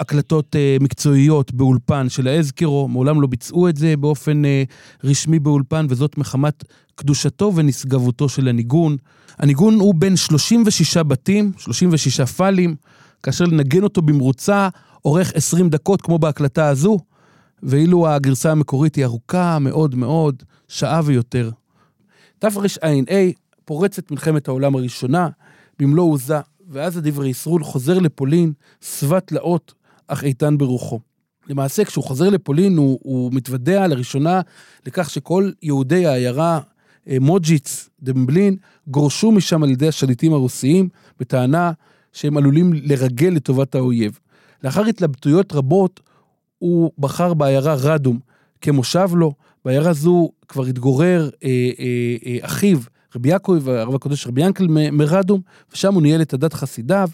הקלטות 0.00 0.56
אה, 0.56 0.76
מקצועיות 0.80 1.52
באולפן 1.52 2.08
של 2.08 2.28
האזכרו, 2.28 2.88
מעולם 2.88 3.20
לא 3.20 3.26
ביצעו 3.26 3.68
את 3.68 3.76
זה 3.76 3.96
באופן 3.96 4.44
אה, 4.44 4.62
רשמי 5.04 5.38
באולפן, 5.38 5.86
וזאת 5.88 6.18
מחמת 6.18 6.64
קדושתו 6.94 7.52
ונשגבותו 7.54 8.28
של 8.28 8.48
הניגון. 8.48 8.96
הניגון 9.38 9.74
הוא 9.74 9.94
בין 9.94 10.16
36 10.16 10.96
בתים, 10.96 11.52
36 11.58 12.20
פאלים, 12.20 12.74
כאשר 13.22 13.44
לנגן 13.44 13.82
אותו 13.82 14.02
במרוצה 14.02 14.68
אורך 15.04 15.32
20 15.34 15.68
דקות, 15.68 16.02
כמו 16.02 16.18
בהקלטה 16.18 16.68
הזו, 16.68 16.98
ואילו 17.62 18.08
הגרסה 18.08 18.50
המקורית 18.50 18.94
היא 18.94 19.04
ארוכה 19.04 19.58
מאוד 19.58 19.94
מאוד, 19.94 20.42
שעה 20.68 21.00
ויותר. 21.04 21.50
תרע"ה 22.38 23.30
פורצת 23.64 24.10
מלחמת 24.10 24.48
העולם 24.48 24.74
הראשונה 24.74 25.28
במלוא 25.78 26.12
עוזה, 26.12 26.38
ואז 26.68 26.96
הדברי 26.96 27.28
ישרול 27.28 27.64
חוזר 27.64 27.98
לפולין, 27.98 28.52
שבע 28.80 29.20
תלאות, 29.20 29.74
אך 30.06 30.24
איתן 30.24 30.58
ברוחו. 30.58 31.00
למעשה, 31.48 31.84
כשהוא 31.84 32.04
חוזר 32.04 32.28
לפולין, 32.28 32.76
הוא, 32.76 32.98
הוא 33.02 33.32
מתוודע 33.32 33.86
לראשונה 33.86 34.40
לכך 34.86 35.10
שכל 35.10 35.50
יהודי 35.62 36.06
העיירה 36.06 36.60
אה, 37.08 37.16
מוג'יץ 37.20 37.88
דמבלין 38.02 38.56
גורשו 38.86 39.32
משם 39.32 39.62
על 39.62 39.70
ידי 39.70 39.88
השליטים 39.88 40.32
הרוסיים, 40.32 40.88
בטענה 41.20 41.72
שהם 42.12 42.36
עלולים 42.36 42.72
לרגל 42.72 43.28
לטובת 43.28 43.74
האויב. 43.74 44.18
לאחר 44.64 44.84
התלבטויות 44.84 45.52
רבות, 45.52 46.00
הוא 46.58 46.92
בחר 46.98 47.34
בעיירה 47.34 47.74
רדום 47.74 48.18
כמושב 48.60 49.10
לו. 49.14 49.32
בעיירה 49.64 49.92
זו 49.92 50.30
כבר 50.48 50.64
התגורר 50.64 51.30
אה, 51.44 51.48
אה, 51.78 52.16
אה, 52.26 52.36
אחיו, 52.40 52.78
רבי 53.16 53.28
יעקב, 53.28 53.68
הרב 53.68 53.94
הקודש 53.94 54.26
רבי 54.26 54.42
ינקל 54.42 54.66
מרדום, 54.68 55.40
ושם 55.72 55.94
הוא 55.94 56.02
ניהל 56.02 56.22
את 56.22 56.34
הדת 56.34 56.52
חסידיו, 56.52 57.08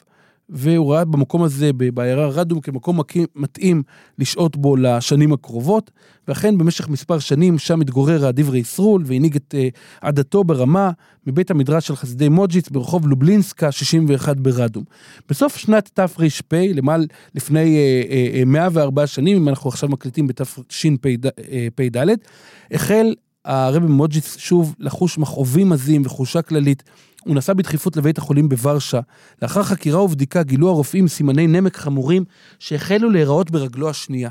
והוא 0.50 0.92
ראה 0.92 1.04
במקום 1.04 1.42
הזה, 1.42 1.70
בעיירה 1.72 2.28
רדום, 2.28 2.60
כמקום 2.60 3.00
מתאים 3.36 3.82
לשהות 4.18 4.56
בו 4.56 4.76
לשנים 4.76 5.32
הקרובות, 5.32 5.90
ואכן 6.28 6.58
במשך 6.58 6.88
מספר 6.88 7.18
שנים 7.18 7.58
שם 7.58 7.80
התגורר 7.80 8.26
הדברי 8.26 8.58
ישרול, 8.58 9.02
והנהיג 9.06 9.36
את 9.36 9.54
אה, 9.58 9.68
עדתו 10.00 10.44
ברמה 10.44 10.90
מבית 11.26 11.50
המדרש 11.50 11.86
של 11.86 11.96
חסידי 11.96 12.28
מוג'יץ 12.28 12.68
ברחוב 12.68 13.08
לובלינסקה 13.08 13.72
61 13.72 14.36
ברדום. 14.36 14.84
בסוף 15.28 15.56
שנת 15.56 15.90
תר"פ, 15.94 16.52
למעלה 16.52 17.04
לפני 17.34 17.76
אה, 17.76 18.38
אה, 18.38 18.44
104 18.46 19.06
שנים, 19.06 19.36
אם 19.36 19.48
אנחנו 19.48 19.70
עכשיו 19.70 19.88
מקליטים 19.88 20.26
בתשפ"ד, 20.26 21.26
אה, 21.26 22.14
החל 22.70 23.14
הרבי 23.44 23.86
מוג'יץ 23.86 24.36
שוב 24.38 24.74
לחוש 24.78 25.18
מכאובים 25.18 25.72
עזים 25.72 26.02
וחולשה 26.04 26.42
כללית. 26.42 26.82
הוא 27.28 27.36
נסע 27.36 27.52
בדחיפות 27.52 27.96
לבית 27.96 28.18
החולים 28.18 28.48
בוורשה. 28.48 29.00
לאחר 29.42 29.62
חקירה 29.62 30.02
ובדיקה 30.02 30.42
גילו 30.42 30.68
הרופאים 30.68 31.08
סימני 31.08 31.46
נמק 31.46 31.76
חמורים 31.76 32.24
שהחלו 32.58 33.10
להיראות 33.10 33.50
ברגלו 33.50 33.90
השנייה. 33.90 34.30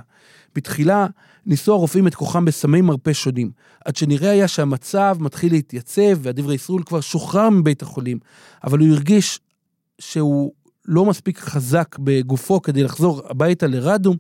בתחילה 0.56 1.08
ניסו 1.46 1.74
הרופאים 1.74 2.08
את 2.08 2.16
כוחם 2.16 2.46
בסמי 2.46 2.82
מרפא 2.82 3.14
שונים, 3.14 3.52
עד 3.86 3.96
שנראה 3.96 4.32
היה 4.32 4.48
שהמצב 4.48 5.18
מתחיל 5.20 5.52
להתייצב 5.52 6.18
והדברי 6.18 6.56
ישרול 6.56 6.84
כבר 6.84 7.02
שוחרר 7.02 7.50
מבית 7.50 7.82
החולים, 7.82 8.20
אבל 8.64 8.80
הוא 8.80 8.88
הרגיש 8.88 9.40
שהוא 10.00 10.52
לא 10.86 11.06
מספיק 11.06 11.40
חזק 11.40 11.96
בגופו 12.00 12.62
כדי 12.62 12.84
לחזור 12.84 13.22
הביתה 13.30 13.68
לרדום, 13.68 14.18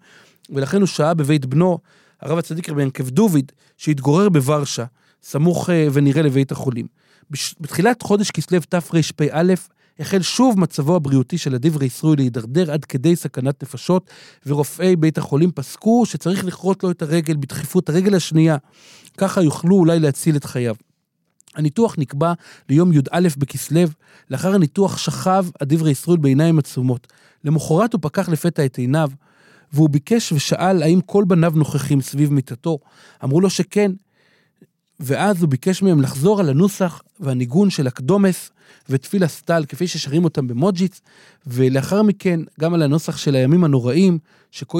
ולכן 0.49 0.77
הוא 0.77 0.87
שהה 0.87 1.13
בבית 1.13 1.45
בנו, 1.45 1.77
הרב 2.21 2.37
הצדיק 2.37 2.69
רבי 2.69 2.83
ינקב 2.83 3.09
דוביד, 3.09 3.51
שהתגורר 3.77 4.29
בוורשה, 4.29 4.85
סמוך 5.23 5.69
אה, 5.69 5.87
ונראה 5.93 6.21
לבית 6.21 6.51
החולים. 6.51 7.06
בתחילת 7.31 8.01
חודש 8.01 8.31
כסלו 8.31 8.59
תרפ"א 8.59 9.53
החל 9.99 10.21
שוב 10.21 10.59
מצבו 10.59 10.95
הבריאותי 10.95 11.37
של 11.37 11.55
הדברי 11.55 11.85
ישרוי 11.85 12.15
להידרדר 12.15 12.71
עד 12.71 12.85
כדי 12.85 13.15
סכנת 13.15 13.63
נפשות, 13.63 14.09
ורופאי 14.45 14.95
בית 14.95 15.17
החולים 15.17 15.51
פסקו 15.51 16.05
שצריך 16.05 16.45
לכרות 16.45 16.83
לו 16.83 16.91
את 16.91 17.01
הרגל 17.01 17.35
בדחיפות, 17.35 17.89
הרגל 17.89 18.15
השנייה. 18.15 18.57
ככה 19.17 19.41
יוכלו 19.41 19.75
אולי 19.75 19.99
להציל 19.99 20.35
את 20.35 20.43
חייו. 20.43 20.75
הניתוח 21.55 21.95
נקבע 21.97 22.33
ליום 22.69 22.93
י"א 22.93 23.27
בכסלו, 23.37 23.81
לאחר 24.29 24.55
הניתוח 24.55 24.97
שכב 24.97 25.45
הדברי 25.61 25.91
ישרוי 25.91 26.17
בעיניים 26.17 26.59
עצומות. 26.59 27.07
למחרת 27.43 27.93
הוא 27.93 28.01
פקח 28.01 28.29
לפתע 28.29 28.65
את 28.65 28.77
עיניו, 28.77 29.11
והוא 29.73 29.89
ביקש 29.89 30.31
ושאל 30.31 30.83
האם 30.83 31.01
כל 31.01 31.23
בניו 31.27 31.53
נוכחים 31.55 32.01
סביב 32.01 32.33
מיטתו. 32.33 32.79
אמרו 33.23 33.41
לו 33.41 33.49
שכן, 33.49 33.91
ואז 34.99 35.41
הוא 35.41 35.49
ביקש 35.49 35.81
מהם 35.81 36.01
לחזור 36.01 36.39
על 36.39 36.49
הנוסח 36.49 37.01
והניגון 37.19 37.69
של 37.69 37.87
הקדומס 37.87 38.51
ותפילה 38.89 39.27
סטל, 39.27 39.65
כפי 39.67 39.87
ששרים 39.87 40.23
אותם 40.23 40.47
במוג'יץ, 40.47 41.01
ולאחר 41.47 42.01
מכן 42.01 42.39
גם 42.59 42.73
על 42.73 42.81
הנוסח 42.81 43.17
של 43.17 43.35
הימים 43.35 43.63
הנוראים, 43.63 44.19
שכה 44.51 44.77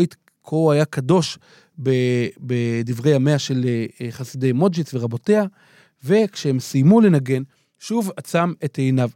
היה 0.71 0.85
קדוש 0.85 1.37
בדברי 2.39 3.15
ימיה 3.15 3.39
של 3.39 3.65
אה, 4.01 4.11
חסידי 4.11 4.51
מוג'יץ 4.51 4.93
ורבותיה, 4.93 5.43
וכשהם 6.03 6.59
סיימו 6.59 7.01
לנגן, 7.01 7.43
שוב 7.79 8.11
עצם 8.17 8.53
את 8.65 8.77
עיניו. 8.77 9.09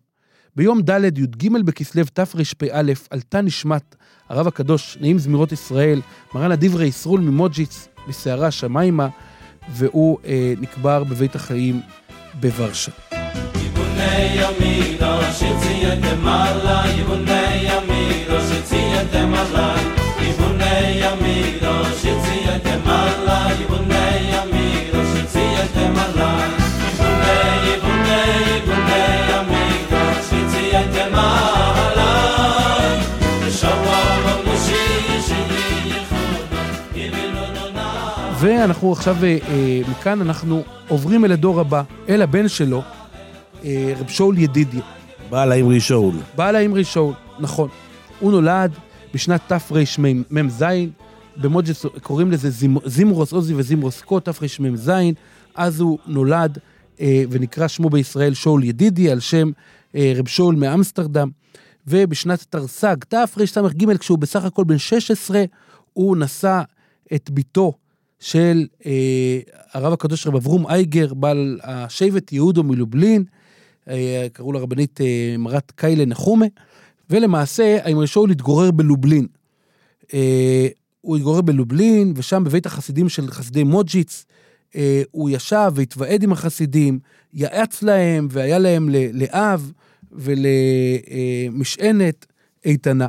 ביום 0.56 0.82
ד' 0.82 1.18
י"ג 1.18 1.50
בכסלו 1.66 2.04
תרפ"א 2.14 2.82
עלתה 3.10 3.42
נשמת 3.42 3.96
הרב 4.30 4.48
הקדוש, 4.48 4.98
נעים 5.02 5.20
זמירות 5.20 5.52
ישראל, 5.52 6.02
מרן 6.34 6.52
הדברי 6.52 6.86
ישרול 6.86 7.20
ממוג'יץ, 7.20 7.88
מסערה 8.08 8.48
השמיימה, 8.48 9.10
והוא 9.74 10.18
אה, 10.26 10.54
נקבר 10.62 11.04
בבית 11.04 11.36
החיים 11.36 11.82
בוורשה. 12.34 12.92
יבוני 13.56 14.36
ימינו 14.36 15.22
שציית 15.34 16.06
מעלה, 16.24 16.84
יבוני 16.98 17.64
ימינו 17.64 18.02
ואנחנו 38.60 38.92
עכשיו, 38.92 39.16
אה, 39.24 39.38
אה, 39.48 39.82
מכאן 39.92 40.22
אנחנו 40.22 40.64
עוברים 40.88 41.26
אל 41.26 41.32
הדור 41.32 41.60
הבא, 41.60 41.84
אל 42.10 42.22
הבן 42.22 42.48
שלו, 42.48 42.82
אה, 43.64 43.94
רב 44.00 44.08
שאול 44.10 44.38
ידידיה. 44.38 44.82
בעל 45.30 45.52
האמרי 45.52 45.80
שאול. 45.80 46.16
בעל 46.36 46.56
האמרי 46.56 46.84
שאול, 46.84 47.14
נכון. 47.40 47.70
הוא 48.20 48.32
נולד 48.32 48.72
בשנת 49.14 49.42
תרמ"ז, 49.48 50.66
במוג'ס 51.38 51.86
קוראים 52.02 52.32
לזה 52.32 52.50
זימ- 52.50 52.90
זימרוס 52.90 53.32
עוזי 53.34 53.54
וזימרוס 53.56 54.02
קו, 54.02 54.20
תרמ"ז, 54.20 54.92
אז 55.56 55.80
הוא 55.80 56.00
נולד 56.08 56.58
אה, 57.02 57.24
ונקרא 57.30 57.68
שמו 57.68 57.90
בישראל 57.90 58.34
שאול 58.34 58.64
ידידי, 58.64 59.12
על 59.12 59.20
שם 59.20 59.52
אה, 59.96 60.14
רב 60.16 60.28
שאול 60.28 60.56
מאמסטרדם, 60.56 61.30
ובשנת 61.88 62.46
תרס"ג, 62.50 62.96
תרס"ג, 63.08 63.98
כשהוא 64.00 64.18
בסך 64.18 64.46
הכל 64.46 64.64
בן 64.64 64.78
16, 64.78 65.44
הוא 65.94 66.18
נשא 66.18 66.62
את 67.16 67.30
בתו 67.34 67.74
של 68.22 68.68
אה, 68.86 69.40
הרב 69.74 69.94
הקדוש 69.94 70.28
רב 70.28 70.36
אברום 70.36 70.68
אייגר, 70.68 71.14
בעל 71.14 71.60
השבט 71.64 72.34
יהודו 72.34 72.64
מלובלין, 72.64 73.24
אה, 73.90 74.28
קראו 74.34 74.54
לה 74.54 74.60
רבנית 74.60 75.02
אה, 75.02 75.36
מרת 75.38 75.72
קיילה 75.76 76.06
נחומה, 76.06 76.46
ולמעשה 77.10 77.78
האמרי 77.84 78.08
שאול 78.08 78.32
התגורר 78.32 78.72
בלובלין. 78.72 79.28
אה, 80.14 80.68
הוא 81.02 81.18
התגורר 81.18 81.42
בלובלין, 81.42 82.14
ושם 82.16 82.44
בבית 82.44 82.66
החסידים 82.66 83.10
של 83.10 83.32
חסידי 83.32 83.64
מוג'יץ, 83.64 84.26
אה, 84.76 85.02
הוא 85.12 85.30
ישב 85.30 85.72
והתוועד 85.76 86.24
עם 86.24 86.32
החסידים, 86.32 87.00
יעץ 87.34 87.84
להם 87.84 88.28
והיה 88.32 88.60
להם 88.60 88.90
לאב 89.14 89.72
ולמשענת 91.52 92.26
איתנה. 92.66 93.08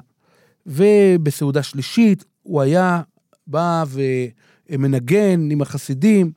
ובסעודה 0.66 1.62
שלישית 1.62 2.24
הוא 2.42 2.60
היה 2.60 3.02
בא 3.46 3.84
ומנגן 4.70 5.48
עם 5.50 5.62
החסידים, 5.62 6.32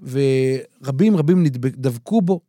ורבים 0.00 1.16
רבים 1.16 1.44
דבקו 1.56 2.22
בו. 2.22 2.40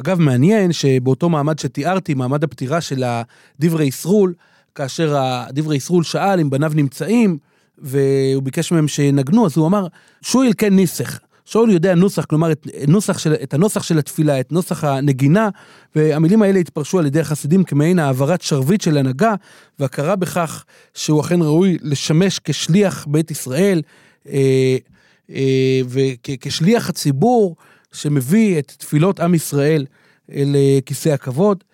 אגב, 0.00 0.20
מעניין 0.20 0.72
שבאותו 0.72 1.28
מעמד 1.28 1.58
שתיארתי, 1.58 2.14
מעמד 2.14 2.44
הפטירה 2.44 2.80
של 2.80 3.04
הדברי 3.04 3.84
ישרול, 3.84 4.34
כאשר 4.74 5.16
הדברי 5.18 5.76
ישרול 5.76 6.04
שאל 6.04 6.40
אם 6.40 6.50
בניו 6.50 6.72
נמצאים, 6.74 7.38
והוא 7.78 8.42
ביקש 8.42 8.72
מהם 8.72 8.88
שינגנו, 8.88 9.46
אז 9.46 9.56
הוא 9.56 9.66
אמר, 9.66 9.86
שויל 10.22 10.52
כן 10.58 10.74
ניסח. 10.74 11.18
שאול 11.44 11.70
יודע 11.70 11.94
נוסח, 11.94 12.24
כלומר 12.24 12.52
את, 12.52 12.66
נוסח 12.88 13.18
של, 13.18 13.34
את 13.42 13.54
הנוסח 13.54 13.82
של 13.82 13.98
התפילה, 13.98 14.40
את 14.40 14.52
נוסח 14.52 14.84
הנגינה, 14.84 15.48
והמילים 15.96 16.42
האלה 16.42 16.58
התפרשו 16.58 16.98
על 16.98 17.06
ידי 17.06 17.20
החסידים 17.20 17.64
כמעין 17.64 17.98
העברת 17.98 18.42
שרביט 18.42 18.80
של 18.80 18.96
הנהגה, 18.96 19.34
והכרה 19.78 20.16
בכך 20.16 20.64
שהוא 20.94 21.20
אכן 21.20 21.42
ראוי 21.42 21.78
לשמש 21.82 22.40
כשליח 22.44 23.06
בית 23.08 23.30
ישראל, 23.30 23.76
אה, 23.76 23.80
אה, 23.82 24.07
וכשליח 25.88 26.88
הציבור 26.88 27.56
שמביא 27.92 28.58
את 28.58 28.72
תפילות 28.78 29.20
עם 29.20 29.34
ישראל 29.34 29.86
אל 30.32 30.56
אה, 30.56 30.78
כיסא 30.86 31.08
הכבוד. 31.08 31.64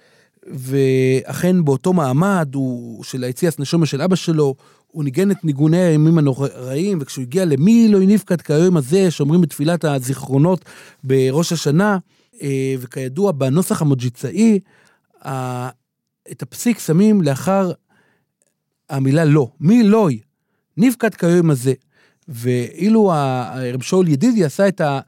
ואכן 0.47 1.65
באותו 1.65 1.93
מעמד 1.93 2.49
הוא, 2.55 3.05
של 3.05 3.25
היציאס 3.25 3.59
נשומה 3.59 3.87
של 3.87 4.03
אבא 4.03 4.17
שלו, 4.17 4.55
הוא 4.87 5.05
ניגן 5.05 5.31
את 5.31 5.45
ניגוני 5.45 5.81
הימים 5.81 6.19
הנוראים, 6.19 6.99
וכשהוא 7.01 7.23
הגיע 7.23 7.45
למי 7.45 7.89
לא 7.89 7.99
נפקד 8.03 8.41
כיום 8.41 8.77
הזה, 8.77 9.11
שאומרים 9.11 9.41
בתפילת 9.41 9.85
הזיכרונות 9.85 10.65
בראש 11.05 11.53
השנה, 11.53 11.99
אה, 12.43 12.75
וכידוע 12.79 13.33
בנוסח 13.33 13.83
המוג'יצאי, 13.83 14.59
את 16.31 16.43
הפסיק 16.43 16.79
שמים 16.79 17.23
לאחר 17.23 17.73
המילה 18.91 19.25
לא, 19.25 19.49
מי 19.61 19.83
לוי, 19.83 20.21
נפקד 20.77 21.15
כיום 21.15 21.51
הזה. 21.51 21.73
ואילו 22.29 23.13
ה- 23.13 23.55
רב 23.75 23.83
שאול 23.83 24.09
ידידי 24.09 24.45
עשה 24.45 24.69
את, 24.69 24.81
ה, 24.81 25.01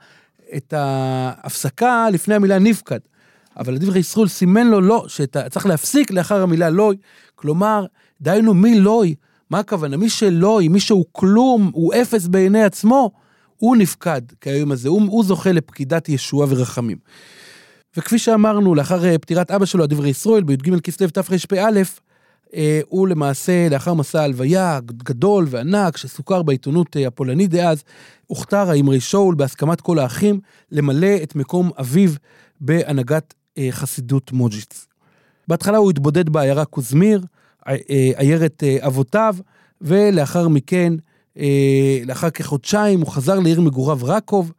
את 0.57 0.73
ההפסקה 0.77 2.11
לפני 2.13 2.35
המילה 2.35 2.59
נפקד. 2.59 2.99
אבל 3.57 3.75
הדברי 3.75 4.01
ישרול 4.01 4.29
סימן 4.29 4.67
לו 4.67 4.81
לא, 4.81 5.05
שצריך 5.09 5.67
להפסיק 5.67 6.11
לאחר 6.11 6.43
המילה 6.43 6.71
לוי, 6.71 6.97
כלומר, 7.35 7.87
דהיינו 8.21 8.55
מי 8.55 8.81
לוי, 8.81 9.15
מה 9.51 9.59
הכוונה? 9.59 9.97
מי 9.97 10.11
שלוי, 10.11 10.69
מי 10.69 10.81
שהוא 10.81 11.05
כלום, 11.13 11.71
הוא 11.75 11.95
אפס 11.95 12.27
בעיני 12.27 12.65
עצמו, 12.65 13.11
הוא 13.57 13.77
נפקד 13.77 14.21
כיום 14.41 14.73
הזה, 14.73 14.89
הוא, 14.89 15.03
הוא 15.09 15.25
זוכה 15.25 15.53
לפקידת 15.53 16.09
ישועה 16.09 16.47
ורחמים. 16.51 16.97
וכפי 17.97 18.19
שאמרנו, 18.19 18.75
לאחר 18.75 19.05
אה, 19.05 19.19
פטירת 19.19 19.51
אבא 19.51 19.65
שלו, 19.65 19.85
הדברי 19.85 20.09
ישרול, 20.09 20.43
בי"ג 20.43 20.81
כסלו 20.81 21.09
תרפ"א, 21.09 21.83
הוא 22.89 23.09
למעשה, 23.09 23.69
לאחר 23.69 23.95
מסע 23.95 24.23
הלוויה 24.23 24.81
גדול 24.87 25.47
וענק, 25.51 25.97
שסוקר 25.97 26.43
בעיתונות 26.43 26.97
אה, 26.97 27.07
הפולנית 27.07 27.51
דאז, 27.51 27.85
הוכתר 28.27 28.71
האמרי 28.71 29.01
שאול 29.01 29.35
בהסכמת 29.35 29.81
כל 29.81 29.99
האחים 29.99 30.41
למלא 30.73 31.17
את 31.23 31.37
מקום 31.37 31.71
אביו 31.81 32.11
בהנהגת 32.61 33.35
אה, 33.59 33.69
חסידות 33.71 34.33
מוג'יץ. 34.33 34.87
בהתחלה 35.49 35.79
הוא 35.79 35.91
התבודד 35.91 36.29
בעיירה 36.29 36.65
קוזמיר, 36.65 37.25
אה, 37.69 37.77
עיירת 38.17 38.63
אה, 38.67 38.77
אבותיו, 38.87 39.37
ולאחר 39.81 40.49
מכן, 40.49 40.93
אה, 41.39 42.01
לאחר 42.07 42.31
כחודשיים, 42.31 43.01
הוא 43.01 43.09
חזר 43.09 43.39
לעיר 43.39 43.61
מגוריו 43.61 43.99
רקוב, 44.03 44.53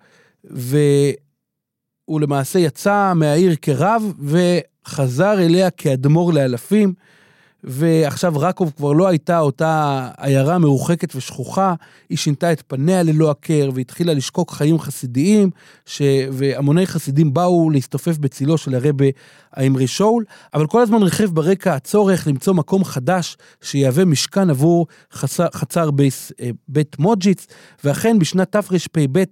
והוא 0.44 2.22
למעשה 2.22 2.60
יצא 2.60 3.14
מהעיר 3.16 3.56
כרב, 3.62 4.14
וחזר 4.24 5.40
אליה 5.40 5.70
כאדמו"ר 5.70 6.32
לאלפים. 6.32 6.94
ועכשיו 7.68 8.34
רקוב 8.36 8.74
כבר 8.78 8.92
לא 8.92 9.08
הייתה 9.08 9.40
אותה 9.40 10.08
עיירה 10.18 10.58
מרוחקת 10.58 11.16
ושכוחה, 11.16 11.74
היא 12.10 12.18
שינתה 12.18 12.52
את 12.52 12.64
פניה 12.68 13.04
ללא 13.04 13.32
הכר 13.32 13.70
והתחילה 13.74 14.14
לשקוק 14.14 14.52
חיים 14.52 14.80
חסידיים, 14.80 15.50
ש... 15.86 16.02
והמוני 16.32 16.88
חסידים 16.88 17.34
באו 17.34 17.70
להסתופף 17.70 18.18
בצילו 18.18 18.58
של 18.58 18.76
הרבה 18.76 19.06
האמרי 19.54 19.88
שאול, 19.88 20.24
אבל 20.54 20.68
כל 20.68 20.82
הזמן 20.82 21.04
ריחב 21.04 21.26
ברקע 21.26 21.76
הצורך 21.76 22.28
למצוא 22.28 22.54
מקום 22.54 22.84
חדש 22.84 23.38
שיהווה 23.62 24.06
משכן 24.06 24.50
עבור 24.50 24.88
חצר, 25.14 25.48
חצר 25.54 25.92
בית, 25.92 26.32
בית 26.68 27.00
מוג'יץ, 27.00 27.48
ואכן 27.84 28.20
בשנת 28.20 28.52
תרפ"ב 28.52 29.24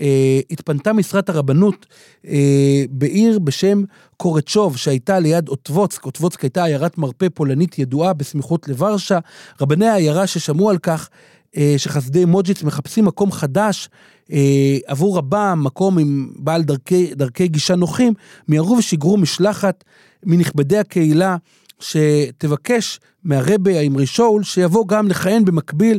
אה, 0.00 0.40
התפנתה 0.50 0.92
משרת 0.92 1.28
הרבנות 1.28 1.86
אה, 2.26 2.84
בעיר 2.90 3.38
בשם 3.38 3.82
קורצ'וב, 4.16 4.76
שהייתה 4.76 5.18
ליד 5.18 5.48
אוטבוצק. 5.48 6.06
אוטבוצק 6.06 6.42
הייתה 6.42 6.64
עיירת 6.64 6.98
מרפא 6.98 7.26
פולנית 7.34 7.78
ידועה 7.78 8.12
בסמיכות 8.12 8.68
לוורשה. 8.68 9.18
רבני 9.60 9.86
העיירה 9.86 10.26
ששמעו 10.26 10.70
על 10.70 10.78
כך 10.78 11.08
אה, 11.56 11.74
שחסידי 11.76 12.24
מוג'יץ 12.24 12.62
מחפשים 12.62 13.04
מקום 13.04 13.32
חדש 13.32 13.88
אה, 14.32 14.78
עבור 14.86 15.18
רבם, 15.18 15.60
מקום 15.64 15.98
עם 15.98 16.28
בעל 16.36 16.62
דרכי, 16.62 17.14
דרכי 17.14 17.48
גישה 17.48 17.76
נוחים, 17.76 18.14
מיהרו 18.48 18.76
ושיגרו 18.76 19.16
משלחת 19.16 19.84
מנכבדי 20.26 20.78
הקהילה, 20.78 21.36
שתבקש 21.80 23.00
מהרבה 23.24 23.78
האמרי 23.78 24.06
שאול, 24.06 24.42
שיבוא 24.42 24.88
גם 24.88 25.08
לכהן 25.08 25.44
במקביל 25.44 25.98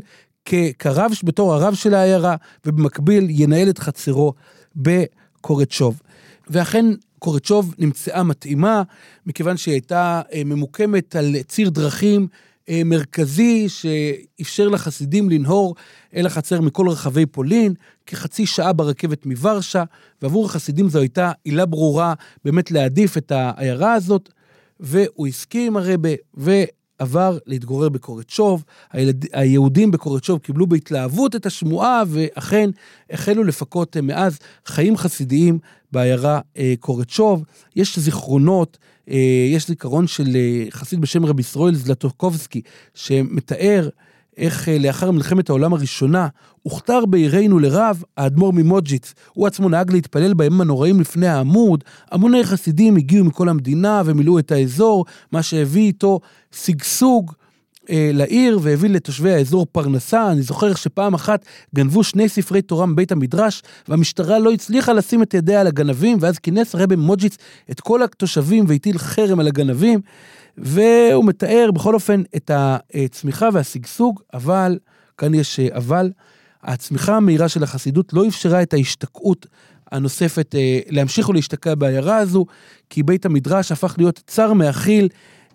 כרב, 0.80 1.12
בתור 1.24 1.54
הרב 1.54 1.74
של 1.74 1.94
העיירה, 1.94 2.36
ובמקביל 2.66 3.28
ינהל 3.30 3.70
את 3.70 3.80
חצרו 3.80 4.34
בקורצ'וב. 4.76 6.02
ואכן 6.48 6.86
קורצ'וב 7.20 7.76
נמצאה 7.78 8.24
מתאימה, 8.24 8.84
מכיוון 9.26 9.58
שהיא 9.58 9.74
הייתה 9.74 10.22
אה, 10.34 10.42
ממוקמת 10.46 11.16
על 11.16 11.36
ציר 11.48 11.70
דרכים 11.70 12.28
אה, 12.70 12.82
מרכזי 12.86 13.70
שאפשר 13.70 14.68
לחסידים 14.68 15.30
לנהור 15.30 15.76
אל 16.16 16.26
החצר 16.26 16.62
מכל 16.62 16.88
רחבי 16.88 17.26
פולין, 17.26 17.74
כחצי 18.06 18.46
שעה 18.46 18.74
ברכבת 18.74 19.26
מוורשה, 19.26 19.84
ועבור 20.22 20.46
החסידים 20.46 20.90
זו 20.90 21.00
הייתה 21.00 21.32
עילה 21.44 21.66
ברורה 21.66 22.14
באמת 22.46 22.72
להעדיף 22.72 23.18
את 23.18 23.32
העיירה 23.32 23.94
הזאת, 23.94 24.30
והוא 24.80 25.28
הסכים 25.28 25.78
הרבה, 25.78 26.10
ועבר 27.00 27.38
להתגורר 27.46 27.90
בקורצ'וב. 27.90 28.64
הילד, 28.92 29.26
היהודים 29.34 29.92
בקורצ'וב 29.92 30.40
קיבלו 30.40 30.68
בהתלהבות 30.68 31.36
את 31.36 31.46
השמועה, 31.46 32.04
ואכן 32.08 32.70
החלו 33.10 33.44
לפקות 33.44 33.98
אה, 33.98 34.02
מאז 34.02 34.40
חיים 34.66 34.98
חסידיים 34.98 35.60
בעיירה 35.92 36.40
אה, 36.58 36.74
קורצ'וב. 36.80 37.44
יש 37.76 38.00
זיכרונות, 38.00 38.78
אה, 39.10 39.18
יש 39.52 39.68
זיכרון 39.68 40.08
של 40.08 40.36
אה, 40.36 40.66
חסיד 40.72 41.02
בשם 41.02 41.26
רבי 41.26 41.42
ישראל 41.42 41.76
זלטוקובסקי, 41.76 42.62
שמתאר 42.96 43.90
איך 44.40 44.70
אה, 44.70 44.78
לאחר 44.78 45.12
מלחמת 45.12 45.50
העולם 45.50 45.74
הראשונה 45.74 46.28
הוכתר 46.64 47.06
בעירנו 47.06 47.60
לרב 47.60 48.04
האדמו"ר 48.18 48.54
ממוג'יץ. 48.54 49.14
הוא 49.34 49.48
עצמו 49.48 49.70
נהג 49.70 49.92
להתפלל 49.92 50.34
בימים 50.34 50.62
הנוראים 50.62 51.02
לפני 51.02 51.28
העמוד. 51.28 51.84
המוני 52.12 52.44
חסידים 52.44 52.96
הגיעו 52.96 53.26
מכל 53.26 53.50
המדינה 53.50 54.02
ומילאו 54.06 54.40
את 54.40 54.52
האזור, 54.52 55.06
מה 55.32 55.44
שהביא 55.44 55.84
איתו 55.84 56.20
שגשוג 56.52 57.32
אה, 57.90 58.12
לעיר 58.14 58.60
והביא 58.62 58.90
לתושבי 58.90 59.34
האזור 59.34 59.66
פרנסה. 59.72 60.32
אני 60.32 60.42
זוכר 60.42 60.76
שפעם 60.76 61.14
אחת 61.14 61.46
גנבו 61.76 62.04
שני 62.04 62.30
ספרי 62.30 62.62
תורה 62.62 62.86
מבית 62.86 63.12
המדרש, 63.12 63.62
והמשטרה 63.88 64.40
לא 64.40 64.52
הצליחה 64.52 64.94
לשים 64.94 65.24
את 65.24 65.34
ידיה 65.34 65.62
על 65.62 65.68
הגנבים, 65.68 66.18
ואז 66.22 66.40
כינס 66.40 66.76
הרבי 66.76 66.96
ממוג'יץ 66.96 67.38
את 67.72 67.80
כל 67.80 68.04
התושבים 68.04 68.66
והטיל 68.68 68.98
חרם 68.98 69.40
על 69.40 69.48
הגנבים. 69.48 70.00
והוא 70.62 71.26
מתאר 71.26 71.70
בכל 71.74 71.94
אופן 71.94 72.22
את 72.36 72.52
הצמיחה 72.54 73.50
והשגשוג, 73.54 74.22
אבל, 74.34 74.80
כאן 75.18 75.34
יש 75.34 75.60
אבל, 75.60 76.12
הצמיחה 76.64 77.16
המהירה 77.16 77.50
של 77.50 77.64
החסידות 77.64 78.14
לא 78.14 78.28
אפשרה 78.28 78.62
את 78.62 78.74
ההשתקעות 78.74 79.46
הנוספת, 79.92 80.56
אה, 80.56 80.80
להמשיך 80.90 81.30
ולהשתקע 81.30 81.76
בעיירה 81.76 82.18
הזו, 82.18 82.46
כי 82.90 83.04
בית 83.04 83.26
המדרש 83.26 83.72
הפך 83.72 83.96
להיות 83.98 84.22
צר 84.28 84.54
מאכיל, 84.54 85.08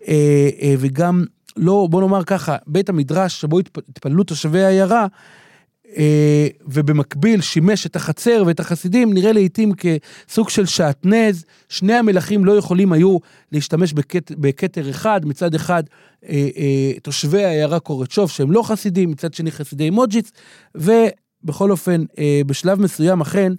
אה, 0.08 0.48
אה, 0.62 0.74
וגם 0.78 1.24
לא, 1.56 1.86
בוא 1.90 2.00
נאמר 2.00 2.24
ככה, 2.24 2.56
בית 2.66 2.88
המדרש 2.88 3.40
שבו 3.40 3.60
התפ- 3.60 3.82
התפללו 3.88 4.24
תושבי 4.24 4.62
העיירה, 4.62 5.06
ובמקביל 6.66 7.40
שימש 7.40 7.86
את 7.86 7.96
החצר 7.96 8.42
ואת 8.46 8.60
החסידים, 8.60 9.12
נראה 9.14 9.32
לעיתים 9.32 9.72
כסוג 9.74 10.48
של 10.48 10.66
שעטנז. 10.66 11.44
שני 11.68 11.94
המלכים 11.94 12.44
לא 12.44 12.52
יכולים 12.52 12.92
היו 12.92 13.18
להשתמש 13.52 13.92
בכת, 13.92 14.32
בכתר 14.32 14.90
אחד, 14.90 15.20
מצד 15.24 15.54
אחד 15.54 15.82
אה, 16.24 16.48
אה, 16.56 16.92
תושבי 17.02 17.44
העיירה 17.44 17.80
קורצ'וב 17.80 18.30
שהם 18.30 18.52
לא 18.52 18.62
חסידים, 18.62 19.10
מצד 19.10 19.34
שני 19.34 19.50
חסידי 19.50 19.90
מוג'יץ, 19.90 20.30
ובכל 20.74 21.70
אופן, 21.70 22.04
אה, 22.18 22.40
בשלב 22.46 22.80
מסוים 22.80 23.20
אכן, 23.20 23.52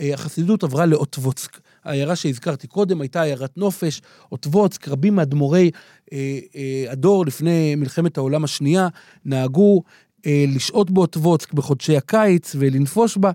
אה, 0.00 0.14
החסידות 0.14 0.64
עברה 0.64 0.86
לאוטבוצק. 0.86 1.60
העיירה 1.84 2.16
שהזכרתי 2.16 2.66
קודם 2.66 3.00
הייתה 3.00 3.22
עיירת 3.22 3.56
נופש, 3.56 4.02
אוטבוצק, 4.32 4.88
רבים 4.88 5.16
מאדמו"רי 5.16 5.70
אה, 6.12 6.38
אה, 6.56 6.92
הדור 6.92 7.26
לפני 7.26 7.74
מלחמת 7.74 8.16
העולם 8.16 8.44
השנייה 8.44 8.88
נהגו 9.24 9.82
אה, 9.86 9.90
לשהות 10.26 10.90
באוטבוצק 10.90 11.52
בחודשי 11.52 11.96
הקיץ 11.96 12.56
ולנפוש 12.58 13.16
בה, 13.16 13.30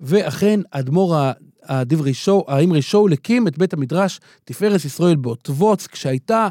ואכן 0.00 0.60
האדמו"ר 0.72 1.16
ה- 1.16 1.32
הדברי 1.64 2.14
שואו, 2.14 2.44
האמרי 2.48 2.82
שאול 2.82 3.12
הקים 3.12 3.48
את 3.48 3.58
בית 3.58 3.72
המדרש 3.72 4.20
תפארת 4.44 4.84
ישראל 4.84 5.16
באוטבוצק, 5.16 5.94
שהייתה 5.94 6.48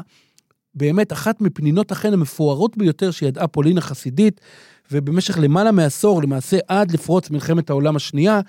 באמת 0.74 1.12
אחת 1.12 1.40
מפנינות 1.40 1.92
החן 1.92 2.12
המפוארות 2.12 2.76
ביותר 2.76 3.10
שידעה 3.10 3.48
פולין 3.48 3.78
החסידית, 3.78 4.40
ובמשך 4.92 5.38
למעלה 5.38 5.72
מעשור, 5.72 6.22
למעשה 6.22 6.58
עד 6.68 6.90
לפרוץ 6.90 7.30
מלחמת 7.30 7.70
העולם 7.70 7.96
השנייה, 7.96 8.40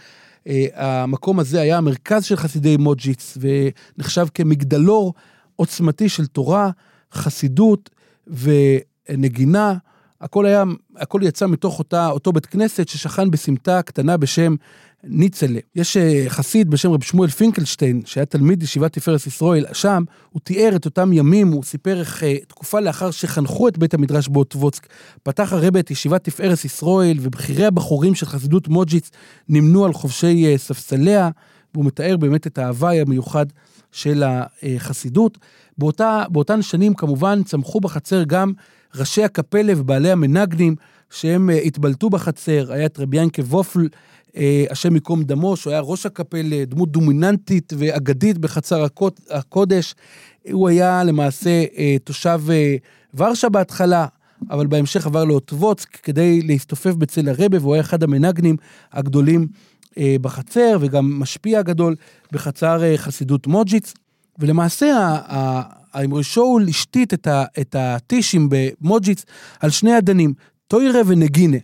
אה, 0.48 0.66
המקום 0.76 1.40
הזה 1.40 1.62
היה 1.62 1.78
המרכז 1.78 2.24
של 2.26 2.36
חסידי 2.36 2.78
מוג'יץ, 2.78 3.38
ונחשב 3.42 4.28
כמגדלור 4.34 5.14
עוצמתי 5.56 6.10
של 6.10 6.26
תורה, 6.26 6.70
חסידות 7.14 7.90
ונגינה. 8.28 9.78
הכל 10.24 10.46
היה, 10.46 10.64
הכל 10.96 11.22
יצא 11.24 11.48
מתוך 11.48 11.80
אותה, 11.80 12.10
אותו 12.10 12.32
בית 12.32 12.46
כנסת 12.46 12.88
ששכן 12.88 13.32
בסמטה 13.32 13.82
קטנה 13.82 14.18
בשם 14.18 14.56
ניצלה. 15.04 15.60
יש 15.76 15.98
אה, 15.98 16.26
חסיד 16.28 16.70
בשם 16.70 16.92
רב 16.92 17.04
שמואל 17.04 17.30
פינקלשטיין, 17.30 18.02
שהיה 18.06 18.26
תלמיד 18.26 18.64
ישיבת 18.64 18.94
תפארת 18.94 19.28
ישראל, 19.28 19.66
שם 19.74 20.04
הוא 20.30 20.42
תיאר 20.44 20.76
את 20.76 20.86
אותם 20.86 21.14
ימים, 21.14 21.48
הוא 21.48 21.64
סיפר 21.64 22.00
איך 22.00 22.24
אה, 22.24 22.36
תקופה 22.48 22.80
לאחר 22.80 23.12
שחנכו 23.12 23.68
את 23.68 23.78
בית 23.78 23.94
המדרש 23.94 24.28
באוטבוצק, 24.28 24.88
פתח 25.24 25.54
הרבה 25.54 25.80
את 25.80 25.92
ישיבת 25.92 26.24
תפארת 26.24 26.66
ישראל, 26.66 27.18
ובכירי 27.22 27.66
הבחורים 27.66 28.16
של 28.16 28.26
חסידות 28.26 28.68
מוג'יץ 28.68 29.12
נמנו 29.50 29.86
על 29.86 29.94
חובשי 29.94 30.46
אה, 30.46 30.58
ספסליה, 30.58 31.30
והוא 31.74 31.86
מתאר 31.86 32.18
באמת 32.18 32.48
את 32.48 32.58
ההוואי 32.58 33.02
המיוחד 33.02 33.46
של 33.92 34.24
החסידות. 34.26 35.38
באותה, 35.78 36.24
באותן 36.30 36.62
שנים 36.62 36.94
כמובן 36.94 37.44
צמחו 37.44 37.80
בחצר 37.80 38.24
גם 38.24 38.54
ראשי 38.96 39.24
הקפלה 39.24 39.74
ובעלי 39.78 40.12
המנגנים, 40.12 40.76
שהם 41.12 41.50
אה, 41.50 41.58
התבלטו 41.58 42.10
בחצר, 42.10 42.72
היה 42.72 42.86
את 42.86 43.00
רבי 43.00 43.18
ינקה 43.18 43.42
וופל, 43.42 43.88
אה, 44.38 44.66
השם 44.70 44.96
ייקום 44.96 45.24
דמו, 45.24 45.58
שהוא 45.58 45.72
היה 45.72 45.80
ראש 45.82 46.06
הקפלה, 46.06 46.66
דמות 46.66 46.92
דומיננטית 46.92 47.74
ואגדית 47.78 48.38
בחצר 48.38 48.84
הקוד- 48.84 49.20
הקודש. 49.30 49.96
הוא 50.52 50.70
היה 50.70 51.04
למעשה 51.04 51.64
אה, 51.78 51.96
תושב 52.04 52.42
ורשה 53.14 53.50
בהתחלה, 53.50 54.06
אבל 54.50 54.68
בהמשך 54.68 55.06
עבר 55.06 55.24
לאוטבוצק 55.24 55.90
כדי 56.04 56.42
להסתופף 56.42 56.94
בצל 56.94 57.30
הרבה, 57.30 57.58
והוא 57.62 57.74
היה 57.74 57.82
אחד 57.82 58.04
המנגנים 58.04 58.56
הגדולים 58.94 59.48
בחצר, 60.22 60.78
וגם 60.82 61.20
משפיע 61.20 61.62
גדול 61.62 61.96
בחצר 62.32 62.98
חסידות 62.98 63.48
מוג'יץ. 63.48 63.94
ולמעשה 64.40 65.18
ה- 65.94 65.98
ה- 65.98 66.02
האמרי 66.02 66.24
שאול 66.24 66.66
השתית 66.70 67.14
את, 67.14 67.28
ה, 67.28 67.44
את 67.62 67.76
הטישים 67.80 68.50
במוג'יץ 68.50 69.26
על 69.60 69.70
שני 69.70 69.98
אדנים, 69.98 70.34
טוירה 70.68 71.02
ונגינה. 71.06 71.58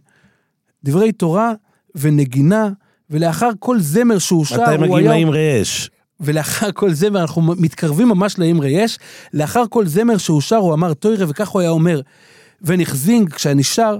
דברי 0.83 1.11
תורה 1.11 1.53
ונגינה, 1.95 2.69
ולאחר 3.09 3.49
כל 3.59 3.79
זמר 3.79 4.17
שהוא 4.17 4.45
שר, 4.45 4.61
מתי 4.61 4.71
הוא 4.71 4.77
מגיעים 4.77 5.11
היה... 5.11 5.19
לאמרי 5.19 5.61
אש? 5.61 5.89
ולאחר 6.19 6.71
כל 6.71 6.93
זמר, 6.93 7.21
אנחנו 7.21 7.41
מתקרבים 7.41 8.07
ממש 8.07 8.39
לאמרי 8.39 8.69
אש, 8.69 8.99
לאחר 9.33 9.63
כל 9.69 9.87
זמר 9.87 10.17
שהוא 10.17 10.41
שר, 10.41 10.55
הוא 10.55 10.73
אמר 10.73 10.93
טוירה, 10.93 11.25
וכך 11.29 11.49
הוא 11.49 11.61
היה 11.61 11.69
אומר, 11.69 12.01
ונחזינג, 12.61 13.33
כשאני 13.33 13.63
שר, 13.63 13.97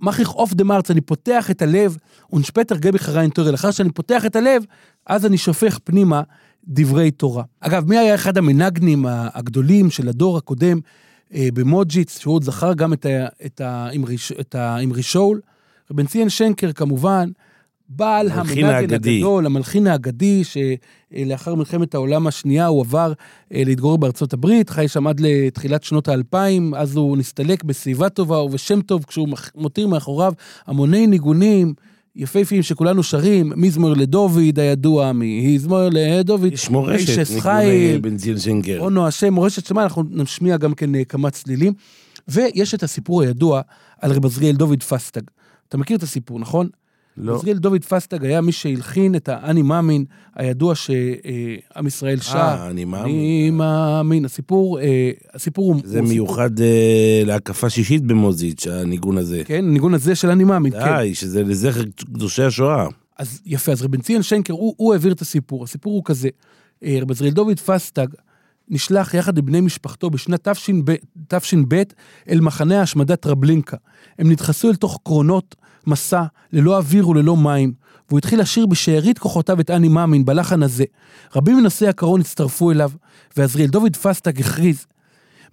מאך 0.00 0.17
איך 0.17 0.34
אויף 0.34 0.54
דאס 0.54 0.64
הארץ, 0.64 0.90
אני 0.90 1.00
פותח 1.00 1.50
את 1.50 1.62
הלב, 1.62 1.96
און 2.32 2.45
שפעטער 2.45 2.76
גיב 2.76 2.98
איך 2.98 3.12
אריין 3.12 3.30
תורה, 3.30 3.50
לאחר 3.52 3.70
שאני 3.70 3.90
פותח 3.90 4.26
את 4.26 4.36
הלב, 4.36 4.64
אז 5.06 5.26
אני 5.26 5.38
שופך 5.38 5.78
פנימה 5.84 6.22
דברי 6.70 7.10
תורה. 7.10 7.44
אגב, 7.60 7.88
מי 7.88 7.98
היה 7.98 8.14
אחד 8.14 8.38
המנגנים 8.38 9.04
הגדולים 9.08 9.90
של 9.90 10.08
הדור 10.08 10.36
הקודם 10.36 10.80
אה, 11.34 11.48
במוג'יץ, 11.54 12.18
שהוא 12.18 12.34
עוד 12.34 12.44
זכר 12.44 12.74
גם 12.74 12.92
את, 12.92 13.60
האמרי, 14.54 15.02
שאול? 15.02 15.40
רבן 15.90 16.06
ציין 16.06 16.28
שנקר 16.28 16.72
כמובן, 16.72 17.30
בעל 17.88 18.28
המנגן 18.30 18.64
האגדי. 18.64 19.16
הגדול, 19.16 19.46
המלחין 19.46 19.86
האגדי, 19.86 20.42
שלאחר 20.44 21.54
מלחמת 21.54 21.94
העולם 21.94 22.26
השנייה 22.26 22.66
הוא 22.66 22.80
עבר 22.80 23.12
אה, 23.54 23.62
להתגורר 23.66 23.96
בארצות 23.96 24.32
הברית, 24.32 24.70
חי 24.70 24.88
שם 24.88 25.06
עד 25.06 25.20
לתחילת 25.20 25.84
שנות 25.84 26.08
האלפיים, 26.08 26.74
אז 26.74 26.96
הוא 26.96 27.16
נסתלק 27.16 27.64
בשיבה 27.64 28.08
טובה 28.08 28.42
ובשם 28.42 28.80
טוב, 28.80 29.04
כשהוא 29.04 29.28
מותיר 29.54 29.88
מאחוריו 29.88 30.32
המוני 30.66 31.06
ניגונים 31.06 31.74
יפהפיים 32.20 32.62
שכולנו 32.62 33.02
שרים, 33.02 33.52
מזמור 33.56 33.90
לדוד 33.90 34.58
הידוע, 34.58 35.12
מזמור 35.14 35.80
לדוד, 35.92 36.52
יש 36.52 36.70
מורשת, 36.70 37.40
חייל, 37.40 38.00
בן 38.00 38.18
שנקר. 38.38 38.78
אונו 38.80 39.06
השם, 39.06 39.34
מורשת 39.34 39.66
שמה, 39.66 39.82
אנחנו 39.82 40.02
נשמיע 40.10 40.56
גם 40.56 40.74
כן 40.74 40.94
אה, 40.94 41.04
כמה 41.04 41.30
צלילים. 41.30 41.72
ויש 42.28 42.74
את 42.74 42.82
הסיפור 42.82 43.22
הידוע 43.22 43.60
על 44.00 44.12
רב 44.12 44.24
עזריאל 44.26 44.56
דוד 44.56 44.82
פסטג. 44.82 45.20
אתה 45.68 45.78
מכיר 45.78 45.96
את 45.96 46.02
הסיפור, 46.02 46.38
נכון? 46.38 46.68
לא. 47.22 47.36
עזריאל 47.36 47.58
דוד 47.58 47.84
פסטג 47.84 48.24
היה 48.24 48.40
מי 48.40 48.52
שהלחין 48.52 49.14
את 49.14 49.28
האני 49.28 49.62
מאמין 49.62 50.04
הידוע 50.34 50.74
שעם 50.74 51.86
ישראל 51.86 52.20
שר. 52.20 52.38
אה, 52.38 52.70
אני 52.70 52.84
מאמין. 52.84 53.14
אני 53.14 53.50
מאמין. 53.50 54.24
הסיפור, 54.24 54.80
אה, 54.80 55.10
הסיפור 55.34 55.64
הוא... 55.74 55.80
זה 55.84 56.02
מיוחד 56.02 56.60
אה, 56.60 57.22
להקפה 57.24 57.70
שישית 57.70 58.02
במוזיץ', 58.02 58.66
הניגון 58.66 59.18
הזה. 59.18 59.42
כן, 59.44 59.64
הניגון 59.64 59.94
הזה 59.94 60.14
של 60.14 60.30
אני 60.30 60.44
מאמין, 60.44 60.72
כן. 60.72 60.96
די, 60.98 61.14
שזה 61.14 61.42
לזכר 61.42 61.82
קדושי 62.14 62.42
השואה. 62.42 62.86
אז 63.18 63.40
יפה, 63.46 63.72
אז 63.72 63.82
רב 63.82 63.91
בן 63.91 64.00
ציון 64.00 64.22
שענקר, 64.22 64.52
הוא, 64.52 64.74
הוא 64.76 64.92
העביר 64.92 65.12
את 65.12 65.20
הסיפור. 65.20 65.64
הסיפור 65.64 65.92
הוא 65.92 66.02
כזה, 66.04 66.28
אה, 66.84 66.98
רב 67.02 67.10
עזריאל 67.10 67.34
דוד 67.34 67.60
פסטג 67.60 68.06
נשלח 68.70 69.14
יחד 69.14 69.38
עם 69.38 69.46
בני 69.46 69.60
משפחתו 69.60 70.10
בשנת 70.10 70.48
תש"ב 70.48 70.94
תש"ב 71.28 71.82
אל 72.28 72.40
מחנה 72.40 72.80
ההשמדה 72.80 73.16
טרבלינקה. 73.16 73.76
הם 74.18 74.30
נדחסו 74.30 74.68
אל 74.68 74.74
תוך 74.74 74.98
קרונות 75.04 75.54
משא, 75.86 76.22
ללא 76.52 76.76
אוויר 76.76 77.08
וללא 77.08 77.36
מים, 77.36 77.72
והוא 78.08 78.18
התחיל 78.18 78.40
לשיר 78.40 78.66
בשארית 78.66 79.18
כוחותיו 79.18 79.60
את 79.60 79.70
אני 79.70 79.88
מאמין, 79.88 80.24
בלחן 80.24 80.62
הזה. 80.62 80.84
רבים 81.36 81.56
מנוסעי 81.56 81.88
הקרון 81.88 82.20
הצטרפו 82.20 82.70
אליו, 82.70 82.90
ועזריאל 83.36 83.68
דוד 83.68 83.96
פסטג 83.96 84.40
הכריז, 84.40 84.86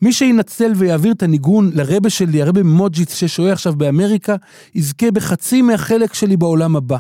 מי 0.02 0.14
שינצל 0.14 0.72
ויעביר 0.76 1.12
את 1.12 1.24
הניגון 1.24 1.72
לרבי 1.74 2.10
שלי, 2.10 2.42
הרבי 2.42 2.64
ממודז'יץ 2.64 3.16
ששוהה 3.16 3.54
עכשיו 3.54 3.76
באמריקה, 3.76 4.36
יזכה 4.76 5.12
בחצי 5.12 5.62
מהחלק 5.62 6.14
שלי 6.14 6.38
בעולם 6.38 6.76
הבא. 6.76 6.98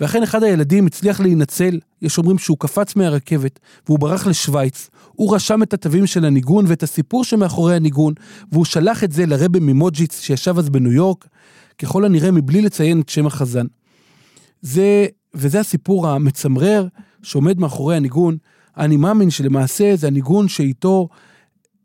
ואכן 0.00 0.22
אחד 0.22 0.42
הילדים 0.42 0.86
הצליח 0.86 1.20
להינצל, 1.20 1.78
יש 2.02 2.18
אומרים 2.18 2.38
שהוא 2.38 2.56
קפץ 2.58 2.96
מהרכבת, 2.96 3.60
והוא 3.86 3.98
ברח 3.98 4.26
לשוויץ. 4.26 4.90
הוא 5.12 5.34
רשם 5.34 5.62
את 5.62 5.74
התווים 5.74 6.06
של 6.06 6.24
הניגון 6.24 6.64
ואת 6.68 6.82
הסיפור 6.82 7.24
שמאחורי 7.24 7.76
הניגון, 7.76 8.14
והוא 8.52 8.64
שלח 8.64 9.04
את 9.04 9.12
זה 9.12 9.26
לרבה 9.26 9.60
ממוג'יץ 9.60 10.20
שישב 10.20 10.58
אז 10.58 10.68
בניו 10.68 10.92
יורק, 10.92 11.28
ככל 11.78 12.04
הנראה 12.04 12.30
מבלי 12.30 12.62
לציין 12.62 13.00
את 13.00 13.08
שם 13.08 13.26
החזן. 13.26 13.66
זה, 14.62 15.06
וזה 15.34 15.60
הסיפור 15.60 16.08
המצמרר 16.08 16.86
שעומד 17.22 17.58
מאחורי 17.58 17.96
הניגון. 17.96 18.36
אני 18.76 18.96
מאמין 18.96 19.30
שלמעשה 19.30 19.96
זה 19.96 20.06
הניגון 20.06 20.48
שאיתו 20.48 21.08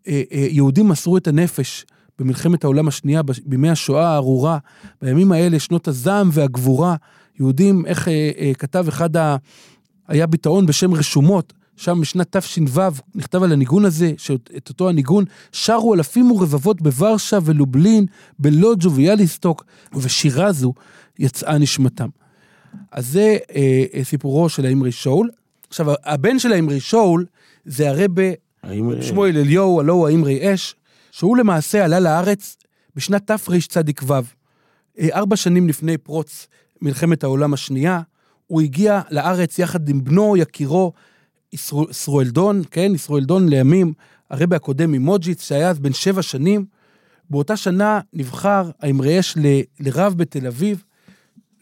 אה, 0.08 0.22
אה, 0.32 0.48
יהודים 0.50 0.88
מסרו 0.88 1.18
את 1.18 1.28
הנפש 1.28 1.86
במלחמת 2.20 2.64
העולם 2.64 2.88
השנייה, 2.88 3.22
בימי 3.46 3.70
השואה 3.70 4.08
הארורה, 4.08 4.58
בימים 5.02 5.32
האלה, 5.32 5.60
שנות 5.60 5.88
הזעם 5.88 6.30
והגבורה, 6.34 6.96
יהודים, 7.40 7.86
איך 7.86 8.08
אה, 8.08 8.32
אה, 8.38 8.52
כתב 8.54 8.86
אחד 8.88 9.18
ה... 9.18 9.36
היה 10.08 10.28
ביטאון 10.28 10.66
בשם 10.66 10.94
רשומות, 10.94 11.54
שם 11.76 12.02
משנת 12.02 12.38
תש"ו 12.38 12.82
נכתב 13.16 13.44
על 13.44 13.52
הניגון 13.52 13.86
הזה, 13.86 14.14
שאת 14.18 14.70
אותו 14.70 14.90
הניגון 14.90 15.24
שרו 15.52 15.94
אלפים 15.94 16.32
ורבבות 16.32 16.82
בוורשה 16.82 17.38
ולובלין, 17.44 18.06
בלוג'ו 18.40 18.92
ויאליסטוק, 18.92 19.66
ובשירה 19.94 20.52
זו 20.52 20.74
יצאה 21.20 21.58
נשמתם. 21.58 22.08
אז 22.92 23.08
זה 23.08 23.38
אה, 23.56 23.84
אה, 23.94 24.04
סיפורו 24.04 24.50
של 24.50 24.66
האמרי 24.66 24.92
שאול. 24.92 25.30
עכשיו, 25.70 25.88
הבן 26.04 26.40
של 26.40 26.54
האמרי 26.54 26.80
שאול 26.80 27.26
זה 27.66 27.90
הרבה 27.90 28.24
האם... 28.64 29.02
שמואל 29.02 29.38
אליהו, 29.38 29.80
הלא 29.80 29.94
הוא 29.94 30.08
האמרי 30.08 30.54
אש, 30.54 30.76
שהוא 31.12 31.38
למעשה 31.38 31.86
עלה 31.86 32.00
לארץ 32.00 32.58
בשנת 32.96 33.32
תרצ"ו, 33.32 34.14
אה, 35.00 35.08
ארבע 35.14 35.36
שנים 35.36 35.70
לפני 35.70 35.98
פרוץ 35.98 36.48
מלחמת 36.82 37.24
העולם 37.24 37.54
השנייה. 37.54 38.02
הוא 38.48 38.62
הגיע 38.62 39.02
לארץ 39.10 39.60
יחד 39.60 39.90
עם 39.90 40.04
בנו, 40.04 40.38
יקירו, 40.38 40.94
ישרואלדון, 41.54 42.62
כן, 42.72 42.92
ישרואלדון 42.96 43.50
לימים, 43.50 43.94
הרבי 44.30 44.56
הקודם 44.56 44.92
ממוג'יץ, 44.92 45.48
שהיה 45.48 45.70
אז 45.70 45.80
בן 45.80 45.94
שבע 45.94 46.22
שנים. 46.22 46.66
באותה 47.30 47.58
שנה 47.58 48.00
נבחר 48.14 48.70
האמרי 48.80 49.20
אש 49.20 49.38
ל- 49.38 49.62
לרב 49.80 50.14
בתל 50.18 50.48
אביב, 50.48 50.84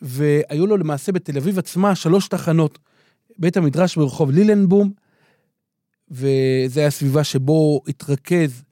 והיו 0.01 0.68
לו 0.68 0.78
למעשה 0.78 1.11
בתל 1.11 1.38
אביב 1.38 1.59
עצמה 1.59 1.95
שלוש 1.95 2.28
תחנות. 2.28 2.80
בית 3.39 3.57
המדרש 3.57 3.97
ברחוב 3.97 4.32
לילנבום, 4.32 4.91
וזה 6.11 6.80
היה 6.80 6.89
סביבה 6.89 7.24
שבו 7.24 7.82
התרכז 7.88 8.63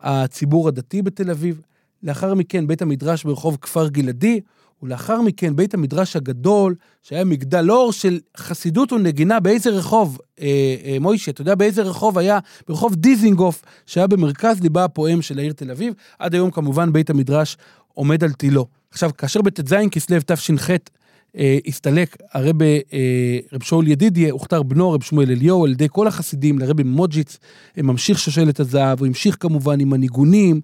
הציבור 0.00 0.68
הדתי 0.68 1.02
בתל 1.02 1.30
אביב. 1.30 1.60
לאחר 2.02 2.34
מכן 2.34 2.66
בית 2.66 2.82
המדרש 2.82 3.24
ברחוב 3.24 3.58
כפר 3.60 3.88
גלעדי, 3.88 4.40
ולאחר 4.82 5.20
מכן 5.20 5.56
בית 5.56 5.74
המדרש 5.74 6.16
הגדול, 6.16 6.74
שהיה 7.02 7.24
מגדל 7.24 7.70
אור 7.70 7.92
של 7.92 8.20
חסידות 8.36 8.92
ונגינה 8.92 9.40
באיזה 9.40 9.70
רחוב, 9.70 10.18
אה, 10.40 10.46
אה, 10.84 10.96
מוישה, 11.00 11.30
אתה 11.30 11.40
יודע 11.40 11.54
באיזה 11.54 11.82
רחוב 11.82 12.18
היה? 12.18 12.38
ברחוב 12.68 12.94
דיזינגוף, 12.94 13.62
שהיה 13.86 14.06
במרכז 14.06 14.60
ליבה 14.60 14.84
הפועם 14.84 15.22
של 15.22 15.38
העיר 15.38 15.52
תל 15.52 15.70
אביב. 15.70 15.94
עד 16.18 16.34
היום 16.34 16.50
כמובן 16.50 16.92
בית 16.92 17.10
המדרש 17.10 17.56
עומד 17.94 18.24
על 18.24 18.32
תילו. 18.32 18.66
עכשיו, 18.90 19.10
כאשר 19.18 19.42
בט"ז 19.42 19.74
כסלו 19.90 20.16
תש"ח 20.26 20.70
אה, 21.38 21.58
הסתלק 21.66 22.16
הרב 22.32 22.62
אה, 22.62 22.78
רב 23.52 23.62
שאול 23.62 23.88
ידידיה, 23.88 24.32
הוכתר 24.32 24.62
בנו 24.62 24.92
רב 24.92 25.02
שמואל 25.02 25.30
אליהו 25.30 25.64
על 25.64 25.70
ידי 25.70 25.86
כל 25.90 26.06
החסידים 26.06 26.58
לרבי 26.58 26.82
מוג'יץ, 26.82 27.38
ממשיך 27.76 28.18
שושלת 28.18 28.60
הזהב, 28.60 28.98
הוא 28.98 29.06
המשיך 29.06 29.36
כמובן 29.40 29.80
עם 29.80 29.92
הניגונים, 29.92 30.60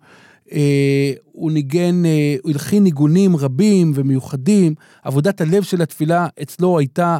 הוא 1.32 1.53
ניגן, 1.53 2.05
אה, 2.07 2.36
הוא 2.42 2.53
הלחין 2.53 2.84
ניגונים 2.84 3.36
רבים 3.36 3.92
ומיוחדים, 3.94 4.74
עבודת 5.05 5.40
הלב 5.40 5.62
של 5.62 5.82
התפילה 5.82 6.26
אצלו 6.42 6.78
הייתה 6.78 7.18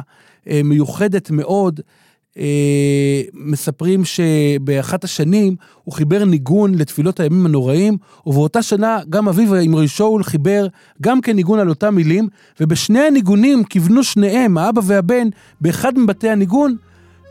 אה, 0.49 0.61
מיוחדת 0.63 1.31
מאוד. 1.31 1.79
אה, 2.37 3.21
מספרים 3.33 4.01
שבאחת 4.05 5.03
השנים 5.03 5.55
הוא 5.83 5.93
חיבר 5.93 6.25
ניגון 6.25 6.75
לתפילות 6.75 7.19
הימים 7.19 7.45
הנוראים, 7.45 7.97
ובאותה 8.25 8.61
שנה 8.61 8.99
גם 9.09 9.27
אביו 9.27 9.55
אמרי 9.55 9.87
שאול 9.87 10.23
חיבר 10.23 10.67
גם 11.01 11.21
כן 11.21 11.35
ניגון 11.35 11.59
על 11.59 11.69
אותם 11.69 11.95
מילים, 11.95 12.27
ובשני 12.59 12.99
הניגונים 12.99 13.63
כיוונו 13.63 14.03
שניהם, 14.03 14.57
האבא 14.57 14.81
והבן, 14.85 15.27
באחד 15.61 15.99
מבתי 15.99 16.29
הניגון, 16.29 16.75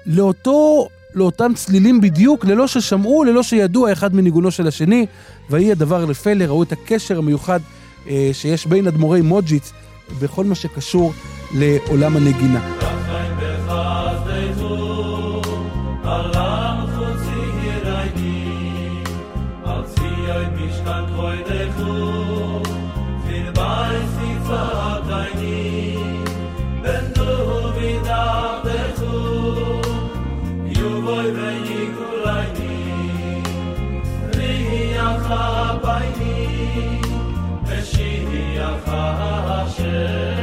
לאותו, 0.07 0.89
לאותם 1.19 1.53
צלילים 1.55 2.01
בדיוק, 2.01 2.45
ללא 2.45 2.67
ששמעו, 2.67 3.25
ללא 3.25 3.43
שידעו 3.43 3.89
האחד 3.89 4.15
מניגונו 4.15 4.51
של 4.51 4.69
השני, 4.69 5.07
ויהי 5.51 5.73
הדבר 5.73 6.05
לפלא, 6.05 6.45
ראו 6.45 6.63
את 6.63 6.73
הקשר 6.73 7.19
המיוחד 7.19 7.61
אה, 8.09 8.31
שיש 8.33 8.67
בין 8.67 8.87
אדמו"רי 8.87 9.21
מוג'יץ 9.21 9.73
בכל 10.23 10.45
מה 10.45 10.55
שקשור 10.55 11.13
לעולם 11.55 12.17
הנגינה. 12.17 12.61
la 35.29 35.79
bayni 35.83 36.99
she 39.79 40.38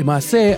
למעשה, 0.00 0.54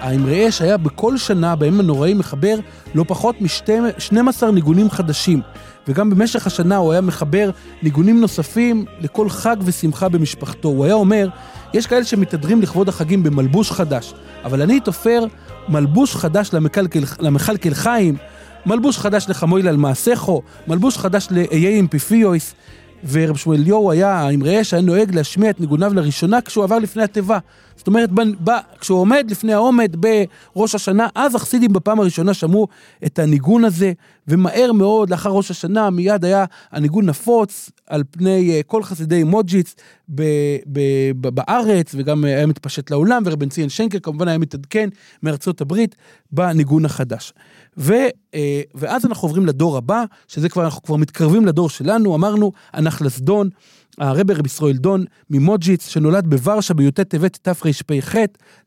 האמרי 0.00 0.48
אש 0.48 0.62
היה 0.62 0.76
בכל 0.76 1.16
שנה 1.16 1.56
בימים 1.56 1.80
הנוראים 1.80 2.18
מחבר 2.18 2.58
לא 2.94 3.04
פחות 3.08 3.40
מ-12 3.40 4.46
ניגונים 4.52 4.90
חדשים, 4.90 5.40
וגם 5.88 6.10
במשך 6.10 6.46
השנה 6.46 6.76
הוא 6.76 6.92
היה 6.92 7.00
מחבר 7.00 7.50
ניגונים 7.82 8.20
נוספים 8.20 8.84
לכל 9.00 9.30
חג 9.30 9.56
ושמחה 9.64 10.08
במשפחתו. 10.08 10.68
הוא 10.68 10.84
היה 10.84 10.94
אומר, 10.94 11.28
יש 11.74 11.86
כאלה 11.86 12.04
שמתהדרים 12.04 12.62
לכבוד 12.62 12.88
החגים 12.88 13.22
במלבוש 13.22 13.70
חדש, 13.70 14.14
אבל 14.44 14.62
אני 14.62 14.80
תופר 14.80 15.24
מלבוש 15.68 16.16
חדש 16.16 16.50
למכלכל, 16.52 17.00
למכלכל 17.20 17.74
חיים, 17.74 18.16
מלבוש 18.66 18.98
חדש 18.98 19.26
לחמויל 19.28 19.68
על 19.68 19.76
מעשיכו, 19.76 20.42
מלבוש 20.66 20.98
חדש 20.98 21.28
לאיי 21.30 21.78
עם 21.78 21.86
פיפיויס. 21.88 22.54
ורב 23.10 23.36
שמואל 23.36 23.60
ליאור 23.60 23.92
היה, 23.92 24.10
האמרי 24.10 24.60
אש, 24.60 24.74
היה 24.74 24.82
נוהג 24.82 25.14
להשמיע 25.14 25.50
את 25.50 25.60
ניגוניו 25.60 25.94
לראשונה 25.94 26.40
כשהוא 26.40 26.64
עבר 26.64 26.78
לפני 26.78 27.02
התיבה. 27.02 27.38
זאת 27.76 27.86
אומרת, 27.86 28.10
ב, 28.10 28.20
ב, 28.44 28.50
כשהוא 28.80 28.98
עומד 28.98 29.26
לפני 29.30 29.52
העומד 29.52 29.96
בראש 29.96 30.74
השנה, 30.74 31.08
אז 31.14 31.34
החסידים 31.34 31.72
בפעם 31.72 32.00
הראשונה 32.00 32.34
שמעו 32.34 32.68
את 33.06 33.18
הניגון 33.18 33.64
הזה, 33.64 33.92
ומהר 34.28 34.72
מאוד, 34.72 35.10
לאחר 35.10 35.30
ראש 35.30 35.50
השנה, 35.50 35.90
מיד 35.90 36.24
היה 36.24 36.44
הניגון 36.70 37.06
נפוץ 37.06 37.70
על 37.86 38.04
פני 38.10 38.60
uh, 38.60 38.62
כל 38.66 38.82
חסידי 38.82 39.24
מוג'יץ, 39.24 39.74
ב, 40.08 40.22
ב, 40.66 40.80
ב, 41.20 41.28
בארץ, 41.28 41.94
וגם 41.98 42.24
היה 42.24 42.46
מתפשט 42.46 42.90
לעולם, 42.90 43.22
ורבן 43.26 43.48
ציון 43.48 43.68
שנקל 43.68 43.98
כמובן 44.02 44.28
היה 44.28 44.38
מתעדכן 44.38 44.88
מארצות 45.22 45.60
הברית 45.60 45.96
בניגון 46.32 46.84
החדש. 46.84 47.32
ו, 47.78 47.92
אה, 48.34 48.62
ואז 48.74 49.06
אנחנו 49.06 49.28
עוברים 49.28 49.46
לדור 49.46 49.76
הבא, 49.76 50.04
שזה 50.28 50.48
כבר, 50.48 50.64
אנחנו 50.64 50.82
כבר 50.82 50.96
מתקרבים 50.96 51.46
לדור 51.46 51.70
שלנו, 51.70 52.14
אמרנו, 52.14 52.52
הנחלסדון, 52.72 53.48
הרבי 53.98 54.34
רבי 54.34 54.46
ישראל 54.46 54.76
דון 54.76 55.04
ממוג'יץ, 55.30 55.88
שנולד 55.88 56.26
בוורשה 56.26 56.74
בי"ט 56.74 57.00
טבת 57.00 57.38
תרפ"ח, 57.42 58.14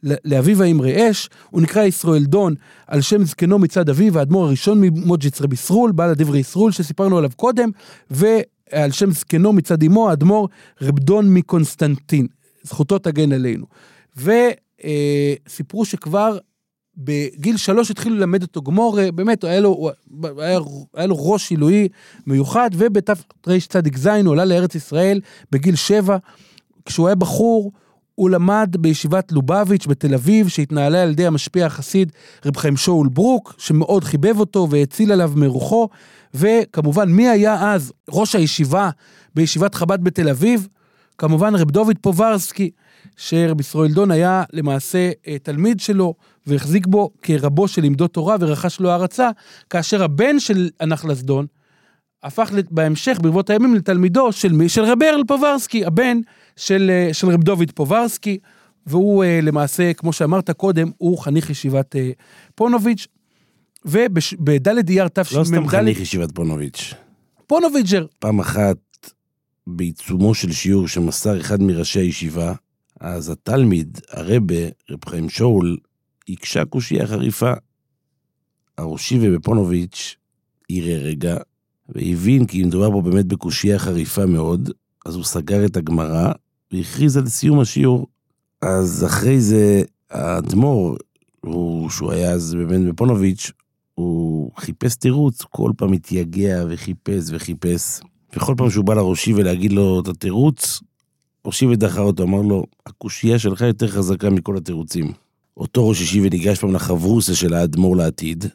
לאביו 0.03 0.63
האמרי 0.63 1.11
אש, 1.11 1.29
הוא 1.49 1.61
נקרא 1.61 1.83
ישראל 1.83 2.23
דון 2.23 2.55
על 2.87 3.01
שם 3.01 3.23
זקנו 3.23 3.59
מצד 3.59 3.89
אביו, 3.89 4.19
האדמו"ר 4.19 4.45
הראשון 4.45 4.81
ממוג'יץ 4.81 5.41
רבי 5.41 5.55
סרול, 5.55 5.91
בעל 5.91 6.09
הדברי 6.09 6.39
ישרול 6.39 6.71
שסיפרנו 6.71 7.17
עליו 7.17 7.31
קודם, 7.35 7.69
ועל 8.11 8.91
שם 8.91 9.11
זקנו 9.11 9.53
מצד 9.53 9.83
אמו, 9.83 10.09
האדמו"ר 10.09 10.47
רב 10.81 10.99
דון 10.99 11.33
מקונסטנטין, 11.33 12.27
זכותו 12.63 12.99
תגן 12.99 13.31
עלינו. 13.31 13.65
וסיפרו 14.15 15.85
שכבר 15.85 16.37
בגיל 17.03 17.57
שלוש 17.57 17.91
התחילו 17.91 18.15
ללמד 18.15 18.41
אותו 18.41 18.61
גמור, 18.61 18.99
אה, 18.99 19.11
באמת, 19.11 19.43
היה 19.43 19.59
לו, 19.59 19.89
היה, 20.37 20.59
היה 20.93 21.07
לו 21.07 21.15
ראש 21.31 21.51
עילוי 21.51 21.87
מיוחד, 22.27 22.69
ובתרצ"ז 22.73 24.07
הוא 24.25 24.33
עלה 24.33 24.45
לארץ 24.45 24.75
ישראל 24.75 25.19
בגיל 25.51 25.75
שבע. 25.75 26.17
כשהוא 26.85 27.07
היה 27.07 27.15
בחור, 27.15 27.71
הוא 28.15 28.29
למד 28.29 28.75
בישיבת 28.79 29.31
לובביץ' 29.31 29.87
בתל 29.87 30.13
אביב, 30.13 30.47
שהתנהלה 30.47 31.03
על 31.03 31.09
ידי 31.09 31.27
המשפיע 31.27 31.65
החסיד 31.65 32.11
רב 32.45 32.57
חיים 32.57 32.77
שאול 32.77 33.09
ברוק, 33.09 33.55
שמאוד 33.57 34.03
חיבב 34.03 34.39
אותו 34.39 34.67
והציל 34.69 35.11
עליו 35.11 35.31
מרוחו. 35.35 35.89
וכמובן, 36.33 37.11
מי 37.11 37.29
היה 37.29 37.73
אז 37.73 37.93
ראש 38.09 38.35
הישיבה 38.35 38.89
בישיבת 39.35 39.75
חב"ד 39.75 40.03
בתל 40.03 40.29
אביב? 40.29 40.67
כמובן 41.17 41.55
רב 41.55 41.71
דוד 41.71 41.97
פוברסקי, 42.01 42.71
שרבי 43.17 43.61
ישראל 43.61 43.93
דון 43.93 44.11
היה 44.11 44.43
למעשה 44.53 45.11
אה, 45.27 45.37
תלמיד 45.43 45.79
שלו, 45.79 46.13
והחזיק 46.47 46.87
בו 46.87 47.11
כרבו 47.21 47.67
שלימדו 47.67 48.07
תורה 48.07 48.35
ורכש 48.39 48.79
לו 48.79 48.89
הערצה, 48.89 49.29
כאשר 49.69 50.03
הבן 50.03 50.39
של 50.39 50.69
הנחלת 50.79 51.21
דן 51.21 51.45
הפך 52.23 52.51
בהמשך, 52.71 53.19
ברבות 53.21 53.49
הימים, 53.49 53.75
לתלמידו 53.75 54.31
של 54.31 54.51
מי? 54.51 54.69
של 54.69 54.83
רבי 54.83 55.05
בערל 55.05 55.23
פוברסקי, 55.27 55.85
הבן 55.85 56.17
של, 56.55 56.91
אה, 56.93 57.13
של 57.13 57.29
רב 57.29 57.43
דוד 57.43 57.71
פוברסקי, 57.75 58.37
והוא 58.85 59.23
אה, 59.23 59.39
למעשה, 59.41 59.93
כמו 59.93 60.13
שאמרת 60.13 60.51
קודם, 60.51 60.91
הוא 60.97 61.17
חניך 61.17 61.49
ישיבת 61.49 61.95
פוניבז', 62.55 63.07
ובד' 63.85 64.89
אייר 64.89 65.07
תשמ"ד... 65.07 65.37
לא 65.39 65.43
סתם 65.43 65.67
חניך 65.67 65.99
ישיבת 65.99 66.31
פוניבז'. 66.31 66.93
פוניבז'ר. 67.47 68.05
פעם 68.19 68.39
אחת, 68.39 68.77
בעיצומו 69.67 70.35
של 70.35 70.51
שיעור 70.51 70.87
שמסר 70.87 71.39
אחד 71.39 71.61
מראשי 71.61 71.99
הישיבה, 71.99 72.53
אז 73.01 73.29
התלמיד, 73.29 73.99
הרבה, 74.09 74.55
רב 74.89 75.05
חיים 75.05 75.29
שאול, 75.29 75.77
הקשה 76.29 76.65
קושייה 76.65 77.07
חריפה. 77.07 77.53
הראשי 78.77 79.19
ובפונוביץ' 79.21 80.15
יראה 80.69 80.97
רגע, 80.97 81.37
והבין 81.89 82.45
כי 82.45 82.63
מדובר 82.63 82.91
פה 82.91 83.01
באמת 83.01 83.25
בקושייה 83.25 83.79
חריפה 83.79 84.25
מאוד, 84.25 84.69
אז 85.05 85.15
הוא 85.15 85.23
סגר 85.23 85.65
את 85.65 85.77
הגמרא 85.77 86.31
והכריז 86.71 87.17
על 87.17 87.27
סיום 87.27 87.59
השיעור. 87.59 88.07
אז 88.61 89.05
אחרי 89.05 89.41
זה, 89.41 89.83
האדמו"ר, 90.09 90.97
שהוא 91.89 92.11
היה 92.11 92.31
אז 92.31 92.55
באמת 92.55 92.93
בפונוביץ', 92.93 93.51
הוא 93.95 94.51
חיפש 94.57 94.95
תירוץ, 94.95 95.41
כל 95.41 95.71
פעם 95.77 95.93
התייגע 95.93 96.63
וחיפש 96.69 97.23
וחיפש. 97.31 97.99
וכל 98.35 98.53
פעם 98.57 98.69
שהוא 98.69 98.85
בא 98.85 98.93
לראשי 98.93 99.33
ולהגיד 99.33 99.71
לו 99.71 99.99
את 99.99 100.07
התירוץ, 100.07 100.81
ראשי 101.45 101.65
ודחה 101.65 102.01
אותו, 102.01 102.23
אמר 102.23 102.41
לו, 102.41 102.65
הקושייה 102.85 103.39
שלך 103.39 103.61
יותר 103.61 103.87
חזקה 103.87 104.29
מכל 104.29 104.57
התירוצים. 104.57 105.11
אותו 105.57 105.89
ראש 105.89 106.01
אישי 106.01 106.21
וניגש 106.21 106.59
פעם 106.59 106.73
לחברוסה 106.73 107.35
של 107.35 107.53
האדמו"ר 107.53 107.95
לעתיד, 107.95 108.45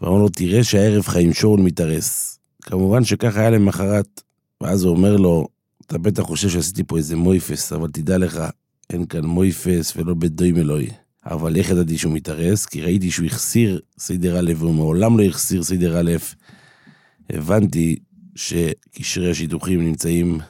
ואמר 0.00 0.18
לו, 0.18 0.28
תראה 0.28 0.64
שהערב 0.64 1.02
חיים 1.02 1.32
שאול 1.32 1.60
מתארס. 1.60 2.38
כמובן 2.62 3.04
שככה 3.04 3.40
היה 3.40 3.50
למחרת, 3.50 4.22
ואז 4.60 4.84
הוא 4.84 4.96
אומר 4.96 5.16
לו, 5.16 5.48
אתה 5.86 5.98
בטח 5.98 6.22
חושב 6.22 6.48
שעשיתי 6.48 6.84
פה 6.84 6.96
איזה 6.96 7.16
מויפס, 7.16 7.72
אבל 7.72 7.90
תדע 7.90 8.18
לך, 8.18 8.42
אין 8.90 9.06
כאן 9.06 9.24
מויפס 9.24 9.96
ולא 9.96 10.14
בדוים 10.14 10.56
אלוהי. 10.56 10.88
אבל 11.26 11.56
איך 11.56 11.70
ידעתי 11.70 11.98
שהוא 11.98 12.12
מתארס? 12.12 12.66
כי 12.66 12.82
ראיתי 12.82 13.10
שהוא 13.10 13.26
החסיר 13.26 13.80
סדר 13.98 14.38
א', 14.40 14.52
והוא 14.56 14.74
מעולם 14.74 15.18
לא 15.18 15.24
החסיר 15.24 15.62
סדר 15.62 16.00
א'. 16.00 16.12
הבנתי 17.30 17.96
שקשרי 18.34 19.30
השידוכים 19.30 19.84
נמצאים 19.84 20.40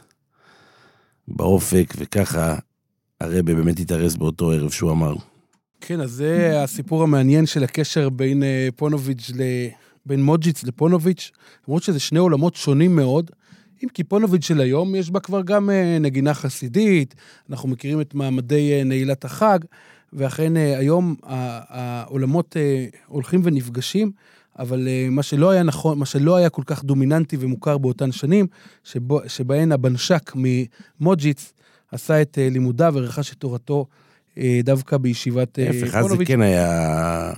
באופק, 1.28 1.94
וככה 1.98 2.56
הרבה 3.20 3.54
באמת 3.54 3.80
התארס 3.80 4.16
באותו 4.16 4.52
ערב 4.52 4.70
שהוא 4.70 4.90
אמר. 4.90 5.14
כן, 5.80 6.00
אז 6.00 6.10
זה 6.10 6.62
הסיפור 6.62 7.02
המעניין 7.02 7.46
של 7.46 7.64
הקשר 7.64 8.08
בין 8.08 8.42
אה, 8.42 8.68
פונוביץ' 8.76 9.30
ל... 9.34 9.42
בין 10.06 10.22
מוג'יץ 10.22 10.64
לפונוביץ', 10.64 11.30
למרות 11.68 11.82
שזה 11.82 12.00
שני 12.00 12.18
עולמות 12.18 12.54
שונים 12.54 12.96
מאוד. 12.96 13.30
אם 13.84 13.88
כי 13.88 14.04
פונוביץ' 14.04 14.44
של 14.44 14.60
היום, 14.60 14.94
יש 14.94 15.10
בה 15.10 15.20
כבר 15.20 15.42
גם 15.42 15.70
אה, 15.70 15.98
נגינה 16.00 16.34
חסידית, 16.34 17.14
אנחנו 17.50 17.68
מכירים 17.68 18.00
את 18.00 18.14
מעמדי 18.14 18.72
אה, 18.72 18.84
נעילת 18.84 19.24
החג, 19.24 19.58
ואכן 20.12 20.56
היום 20.56 21.14
העולמות 21.22 22.56
הולכים 23.06 23.40
ונפגשים. 23.44 24.12
אבל 24.58 24.86
uh, 24.86 25.10
מה 25.10 25.22
שלא 25.22 25.50
היה 25.50 25.62
נכון, 25.62 25.98
מה 25.98 26.06
שלא 26.06 26.36
היה 26.36 26.50
כל 26.50 26.62
כך 26.66 26.84
דומיננטי 26.84 27.36
ומוכר 27.40 27.78
באותן 27.78 28.12
שנים, 28.12 28.46
שבו, 28.84 29.20
שבהן 29.26 29.72
הבנשק 29.72 30.32
ממוג'יץ 30.34 31.52
עשה 31.92 32.22
את 32.22 32.38
uh, 32.38 32.52
לימודיו 32.52 32.92
ורכש 32.96 33.32
את 33.32 33.36
תורתו 33.36 33.86
uh, 34.34 34.38
דווקא 34.64 34.96
בישיבת. 34.96 35.58
להפך, 35.58 35.94
אז 35.94 36.06
זה 36.06 36.24
כן 36.24 36.40
היה... 36.40 37.32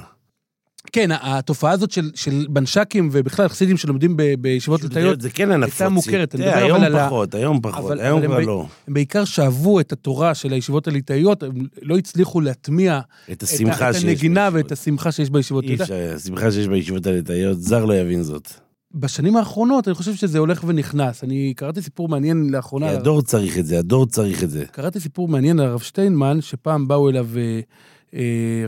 כן, 0.93 1.11
התופעה 1.13 1.71
הזאת 1.71 1.91
של, 1.91 2.11
של 2.15 2.47
בנש"קים 2.51 3.09
ובכלל 3.13 3.49
חסידים 3.49 3.77
שלומדים 3.77 4.17
ב, 4.17 4.23
בישיבות 4.39 4.83
ליטאיות, 4.83 5.21
זה 5.21 5.31
כן 5.31 5.51
הנפוץ. 5.51 5.81
הייתה 5.81 5.89
מוכרת. 5.89 6.31
תראה, 6.31 6.59
היום 6.59 6.83
פחות, 7.07 7.35
היום 7.35 7.61
פחות, 7.61 7.85
אבל, 7.85 8.01
היום 8.01 8.19
אבל 8.19 8.27
כבר 8.27 8.39
לא. 8.41 8.67
הם 8.89 8.95
בעיקר 8.95 9.25
שאבו 9.25 9.81
את 9.81 9.93
התורה 9.93 10.35
של 10.35 10.53
הישיבות 10.53 10.89
הליטאיות, 10.89 11.43
הם 11.43 11.67
לא 11.83 11.97
הצליחו 11.97 12.41
להטמיע 12.41 13.01
את 13.33 13.43
השמחה 13.43 13.91
את, 13.91 13.97
את 13.97 14.03
הנגינה 14.03 14.51
בישיבות. 14.51 14.65
ואת 14.65 14.73
השמחה 14.73 15.13
שיש 15.13 15.31
בישיבות 15.31 15.65
אי 15.65 15.69
ליטאיות. 15.69 15.91
אפשר, 15.91 16.15
השמחה 16.17 16.53
שיש 16.53 16.69
בישיבות 16.69 17.07
הליטאיות, 17.07 17.63
זר 17.63 17.85
לא 17.85 17.95
יבין 17.95 18.23
זאת. 18.23 18.51
בשנים 18.95 19.37
האחרונות 19.37 19.89
אני 19.89 19.95
חושב 19.95 20.15
שזה 20.15 20.39
הולך 20.39 20.65
ונכנס. 20.67 21.25
אני 21.25 21.53
קראתי 21.57 21.83
סיפור 21.83 22.09
מעניין 22.09 22.51
לאחרונה. 22.51 22.91
הדור 22.91 23.23
צריך 23.23 23.59
את 23.59 23.67
זה, 23.67 23.79
הדור 23.79 24.07
צריך 24.07 24.45
את 24.45 24.51
זה. 24.51 24.65
קראתי 24.73 25.01
סיפור 25.01 25.29
מעניין 25.29 25.61
על 25.61 25.67
הרב 25.67 25.81
שטיינמן, 25.81 26.41
שפעם 26.41 26.89
באו 26.89 27.11
אליו 27.11 27.27
אה, 27.37 27.61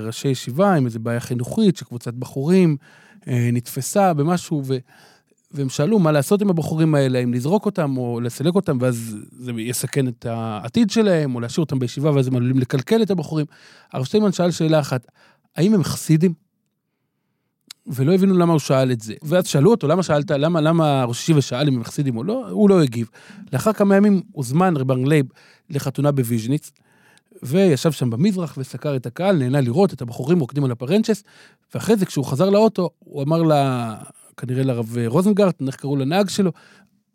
ראשי 0.00 0.28
ישיבה 0.28 0.74
עם 0.74 0.86
איזו 0.86 1.00
בעיה 1.00 1.20
חינוכית, 1.20 1.76
שקבוצת 1.76 2.14
בחורים 2.14 2.76
אה, 3.28 3.50
נתפסה 3.52 4.14
במשהו, 4.14 4.62
ו, 4.64 4.76
והם 5.50 5.68
שאלו 5.68 5.98
מה 5.98 6.12
לעשות 6.12 6.42
עם 6.42 6.50
הבחורים 6.50 6.94
האלה, 6.94 7.18
אם 7.18 7.34
לזרוק 7.34 7.66
אותם 7.66 7.96
או 7.96 8.20
לסלק 8.20 8.54
אותם, 8.54 8.78
ואז 8.80 9.16
זה 9.32 9.52
יסכן 9.58 10.08
את 10.08 10.26
העתיד 10.26 10.90
שלהם, 10.90 11.34
או 11.34 11.40
להשאיר 11.40 11.64
אותם 11.64 11.78
בישיבה, 11.78 12.10
ואז 12.10 12.26
הם 12.26 12.36
עלולים 12.36 12.58
לקלקל 12.58 13.02
את 13.02 13.10
הבחורים. 13.10 13.46
הרב 13.92 14.04
שטיינמן 14.04 14.32
שאל 14.32 14.50
שאלה 14.50 14.80
אחת, 14.80 15.06
האם 15.56 15.74
הם 15.74 15.84
חסידים? 15.84 16.32
ולא 17.86 18.14
הבינו 18.14 18.38
למה 18.38 18.52
הוא 18.52 18.60
שאל 18.60 18.92
את 18.92 19.00
זה. 19.00 19.14
ואז 19.22 19.46
שאלו 19.46 19.70
אותו, 19.70 19.88
למה 19.88 20.02
שאלת, 20.02 20.30
למה, 20.30 20.60
למה 20.60 21.04
ראש 21.04 21.22
ישיבה 21.22 21.40
שאל 21.40 21.68
אם 21.68 21.76
הם 21.76 21.84
חסידים 21.84 22.16
או 22.16 22.24
לא? 22.24 22.48
הוא 22.50 22.70
לא 22.70 22.82
הגיב. 22.82 23.10
לאחר 23.52 23.72
כמה 23.72 23.96
ימים 23.96 24.22
הוזמן 24.32 24.76
רב 24.76 24.90
אהרן 24.90 25.08
לייב 25.08 25.26
לחתונה 25.70 26.12
בוויז'ניץ, 26.12 26.70
וישב 27.42 27.92
שם 27.92 28.10
במזרח 28.10 28.54
וסקר 28.58 28.96
את 28.96 29.06
הקהל, 29.06 29.36
נהנה 29.36 29.60
לראות 29.60 29.92
את 29.92 30.02
הבחורים 30.02 30.40
רוקדים 30.40 30.64
על 30.64 30.70
ה 30.70 30.75
פארענצ'עס, 30.75 31.24
ואחרי 31.74 31.96
זה 31.96 32.06
כשהוא 32.06 32.24
חזר 32.24 32.50
לאוטו, 32.50 32.90
הוא 32.98 33.22
אמר 33.22 33.42
לה, 33.42 33.94
כנראה 34.36 34.62
לרב 34.62 34.96
רוזנגרט, 35.06 35.62
איך 35.66 35.76
קראו 35.76 35.96
לנהג 35.96 36.28
שלו, 36.28 36.52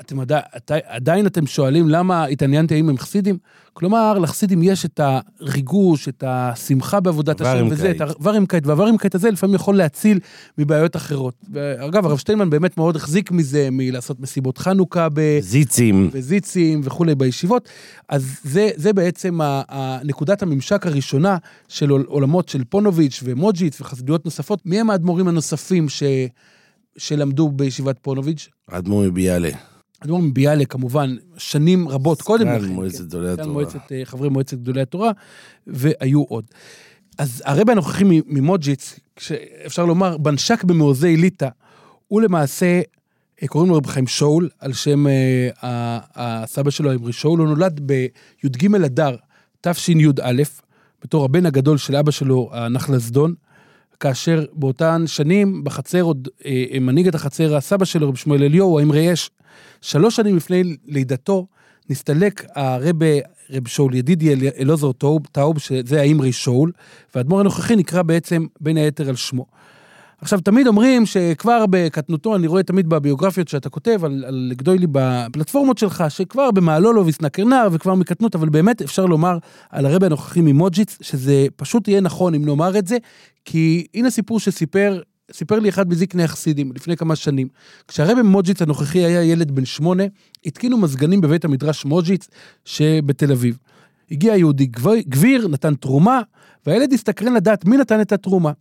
אתם 0.01 0.19
עדיין, 0.19 0.41
עדיין 0.85 1.25
אתם 1.25 1.47
שואלים 1.47 1.89
למה 1.89 2.25
התעניינתי 2.25 2.75
האם 2.75 2.89
הם 2.89 2.97
חסידים? 2.97 3.37
כלומר, 3.73 4.19
לחסידים 4.19 4.63
יש 4.63 4.85
את 4.85 4.99
הריגוש, 5.03 6.07
את 6.07 6.23
השמחה 6.27 6.99
בעבודת 6.99 7.41
השם 7.41 7.67
וזה, 7.71 7.91
את 7.91 8.01
הווארימקייט, 8.01 8.67
והווארימקייט 8.67 9.15
הזה 9.15 9.31
לפעמים 9.31 9.55
יכול 9.55 9.77
להציל 9.77 10.19
מבעיות 10.57 10.95
אחרות. 10.95 11.33
ואגב, 11.51 12.05
הרב 12.05 12.17
שטיינמן 12.17 12.49
באמת 12.49 12.77
מאוד 12.77 12.95
החזיק 12.95 13.31
מזה, 13.31 13.67
מלעשות 13.71 14.19
מסיבות 14.19 14.57
חנוכה 14.57 15.07
ב... 15.13 15.39
זיצים. 15.41 16.09
וזיצים 16.11 16.81
וכולי 16.83 17.15
בישיבות. 17.15 17.69
אז 18.09 18.39
זה, 18.43 18.69
זה 18.75 18.93
בעצם 18.93 19.39
נקודת 20.03 20.43
הממשק 20.43 20.87
הראשונה 20.87 21.37
של 21.67 21.89
עולמות 21.89 22.49
של 22.49 22.63
פונוביץ' 22.63 23.21
ומוג'יץ 23.23 23.81
וחסידויות 23.81 24.25
נוספות. 24.25 24.61
מי 24.65 24.79
הם 24.79 24.89
האדמו"רים 24.89 25.27
הנוספים 25.27 25.89
ש... 25.89 26.03
שלמדו 26.97 27.49
בישיבת 27.49 27.99
פונוביץ'? 28.01 28.49
האדמו"ר 28.67 29.03
מביאלה. 29.03 29.49
אדמו"ר 29.99 30.21
מביאלה 30.21 30.65
כמובן 30.65 31.15
שנים 31.37 31.89
רבות 31.89 32.21
קודם 32.21 32.47
לכן. 32.47 32.59
סגן 32.59 32.69
מועצת 32.69 33.05
גדולי 33.05 33.29
התורה. 33.29 33.47
מועצת, 33.53 33.91
אה, 33.91 34.01
חברי 34.05 34.29
מועצת 34.29 34.57
גדולי 34.57 34.81
התורה, 34.81 35.11
והיו 35.67 36.23
עוד. 36.23 36.45
אז 37.17 37.43
הרבי 37.45 37.71
הנוכחי 37.71 38.03
ממוג'יץ, 38.27 38.99
אפשר 39.65 39.85
לומר, 39.85 40.17
בנשק 40.17 40.63
במעוזי 40.63 41.17
ליטא, 41.17 41.47
הוא 42.07 42.21
למעשה 42.21 42.81
אה, 43.43 43.47
קוראים 43.47 43.69
לו 43.69 43.77
רב 43.77 43.85
חיים 43.85 44.07
שאול, 44.07 44.49
על 44.59 44.73
שם 44.73 45.07
אה, 45.07 45.99
הסבא 46.15 46.69
שלו, 46.69 46.91
האמרי 46.91 47.13
שאול, 47.13 47.39
הוא 47.39 47.47
נולד 47.47 47.79
בי"ג 47.79 48.75
אדר 48.85 49.15
תשי"א, 49.61 50.43
בתור 51.03 51.25
הבן 51.25 51.45
הגדול 51.45 51.77
של 51.77 51.95
אבא 51.95 52.11
שלו, 52.11 52.49
הנחלסדון, 52.53 53.33
כאשר 53.99 54.45
באותן 54.53 55.03
שנים 55.07 55.63
בחצר 55.63 56.01
עוד 56.01 56.27
אה, 56.45 56.63
אה, 56.73 56.79
מנהיג 56.79 57.07
את 57.07 57.15
החצר 57.15 57.55
הסבא 57.55 57.85
שלו, 57.85 58.09
רב 58.09 58.15
שמואל 58.15 58.43
אליהו, 58.43 58.79
האמרי 58.79 59.13
אש. 59.13 59.29
שלוש 59.81 60.15
שנים 60.15 60.35
לפני 60.37 60.63
לידתו 60.87 61.47
נסתלק 61.89 62.45
הרבה 62.55 63.05
רב 63.49 63.67
שאול 63.67 63.95
ידידי 63.95 64.33
אל- 64.33 64.71
טאוב, 64.97 65.21
טאוב, 65.31 65.59
שזה 65.59 66.01
האמרי 66.01 66.31
שאול, 66.31 66.71
והאדמו"ר 67.15 67.39
הנוכחי 67.39 67.75
נקרא 67.75 68.01
בעצם 68.01 68.45
בין 68.61 68.77
היתר 68.77 69.09
על 69.09 69.15
שמו. 69.15 69.45
עכשיו, 70.21 70.41
תמיד 70.41 70.67
אומרים 70.67 71.05
שכבר 71.05 71.65
בקטנותו, 71.69 72.35
אני 72.35 72.47
רואה 72.47 72.63
תמיד 72.63 72.89
בביוגרפיות 72.89 73.47
שאתה 73.47 73.69
כותב 73.69 73.99
על, 74.03 74.23
על 74.27 74.51
גדוילי 74.55 74.87
בפלטפורמות 74.91 75.77
שלך, 75.77 76.03
שכבר 76.09 76.51
במעלולו 76.51 77.05
ויסנקר 77.05 77.43
נער 77.45 77.67
וכבר 77.71 77.95
מקטנות, 77.95 78.35
אבל 78.35 78.49
באמת 78.49 78.81
אפשר 78.81 79.05
לומר 79.05 79.37
על 79.69 79.85
הרבי 79.85 80.05
הנוכחי 80.05 80.41
ממוג'יץ, 80.41 80.97
שזה 81.01 81.47
פשוט 81.55 81.87
יהיה 81.87 82.01
נכון 82.01 82.33
אם 82.33 82.45
נאמר 82.45 82.77
את 82.77 82.87
זה, 82.87 82.97
כי 83.45 83.87
הנה 83.93 84.09
סיפור 84.09 84.39
שסיפר, 84.39 85.01
סיפר 85.31 85.59
לי 85.59 85.69
אחד 85.69 85.89
מזקני 85.89 86.23
החסידים 86.23 86.71
לפני 86.75 86.97
כמה 86.97 87.15
שנים. 87.15 87.47
כשהרבי 87.87 88.21
ממוג'יץ 88.21 88.61
הנוכחי 88.61 88.99
היה 88.99 89.23
ילד 89.23 89.51
בן 89.51 89.65
שמונה, 89.65 90.03
התקינו 90.45 90.77
מזגנים 90.77 91.21
בבית 91.21 91.45
המדרש 91.45 91.85
מוג'יץ 91.85 92.27
שבתל 92.65 93.31
אביב. 93.31 93.57
הגיע 94.11 94.35
יהודי 94.35 94.65
גביר, 95.07 95.47
נתן 95.47 95.75
תרומה, 95.75 96.21
והילד 96.65 96.93
הסתקרן 96.93 97.33
לדעת 97.33 97.65
מי 97.65 97.77
נתן 97.77 98.01
את 98.01 98.11
התרומה. 98.11 98.51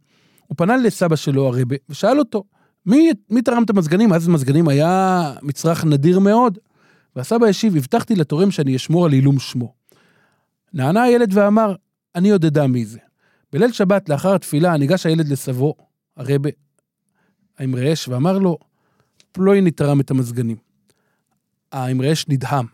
הוא 0.47 0.57
פנה 0.57 0.77
לסבא 0.77 1.17
שלו 1.17 1.47
הרבה 1.47 1.77
ושאל 1.89 2.19
אותו, 2.19 2.45
מי, 2.87 3.11
מי 3.31 3.43
תרם 3.43 3.63
את 3.63 3.71
המזגנים? 3.71 4.13
אז 4.13 4.29
מזגנים 4.29 4.69
היה 4.69 5.33
מצרך 5.43 5.85
נדיר 5.85 6.19
מאוד. 6.19 6.59
והסבא 7.17 7.47
השיב, 7.47 7.77
הבטחתי 7.77 8.15
לתורם 8.15 8.51
שאני 8.51 8.77
אשמור 8.77 9.07
על 9.07 9.13
עילום 9.13 9.39
שמו. 9.39 9.75
נענה 10.73 11.03
הילד 11.03 11.31
ואמר, 11.33 11.75
אני 12.15 12.31
עוד 12.31 12.45
אדע 12.45 12.67
מי 12.67 12.85
זה. 12.85 12.99
בליל 13.53 13.73
שבת, 13.73 14.09
לאחר 14.09 14.35
התפילה, 14.35 14.77
ניגש 14.77 15.07
הילד 15.07 15.29
לסבו, 15.29 15.75
הרבה, 16.17 16.51
האמרי 17.59 17.93
אש, 17.93 18.09
ואמר 18.09 18.39
לו, 18.39 18.59
פלויני 19.33 19.71
תרם 19.71 20.01
את 20.01 20.11
המזגנים. 20.11 20.57
האמרי 21.73 22.13
אש 22.13 22.29
נדהם. 22.29 22.67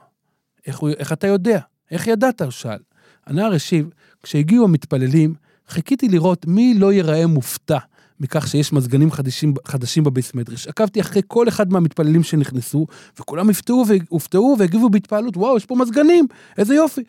איך, 0.67 0.79
הוא, 0.79 0.91
איך 0.91 1.13
אתה 1.13 1.27
יודע? 1.27 1.61
איך 1.91 2.07
ידעת? 2.07 2.43
הוא 2.43 2.51
שאל. 2.51 2.79
הנער 3.27 3.53
השיב, 3.53 3.91
כשהגיעו 4.23 4.65
המתפללים, 4.65 5.35
חיכיתי 5.69 6.09
לראות 6.09 6.47
מי 6.47 6.75
לא 6.75 6.93
ייראה 6.93 7.27
מופתע 7.27 7.79
מכך 8.21 8.47
שיש 8.49 8.73
מזגנים 8.73 9.11
חדשים, 9.11 9.55
חדשים 9.65 10.05
בביס 10.05 10.35
מדרש. 10.35 10.67
עקבתי 10.67 11.01
אחרי 11.01 11.23
כל 11.27 11.49
אחד 11.49 11.73
מהמתפללים 11.73 12.23
שנכנסו, 12.23 12.87
וכולם 13.21 13.51
הפתעו 13.51 13.85
והופתעו 13.89 14.57
והגיבו 14.59 14.91
בהתפעלות, 14.91 15.37
וואו, 15.37 15.57
יש 15.57 15.67
פה 15.67 15.75
מזגנים, 15.75 16.27
איזה 16.59 16.75
יופי. 16.75 17.03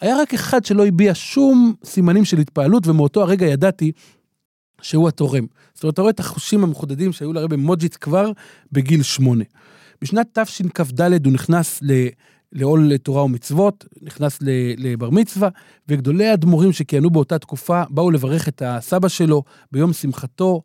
היה 0.00 0.16
רק 0.16 0.34
אחד 0.34 0.64
שלא 0.64 0.86
הביע 0.86 1.12
שום 1.14 1.74
סימנים 1.84 2.24
של 2.24 2.38
התפעלות, 2.38 2.86
ומאותו 2.86 3.22
הרגע 3.22 3.46
ידעתי 3.46 3.92
שהוא 4.82 5.08
התורם. 5.08 5.46
זאת 5.74 5.82
אומרת, 5.82 5.94
אתה 5.94 6.02
רואה 6.02 6.10
את 6.10 6.20
החושים 6.20 6.64
המחודדים 6.64 7.12
שהיו 7.12 7.32
לרבי 7.32 7.56
מוג'יץ 7.56 7.96
כבר 7.96 8.32
בגיל 8.72 9.02
שמונה. 9.02 9.44
בשנת 10.02 10.38
תשכ"ד 10.38 11.26
הוא 11.26 11.32
נכנס. 11.32 11.82
לעול 12.52 12.96
תורה 12.96 13.24
ומצוות, 13.24 13.84
נכנס 14.02 14.38
לבר 14.78 15.10
מצווה, 15.10 15.48
וגדולי 15.88 16.26
האדמו"רים 16.26 16.72
שכיהנו 16.72 17.10
באותה 17.10 17.38
תקופה 17.38 17.82
באו 17.90 18.10
לברך 18.10 18.48
את 18.48 18.62
הסבא 18.66 19.08
שלו 19.08 19.42
ביום 19.72 19.92
שמחתו. 19.92 20.62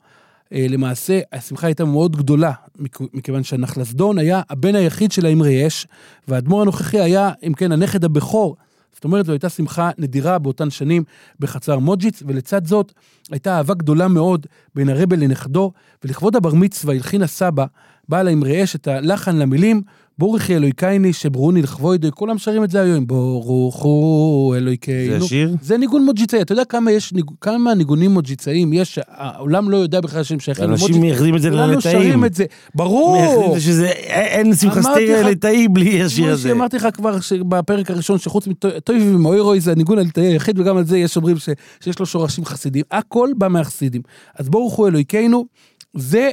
אה, 0.53 0.65
למעשה, 0.69 1.19
השמחה 1.33 1.67
הייתה 1.67 1.85
מאוד 1.85 2.15
גדולה, 2.15 2.51
מכ- 2.79 3.09
מכיוון 3.13 3.43
שהנחלסדון 3.43 4.17
היה 4.17 4.41
הבן 4.49 4.75
היחיד 4.75 5.11
של 5.11 5.25
האמרי 5.25 5.67
אש, 5.67 5.87
והאדמו"ר 6.27 6.61
הנוכחי 6.61 6.99
היה, 6.99 7.31
אם 7.47 7.53
כן, 7.53 7.71
הנכד 7.71 8.05
הבכור. 8.05 8.55
זאת 8.93 9.03
אומרת, 9.03 9.25
זו 9.25 9.31
הייתה 9.31 9.49
שמחה 9.49 9.89
נדירה 9.97 10.39
באותן 10.39 10.69
שנים 10.69 11.03
בחצר 11.39 11.79
מוג'יץ, 11.79 12.23
ולצד 12.27 12.65
זאת, 12.65 12.93
הייתה 13.31 13.57
אהבה 13.57 13.73
גדולה 13.73 14.07
מאוד 14.07 14.47
בין 14.75 14.89
הרבה 14.89 15.15
לנכדו, 15.15 15.71
ולכבוד 16.03 16.35
הבר 16.35 16.53
מצווה 16.53 16.93
הלחין 16.93 17.21
הסבא, 17.21 17.65
בעל 18.09 18.27
האמרי 18.27 18.63
אש, 18.63 18.75
את 18.75 18.87
הלחן 18.87 19.35
למילים, 19.35 19.81
בורכי 20.19 20.55
אלוהיקייני 20.55 21.13
שברוני 21.13 21.61
לכבוידו, 21.61 22.07
כולם 22.11 22.37
שרים 22.37 22.63
את 22.63 22.71
זה 22.71 22.81
היום, 22.81 23.07
בורוכו 23.07 24.53
אלוהיקיינו. 24.57 25.19
זה 25.19 25.25
השיר? 25.25 25.55
זה 25.61 25.77
ניגון 25.77 26.05
מוג'יצאי, 26.05 26.41
אתה 26.41 26.51
יודע 26.51 26.65
כמה 26.65 26.91
יש, 26.91 27.13
כמה 27.41 27.73
ניגונים 27.73 28.11
מוג'יצאיים 28.11 28.73
יש, 28.73 28.99
העולם 29.07 29.69
לא 29.69 29.77
יודע 29.77 30.01
בכלל 30.01 30.23
שהם 30.23 30.39
שייכים 30.39 30.65
אנשים 30.65 31.01
מייחדים 31.01 31.35
את 31.35 31.41
זה 31.41 31.49
כולנו 31.49 31.71
לליטאים. 31.71 32.01
שרים 32.01 32.25
את 32.25 32.33
זה, 32.33 32.45
ברור. 32.75 33.17
מייחדים 33.17 33.49
את 33.49 33.53
זה 33.53 33.61
שזה, 33.61 33.87
אין 33.87 34.55
שמחה 34.55 34.81
סטירה 34.81 35.29
ליטאי 35.29 35.67
בלי 35.67 36.03
השיר 36.03 36.23
כמו 36.23 36.33
הזה. 36.33 36.49
שאמרתי 36.49 36.77
לך 36.77 36.87
כבר 36.93 37.17
בפרק 37.47 37.91
הראשון, 37.91 38.17
שחוץ 38.17 38.47
מטויבי 38.47 39.15
ומאוירוי 39.15 39.59
זה 39.59 39.71
הניגון 39.71 39.97
הליטאי 39.97 40.23
היחיד, 40.23 40.59
וגם 40.59 40.77
על 40.77 40.85
זה 40.85 40.97
יש 40.97 41.17
אומרים 41.17 41.37
שיש 41.83 41.99
לו 41.99 42.05
שורשים 42.05 42.45
חסידים. 42.45 42.83
הכל 42.91 43.29
בא 43.37 43.47
מהחסידים. 43.47 44.01
אז 44.35 44.49
ברוך 44.49 44.73
הוא 44.73 44.87
אלוהיכנו, 44.87 45.45
זה 45.93 46.29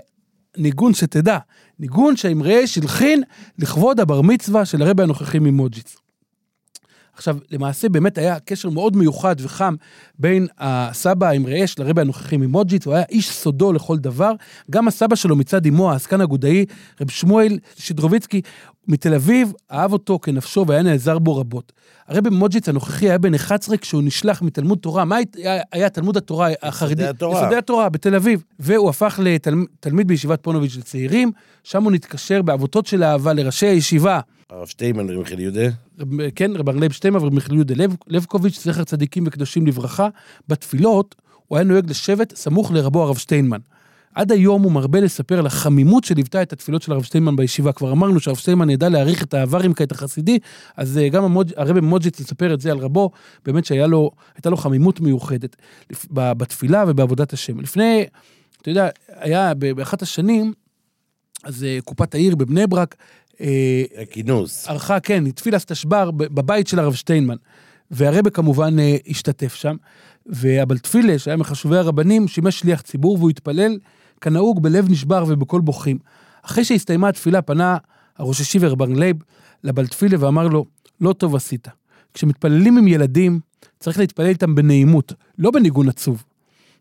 ניגון 0.56 0.94
שתדע, 0.94 1.38
ניגון 1.80 2.16
שהאמרי 2.16 2.64
אש 2.64 2.78
הלחין 2.78 3.22
לכבוד 3.58 4.00
הבר 4.00 4.20
מצווה 4.20 4.64
של 4.64 4.82
הרבי 4.82 5.02
הנוכחי 5.02 5.38
ממוג'יץ. 5.38 5.96
עכשיו, 7.12 7.38
למעשה 7.50 7.88
באמת 7.88 8.18
היה 8.18 8.40
קשר 8.40 8.70
מאוד 8.70 8.96
מיוחד 8.96 9.36
וחם 9.38 9.74
בין 10.18 10.46
הסבא 10.58 11.26
האמרי 11.26 11.64
אש 11.64 11.78
לרבי 11.78 12.00
הנוכחי 12.00 12.36
ממוג'יץ, 12.36 12.86
הוא 12.86 12.94
היה 12.94 13.04
איש 13.10 13.30
סודו 13.30 13.72
לכל 13.72 13.98
דבר. 13.98 14.32
גם 14.70 14.88
הסבא 14.88 15.16
שלו 15.16 15.36
מצד 15.36 15.66
אמו, 15.66 15.92
העסקן 15.92 16.20
הגודאי, 16.20 16.64
רב 17.00 17.10
שמואל 17.10 17.58
שדרוביצקי, 17.76 18.42
מתל 18.88 19.14
אביב, 19.14 19.52
אהב 19.72 19.92
אותו 19.92 20.18
כנפשו 20.22 20.64
והיה 20.68 20.82
נעזר 20.82 21.18
בו 21.18 21.36
רבות. 21.36 21.72
הרבי 22.08 22.30
ממוג'יץ 22.30 22.68
הנוכחי 22.68 23.08
היה 23.08 23.18
בן 23.18 23.34
11 23.34 23.76
כשהוא 23.76 24.02
נשלח 24.02 24.42
מתלמוד 24.42 24.78
תורה, 24.78 25.04
מה 25.04 25.16
היה, 25.36 25.62
היה 25.72 25.88
תלמוד 25.90 26.16
התורה 26.16 26.48
החרדי? 26.62 27.04
התורה. 27.04 27.40
יסודי 27.40 27.56
התורה 27.56 27.88
בתל 27.88 28.14
אביב. 28.14 28.42
והוא 28.58 28.90
הפך 28.90 29.20
לתלמיד 29.22 30.08
בישיבת 30.08 30.42
פונוביץ' 30.42 30.76
לצעירים, 30.76 31.32
שם 31.64 31.84
הוא 31.84 31.92
נתקשר 31.92 32.42
בעבותות 32.42 32.86
של 32.86 33.02
אהבה 33.04 33.32
לראשי 33.32 33.66
הישיבה. 33.66 34.20
הרב 34.50 34.66
שטיימן, 34.66 35.04
רבי 35.04 35.16
מיכאל 35.18 35.40
יהודה. 35.40 35.68
רב- 36.00 36.08
כן, 36.34 36.50
רב 36.56 36.68
הרלב 36.68 36.92
שטיימה 36.92 37.22
ורב 37.22 37.34
מיכאל 37.34 37.54
יהודה 37.54 37.74
לב, 37.76 37.96
לבקוביץ', 38.06 38.64
זכר 38.64 38.84
צדיקים 38.84 39.24
וקדושים 39.26 39.66
לברכה, 39.66 40.08
בתפילות 40.48 41.14
הוא 41.46 41.58
היה 41.58 41.64
נוהג 41.64 41.90
לשבת 41.90 42.36
סמוך 42.36 42.72
לרבו 42.72 43.02
הרב 43.02 43.16
שטיינמן. 43.16 43.58
עד 44.18 44.32
היום 44.32 44.62
הוא 44.62 44.72
מרבה 44.72 45.00
לספר 45.00 45.38
על 45.38 45.46
החמימות 45.46 46.04
שליוותה 46.04 46.42
את 46.42 46.52
התפילות 46.52 46.82
של 46.82 46.92
הרב 46.92 47.02
שטיינמן 47.02 47.36
בישיבה. 47.36 47.72
כבר 47.72 47.92
אמרנו 47.92 48.20
שהרב 48.20 48.36
שטיינמן 48.36 48.70
ידע 48.70 48.88
להעריך 48.88 49.22
את 49.22 49.34
האברימקה, 49.34 49.84
החסידי, 49.90 50.38
אז 50.76 50.98
אה, 50.98 51.08
גם 51.08 51.24
המוג'... 51.24 51.52
הרבי 51.56 51.80
מוג'יץ 51.80 52.20
מספר 52.20 52.54
את 52.54 52.60
זה 52.60 52.70
על 52.70 52.78
רבו, 52.78 53.10
באמת 53.44 53.64
שהייתה 53.64 53.86
לו, 53.86 54.10
לו 54.46 54.56
חמימות 54.56 55.00
מיוחדת 55.00 55.56
בתפילה 56.10 56.84
ובעבודת 56.88 57.32
השם. 57.32 57.60
לפני, 57.60 58.06
אתה 58.62 58.70
יודע, 58.70 58.88
היה 59.08 59.54
באחת 59.54 60.02
השנים, 60.02 60.52
אז 61.44 61.64
אה, 61.64 61.78
קופת 61.84 62.14
העיר 62.14 62.36
בבני 62.36 62.66
ברק, 62.66 62.96
אה, 63.40 63.82
הכינוס. 64.02 64.68
ערכה, 64.68 65.00
כן, 65.00 65.26
התפילה 65.26 65.58
סטשבר 65.58 66.10
בבית 66.10 66.68
של 66.68 66.78
הרב 66.78 66.94
שטיינמן. 66.94 67.36
והרבי 67.90 68.30
כמובן 68.30 68.78
אה, 68.78 68.96
השתתף 69.08 69.54
שם. 69.54 69.76
והבעל 70.26 70.78
תפילה, 70.78 71.18
שהיה 71.18 71.36
מחשובי 71.36 71.76
הרבנים, 71.76 72.28
שימש 72.28 72.60
שליח 72.60 72.80
ציבור 72.80 73.16
והוא 73.16 73.30
התפלל 73.30 73.78
כנהוג 74.20 74.62
בלב 74.62 74.90
נשבר 74.90 75.24
ובקול 75.28 75.60
בוכים. 75.60 75.98
אחרי 76.42 76.64
שהסתיימה 76.64 77.08
התפילה 77.08 77.42
פנה 77.42 77.76
הראש 78.18 78.40
ישיבה 78.40 78.74
רב 78.74 78.83
אהרן 78.83 79.00
לייב 79.00 79.16
לבעל 79.64 79.86
תפילה 79.86 80.16
ואמר 80.20 80.48
לו, 80.48 80.64
לא 81.00 81.12
טוב 81.12 81.36
עשית. 81.36 81.68
כשמתפללים 82.14 82.78
עם 82.78 82.88
ילדים, 82.88 83.40
צריך 83.80 83.98
להתפלל 83.98 84.26
איתם 84.26 84.54
בנעימות, 84.54 85.12
לא 85.38 85.50
בניגון 85.50 85.88
עצוב. 85.88 86.24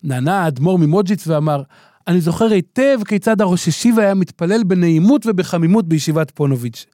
נענה 0.04 0.44
האדמו"ר 0.44 0.78
ממודז'יץ 0.78 1.28
ואמר, 1.28 1.64
אני 2.08 2.22
זוכר 2.22 2.46
היטב 2.46 3.00
כיצד 3.08 3.42
הראש 3.42 3.68
ישיבה 3.68 4.02
היה 4.02 4.14
מתפלל 4.14 4.64
בנעימות 4.64 5.26
ובחמימות 5.26 5.88
בישיבת 5.88 6.32
פוניבז'. 6.32 6.86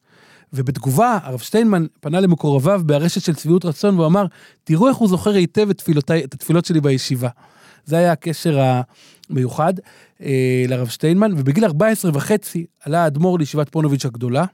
ובתגובה, 0.53 1.17
הרב 1.23 1.39
שטיינמן 1.39 1.85
פנה 1.99 2.19
למקורביו 2.19 2.81
בארשת 2.85 3.21
של 3.21 3.35
צביעות 3.35 3.65
רצון 3.65 3.99
והוא 3.99 4.21
תראו 4.63 4.87
איך 4.87 4.97
הוא 4.97 5.09
זוכר 5.09 5.33
היטב 5.33 5.69
את, 5.69 5.77
תפילותיי, 5.77 6.23
את 6.23 6.33
התפילות 6.33 6.65
שלי 6.65 6.81
בישיבה. 6.81 7.29
זה 7.85 7.97
היה 7.97 8.11
הקשר 8.11 8.59
המיוחד 9.29 9.73
אה, 10.23 10.65
לרב 10.67 10.87
שטיינמן, 10.87 11.31
ובגיל 11.37 11.65
14 11.65 12.11
וחצי 12.13 12.65
עלה 12.85 13.03
האדמו"ר 13.03 13.37
לישיבת 13.37 13.69
פונוביץ' 13.69 14.05
הגדולה. 14.05 14.45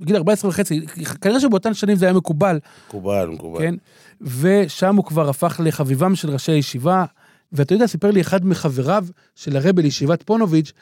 בגיל 0.00 0.16
14 0.16 0.50
וחצי, 0.50 0.80
כנראה 1.20 1.40
שבאותן 1.40 1.74
שנים 1.74 1.96
זה 1.96 2.06
היה 2.06 2.14
מקובל, 2.14 2.58
מקובל, 2.88 3.28
מקובל. 3.28 3.60
כן? 3.60 3.74
ושם 4.20 4.96
הוא 4.96 5.04
כבר 5.04 5.28
הפך 5.28 5.60
לחביבם 5.64 6.14
של 6.14 6.30
ראשי 6.30 6.52
הישיבה. 6.52 7.04
ואתה 7.52 7.74
יודע, 7.74 7.86
סיפר 7.86 8.10
לי 8.10 8.20
אחד 8.20 8.46
מחבריו 8.46 9.06
של 9.34 9.56
הרבי 9.56 9.82
לישיבת 9.82 10.22
פונוביץ', 10.22 10.72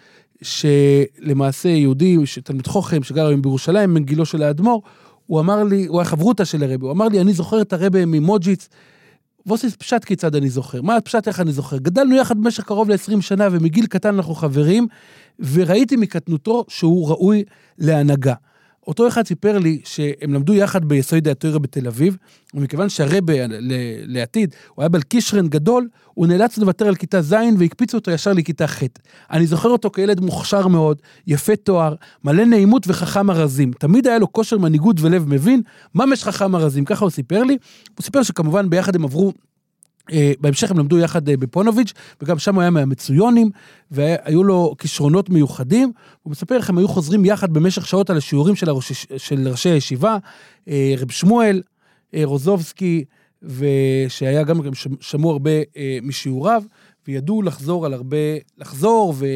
שלמעשה 0.42 1.68
יהודי, 1.68 2.16
תלמיד 2.44 2.66
חוכם, 2.66 3.02
שגר 3.02 3.26
היום 3.26 3.42
בירושלים, 3.42 3.94
מגילו 3.94 4.26
של 4.26 4.42
האדמו"ר, 4.42 4.82
הוא 5.26 5.40
אמר 5.40 5.64
לי, 5.64 5.86
הוא 5.86 6.00
היה 6.00 6.04
חברותא 6.04 6.44
של 6.44 6.62
הרבי, 6.62 6.84
הוא 6.84 6.92
אמר 6.92 7.08
לי, 7.08 7.20
אני 7.20 7.32
זוכר 7.32 7.60
את 7.60 7.72
הרבי 7.72 8.04
ממוג'יץ, 8.04 8.68
ווסיס 9.46 9.76
פשט 9.76 10.04
כיצד 10.04 10.34
אני 10.34 10.50
זוכר, 10.50 10.82
מה 10.82 10.96
הפשט 10.96 11.28
איך 11.28 11.40
אני 11.40 11.52
זוכר. 11.52 11.76
גדלנו 11.78 12.16
יחד 12.16 12.38
במשך 12.38 12.64
קרוב 12.64 12.90
ל-20 12.90 13.20
שנה 13.20 13.48
ומגיל 13.52 13.86
קטן 13.86 14.14
אנחנו 14.14 14.34
חברים, 14.34 14.86
וראיתי 15.38 15.96
מקטנותו 15.96 16.64
שהוא 16.68 17.08
ראוי 17.08 17.44
להנהגה. 17.78 18.34
אותו 18.86 19.08
אחד 19.08 19.26
סיפר 19.26 19.58
לי 19.58 19.80
שהם 19.84 20.34
למדו 20.34 20.54
יחד 20.54 20.84
ביסודי 20.84 21.30
התוירה 21.30 21.58
בתל 21.58 21.86
אביב, 21.86 22.16
ומכיוון 22.54 22.88
שהרבה 22.88 23.32
לעתיד, 24.06 24.54
הוא 24.74 24.82
היה 24.82 24.88
בעל 24.88 25.02
קישרן 25.02 25.48
גדול, 25.48 25.88
הוא 26.14 26.26
נאלץ 26.26 26.58
לוותר 26.58 26.88
על 26.88 26.94
כיתה 26.94 27.22
ז' 27.22 27.34
והקפיצו 27.58 27.96
אותו 27.96 28.10
ישר 28.10 28.32
לכיתה 28.32 28.66
ח'. 28.66 28.82
אני 29.30 29.46
זוכר 29.46 29.68
אותו 29.68 29.90
כילד 29.90 30.20
מוכשר 30.20 30.68
מאוד, 30.68 31.02
יפה 31.26 31.56
תואר, 31.56 31.94
מלא 32.24 32.44
נעימות 32.44 32.88
וחכם 32.88 33.30
ארזים. 33.30 33.72
תמיד 33.72 34.06
היה 34.06 34.18
לו 34.18 34.32
כושר 34.32 34.58
מנהיגות 34.58 34.96
ולב 35.00 35.28
מבין, 35.28 35.62
ממש 35.94 36.24
חכם 36.24 36.56
ארזים, 36.56 36.84
ככה 36.84 37.04
הוא 37.04 37.10
סיפר 37.10 37.42
לי. 37.42 37.56
הוא 37.98 38.04
סיפר 38.04 38.22
שכמובן 38.22 38.70
ביחד 38.70 38.96
הם 38.96 39.04
עברו 39.04 39.32
בהמשך 40.40 40.70
הם 40.70 40.78
למדו 40.78 40.98
יחד 40.98 41.28
אה, 41.28 41.36
בפונוביץ', 41.36 41.92
וגם 42.22 42.38
שם 42.38 42.54
הוא 42.54 42.62
היה 42.62 42.70
מהמצויונים, 42.70 43.50
והיו 43.90 44.44
לו 44.44 44.74
כישרונות 44.78 45.30
מיוחדים. 45.30 45.92
הוא 46.22 46.30
מספר 46.30 46.56
איך 46.56 46.70
הם 46.70 46.78
היו 46.78 46.88
חוזרים 46.88 47.24
יחד 47.24 47.52
במשך 47.52 47.86
שעות 47.86 48.10
על 48.10 48.16
השיעורים 48.16 48.56
של, 48.56 48.68
הראש, 48.68 49.06
של 49.16 49.48
ראשי 49.48 49.68
הישיבה, 49.68 50.16
אה, 50.68 50.94
רב 50.98 51.10
שמואל, 51.10 51.62
רוזובסקי, 52.24 53.04
ושהיה 53.42 54.42
גם, 54.42 54.60
גם 54.60 54.72
שמעו 55.00 55.30
הרבה 55.30 55.50
משיעוריו, 56.02 56.62
וידעו 57.08 57.42
לחזור 57.42 57.86
על 57.86 57.92
הרבה, 57.92 58.16
לחזור, 58.58 59.14
ו, 59.16 59.26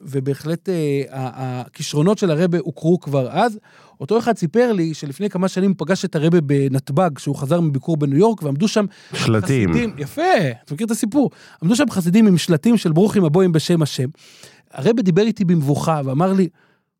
ובהחלט 0.00 0.68
הכישרונות 1.10 2.18
של 2.18 2.30
הרבה 2.30 2.58
הוכרו 2.58 3.00
כבר 3.00 3.28
אז. 3.30 3.58
אותו 4.00 4.18
אחד 4.18 4.36
סיפר 4.36 4.72
לי 4.72 4.94
שלפני 4.94 5.30
כמה 5.30 5.48
שנים 5.48 5.74
פגש 5.74 6.04
את 6.04 6.16
הרבה 6.16 6.40
בנתב"ג, 6.40 7.10
כשהוא 7.14 7.36
חזר 7.36 7.60
מביקור 7.60 7.96
בניו 7.96 8.18
יורק, 8.18 8.42
ועמדו 8.42 8.68
שם 8.68 8.84
שלטים. 9.14 9.70
חסידים, 9.70 9.94
יפה, 9.98 10.22
אתה 10.64 10.74
מכיר 10.74 10.86
את 10.86 10.90
הסיפור. 10.90 11.30
עמדו 11.62 11.76
שם 11.76 11.90
חסידים 11.90 12.26
עם 12.26 12.38
שלטים 12.38 12.76
של 12.76 12.92
ברוכים 12.92 13.24
הבואים 13.24 13.52
בשם 13.52 13.82
השם. 13.82 14.08
הרבה 14.70 15.02
דיבר 15.02 15.22
איתי 15.22 15.44
במבוכה 15.44 16.00
ואמר 16.04 16.32
לי, 16.32 16.48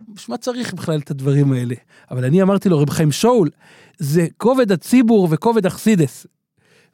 בשביל 0.08 0.34
מה 0.34 0.38
צריך 0.38 0.74
בכלל 0.74 0.98
את 0.98 1.10
הדברים 1.10 1.52
האלה? 1.52 1.74
אבל 2.10 2.24
אני 2.24 2.42
אמרתי 2.42 2.68
לו, 2.68 2.78
רב 2.78 2.90
חיים 2.90 3.12
שאול, 3.12 3.50
זה 3.98 4.26
כובד 4.36 4.72
הציבור 4.72 5.28
וכובד 5.30 5.66
אכסידס. 5.66 6.26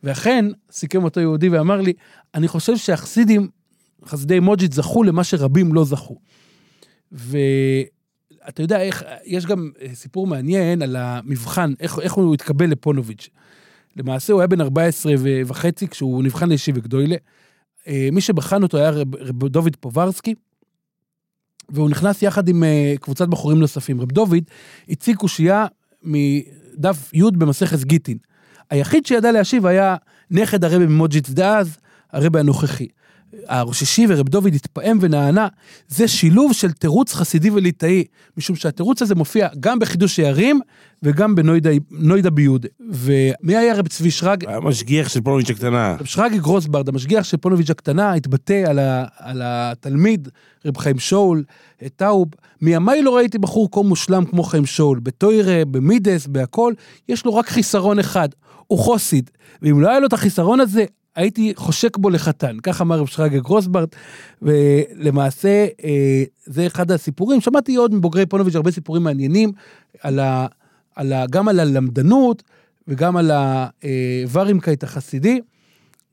ואכן, 0.02 0.44
סיכם 0.70 1.04
אותו 1.04 1.20
יהודי 1.20 1.48
ואמר 1.48 1.80
לי, 1.80 1.92
אני 2.34 2.48
חושב 2.48 2.76
שהחסידים, 2.76 3.48
חסידי 4.04 4.40
מוג'ית, 4.40 4.72
זכו 4.72 5.02
למה 5.02 5.24
שרבים 5.24 5.74
לא 5.74 5.84
זכו. 5.84 6.16
ו... 7.12 7.38
אתה 8.48 8.62
יודע 8.62 8.80
איך, 8.80 9.04
יש 9.24 9.46
גם 9.46 9.70
אה, 9.82 9.94
סיפור 9.94 10.26
מעניין 10.26 10.82
על 10.82 10.96
המבחן, 10.96 11.72
איך, 11.80 11.98
איך 11.98 12.12
הוא 12.12 12.34
התקבל 12.34 12.66
לפונוביץ'. 12.70 13.28
למעשה 13.96 14.32
הוא 14.32 14.40
היה 14.40 14.48
בן 14.48 14.60
14 14.60 15.14
וחצי 15.46 15.88
כשהוא 15.88 16.22
נבחן 16.22 16.48
לישיב 16.48 16.78
גדוילה. 16.78 17.16
אה, 17.88 18.08
מי 18.12 18.20
שבחן 18.20 18.62
אותו 18.62 18.78
היה 18.78 18.90
רב, 18.90 19.14
רב 19.16 19.48
דוד 19.48 19.76
פוברסקי, 19.80 20.34
והוא 21.68 21.90
נכנס 21.90 22.22
יחד 22.22 22.48
עם 22.48 22.64
אה, 22.64 22.94
קבוצת 23.00 23.28
בחורים 23.28 23.58
נוספים. 23.58 24.00
רב 24.00 24.12
דוד 24.12 24.44
הציג 24.88 25.16
קושייה 25.16 25.66
מדף 26.02 27.10
י' 27.14 27.30
במסכת 27.38 27.84
גיטין. 27.84 28.18
היחיד 28.70 29.06
שידע 29.06 29.32
להשיב 29.32 29.66
היה 29.66 29.96
נכד 30.30 30.64
הרבי 30.64 30.86
ממוג'יץ 30.86 31.30
דאז, 31.30 31.78
הרבי 32.12 32.40
הנוכחי. 32.40 32.88
הראש 33.46 33.82
השישי 33.82 34.06
ורב 34.08 34.28
דוד 34.28 34.54
התפעם 34.54 34.98
ונענה, 35.00 35.48
זה 35.88 36.08
שילוב 36.08 36.52
של 36.52 36.68
חסידי 37.08 37.50
וליטאי, 37.50 38.04
משום 38.36 38.56
שהתירוץ 38.56 39.02
הזה 39.02 39.14
מופיע 39.14 39.48
גם 39.60 39.78
בחידוש 39.78 40.18
הערים 40.18 40.60
וגם 41.02 41.34
בנוידה 41.34 42.30
ביוד. 42.32 42.66
ומי 42.90 43.56
היה 43.56 43.74
רב 43.74 43.88
צבי 43.88 44.10
שרג? 44.10 44.44
המשגיח 44.48 45.08
של 45.08 45.20
פונוביץ' 45.20 45.50
הקטנה. 45.50 45.96
רב 46.00 46.06
שרגי 46.06 46.38
גרוסברד, 46.38 46.88
המשגיח 46.88 47.24
של 47.24 47.36
פונוביץ' 47.36 47.70
הקטנה, 47.70 48.12
התבטא 48.12 48.62
על, 48.66 48.78
ה, 48.78 49.04
על 49.18 49.40
התלמיד, 49.44 50.28
רב 50.66 50.78
חיים 50.78 50.98
שאול, 50.98 51.44
טאוב. 51.96 52.28
מימיי 52.62 53.02
לא 53.02 53.16
ראיתי 53.16 53.38
בחור 53.38 53.68
כה 53.72 53.82
מושלם 53.82 54.24
כמו 54.24 54.42
חיים 54.42 54.66
שאול, 54.66 55.00
בטוירה, 55.02 55.64
במידס, 55.64 56.26
בהכל, 56.26 56.72
יש 57.08 57.24
לו 57.24 57.34
רק 57.34 57.48
חיסרון 57.48 57.98
אחד, 57.98 58.28
הוא 58.66 58.78
חוסיד. 58.78 59.30
ואם 59.62 59.80
לא 59.80 59.90
היה 59.90 60.00
לו 60.00 60.06
את 60.06 60.12
החיסרון 60.12 60.60
הזה, 60.60 60.84
הייתי 61.16 61.52
חושק 61.56 61.96
בו 61.96 62.10
לחתן, 62.10 62.56
כך 62.62 62.80
אמר 62.80 62.98
רב 62.98 63.06
שרגא 63.06 63.38
גרוסברט, 63.38 63.96
ולמעשה 64.42 65.66
אה, 65.84 66.24
זה 66.44 66.66
אחד 66.66 66.90
הסיפורים, 66.90 67.40
שמעתי 67.40 67.76
עוד 67.76 67.94
מבוגרי 67.94 68.26
פונוביץ' 68.26 68.54
הרבה 68.54 68.70
סיפורים 68.70 69.02
מעניינים, 69.02 69.52
על 70.00 70.18
ה, 70.18 70.46
על 70.96 71.12
ה, 71.12 71.26
גם 71.30 71.48
על 71.48 71.60
הלמדנות 71.60 72.42
וגם 72.88 73.16
על 73.16 73.30
הווארימקייט 73.30 74.84
החסידי, 74.84 75.40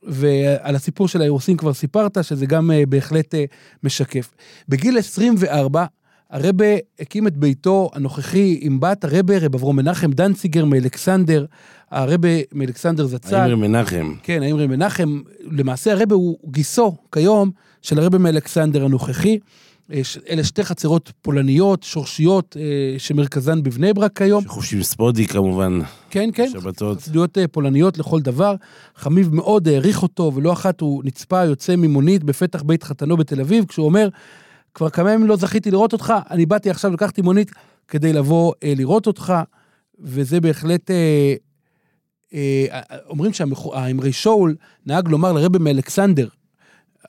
ועל 0.03 0.75
הסיפור 0.75 1.07
של 1.07 1.21
האירוסין 1.21 1.57
כבר 1.57 1.73
סיפרת, 1.73 2.17
שזה 2.21 2.45
גם 2.45 2.71
אה, 2.71 2.85
בהחלט 2.85 3.35
אה, 3.35 3.45
משקף. 3.83 4.33
בגיל 4.69 4.97
24, 4.97 5.85
הרבה 6.31 6.65
הקים 6.99 7.27
את 7.27 7.37
ביתו 7.37 7.89
הנוכחי 7.93 8.57
עם 8.61 8.79
בת 8.79 9.03
הרבה, 9.03 9.37
רב 9.37 9.55
אברום 9.55 9.75
מנחם 9.75 10.11
דנציגר 10.11 10.65
מאלכסנדר, 10.65 11.45
הרבה 11.91 12.29
מאלכסנדר 12.53 13.05
זצ"ל. 13.05 13.35
האמרי 13.35 13.55
מנחם. 13.67 14.13
כן, 14.23 14.43
האמרי 14.43 14.67
מנחם. 14.67 15.21
למעשה 15.51 15.93
הרבה 15.93 16.15
הוא 16.15 16.37
גיסו 16.45 16.95
כיום 17.11 17.51
של 17.81 17.99
הרבה 17.99 18.17
מאלכסנדר 18.17 18.85
הנוכחי. 18.85 19.39
אה, 19.93 20.01
אלה 20.29 20.43
שתי 20.43 20.63
חצרות 20.63 21.11
פולניות, 21.21 21.83
שורשיות, 21.83 22.57
אה, 22.59 22.99
שמרכזן 22.99 23.63
בבני 23.63 23.93
ברק 23.93 24.17
כיום. 24.17 24.43
שחופשים 24.43 24.83
ספודי 24.83 25.27
כמובן. 25.27 25.79
כן, 26.09 26.29
כן. 26.33 26.49
שבתות. 26.49 26.97
חסידויות 26.97 27.37
אה, 27.37 27.47
פולניות 27.47 27.97
לכל 27.97 28.21
דבר. 28.21 28.55
חמיב 28.95 29.35
מאוד 29.35 29.67
העריך 29.67 30.03
אותו, 30.03 30.31
ולא 30.35 30.53
אחת 30.53 30.81
הוא 30.81 31.03
נצפה 31.05 31.45
יוצא 31.45 31.75
ממונית 31.75 32.23
בפתח 32.23 32.63
בית 32.63 32.83
חתנו 32.83 33.17
בתל 33.17 33.41
אביב, 33.41 33.65
כשהוא 33.65 33.85
אומר, 33.85 34.09
כבר 34.77 34.89
כמה 34.89 35.11
ימים 35.11 35.27
לא 35.27 35.35
זכיתי 35.35 35.71
לראות 35.71 35.93
אותך, 35.93 36.13
אני 36.31 36.45
באתי 36.45 36.69
עכשיו, 36.69 36.93
לקחתי 36.93 37.21
מונית 37.21 37.51
כדי 37.87 38.13
לבוא 38.13 38.53
אה, 38.63 38.73
לראות 38.77 39.07
אותך, 39.07 39.33
וזה 39.99 40.41
בהחלט, 40.41 40.91
אה, 40.91 41.35
אה, 42.33 42.81
אומרים 43.09 43.33
שהאמרי 43.33 44.11
שאול 44.11 44.55
נהג 44.85 45.07
לומר 45.07 45.31
לרבי 45.31 45.59
מאלכסנדר, 45.59 46.27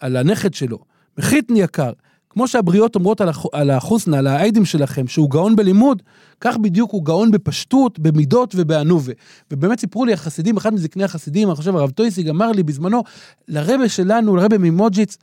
על 0.00 0.16
הנכד 0.16 0.54
שלו, 0.54 0.78
מחיתני 1.18 1.60
יקר, 1.60 1.92
כמו 2.30 2.48
שהבריות 2.48 2.94
אומרות 2.94 3.20
על, 3.20 3.28
הח, 3.28 3.44
על 3.52 3.70
החוסנה, 3.70 4.18
על 4.18 4.26
האיידים 4.26 4.64
שלכם, 4.64 5.06
שהוא 5.06 5.30
גאון 5.30 5.56
בלימוד, 5.56 6.02
כך 6.40 6.56
בדיוק 6.56 6.90
הוא 6.92 7.04
גאון 7.04 7.30
בפשטות, 7.30 7.98
במידות 7.98 8.54
ובענובה. 8.58 9.12
ובאמת 9.50 9.80
סיפרו 9.80 10.04
לי 10.04 10.12
החסידים, 10.12 10.56
אחד 10.56 10.74
מזקני 10.74 11.04
החסידים, 11.04 11.48
אני 11.48 11.56
חושב 11.56 11.76
הרב 11.76 11.90
טויסיג 11.90 12.28
אמר 12.28 12.52
לי 12.52 12.62
בזמנו, 12.62 13.02
לרבה 13.48 13.88
שלנו, 13.88 14.36
לרבה 14.36 14.58
ממוג'יץ, 14.58 15.16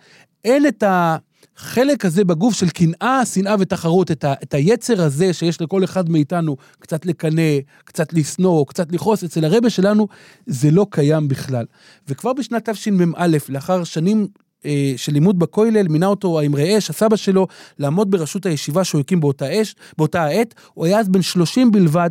אין 0.43 0.67
את 0.67 0.83
ה... 0.83 1.17
החלק 1.57 2.05
הזה 2.05 2.23
בגוף 2.23 2.53
של 2.53 2.69
קנאה, 2.69 3.25
שנאה 3.25 3.55
ותחרות, 3.59 4.11
את, 4.11 4.23
ה, 4.23 4.33
את 4.43 4.53
היצר 4.53 5.01
הזה 5.01 5.33
שיש 5.33 5.61
לכל 5.61 5.83
אחד 5.83 6.09
מאיתנו, 6.09 6.57
קצת 6.79 7.05
לקנא, 7.05 7.59
קצת 7.85 8.13
לשנוא, 8.13 8.65
קצת 8.65 8.91
לכעוס, 8.91 9.23
אצל 9.23 9.45
הרבה 9.45 9.69
שלנו 9.69 10.07
זה 10.45 10.71
לא 10.71 10.87
קיים 10.89 11.27
בכלל. 11.27 11.65
וכבר 12.07 12.33
בשנת 12.33 12.69
תשמ"א, 12.69 13.27
לאחר 13.49 13.83
שנים 13.83 14.27
אה, 14.65 14.93
של 14.97 15.13
לימוד 15.13 15.39
בכולל, 15.39 15.87
מינה 15.87 16.05
אותו 16.05 16.39
האמרי 16.39 16.77
אש, 16.77 16.89
הסבא 16.89 17.15
שלו, 17.15 17.47
לעמוד 17.79 18.11
בראשות 18.11 18.45
הישיבה 18.45 18.83
שהוא 18.83 19.01
הקים 19.01 19.19
באותה, 19.19 19.61
אש, 19.61 19.75
באותה 19.97 20.23
העת. 20.23 20.53
הוא 20.73 20.85
היה 20.85 20.99
אז 20.99 21.09
בן 21.09 21.21
30 21.21 21.71
בלבד, 21.71 22.09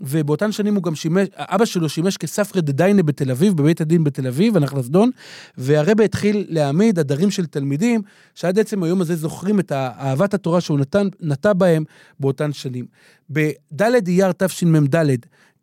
ובאותן 0.00 0.52
שנים 0.52 0.74
הוא 0.74 0.82
גם 0.82 0.94
שימש, 0.94 1.28
אבא 1.36 1.64
שלו 1.64 1.88
שימש 1.88 2.16
כספרי 2.16 2.62
דדיינה 2.62 3.02
בתל 3.02 3.30
אביב, 3.30 3.56
בבית 3.56 3.80
הדין 3.80 4.04
בתל 4.04 4.26
אביב, 4.26 4.56
הנחלסדון, 4.56 5.10
והרבה 5.58 6.04
התחיל 6.04 6.46
להעמיד 6.48 6.98
עדרים 6.98 7.30
של 7.30 7.46
תלמידים, 7.46 8.02
שעד 8.34 8.58
עצם 8.58 8.82
היום 8.82 9.00
הזה 9.00 9.16
זוכרים 9.16 9.60
את 9.60 9.72
אהבת 9.72 10.34
התורה 10.34 10.60
שהוא 10.60 10.78
נתן, 10.78 11.08
נטע 11.20 11.52
בהם 11.52 11.84
באותן 12.20 12.52
שנים. 12.52 12.86
בד' 13.30 14.08
אייר 14.08 14.32
תשמ"ד 14.32 15.06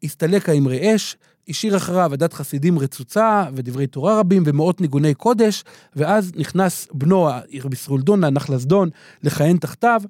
הסתלק 0.03 0.49
האמרי 0.49 0.95
אש, 0.95 1.17
השאיר 1.51 1.77
אחריו 1.77 2.13
עדת 2.13 2.33
חסידים 2.33 2.79
רצוצה 2.79 3.45
ודברי 3.53 3.87
תורה 3.87 4.19
רבים 4.19 4.43
ומאות 4.45 4.81
ניגוני 4.81 5.13
קודש, 5.13 5.63
ואז 5.95 6.31
נכנס 6.35 6.87
בנו, 6.93 7.29
רבי 7.63 7.75
סרולדון, 7.75 8.23
הנחלסדון, 8.23 8.89
לכהן 9.23 9.57
תחתיו, 9.57 10.01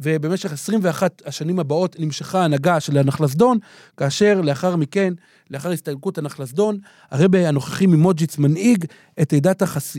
ובמשך 0.00 0.52
21 0.52 1.22
השנים 1.26 1.58
הבאות 1.58 1.96
נמשכה 1.98 2.40
ההנהגה 2.40 2.80
של 2.80 2.98
הנחלסדון, 2.98 3.58
כאשר 3.96 4.40
לאחר 4.40 4.76
מכן, 4.76 5.14
לאחר 5.50 5.70
הסתלקות 5.70 6.18
הנחלסדון, 6.18 6.78
הרבי 7.10 7.46
הנוכחי 7.46 7.86
ממוג'יץ 7.86 8.38
מנהיג 8.38 8.84
את 9.22 9.32
עדת, 9.32 9.62
החס... 9.62 9.96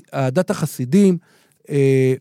החסידים, 0.49 1.17
אה, 1.69 2.13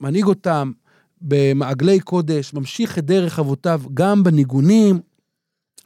מנהיג 0.00 0.24
אותם 0.24 0.72
במעגלי 1.20 2.00
קודש, 2.00 2.54
ממשיך 2.54 2.98
את 2.98 3.04
דרך 3.04 3.38
אבותיו 3.38 3.82
גם 3.94 4.22
בניגונים, 4.22 5.00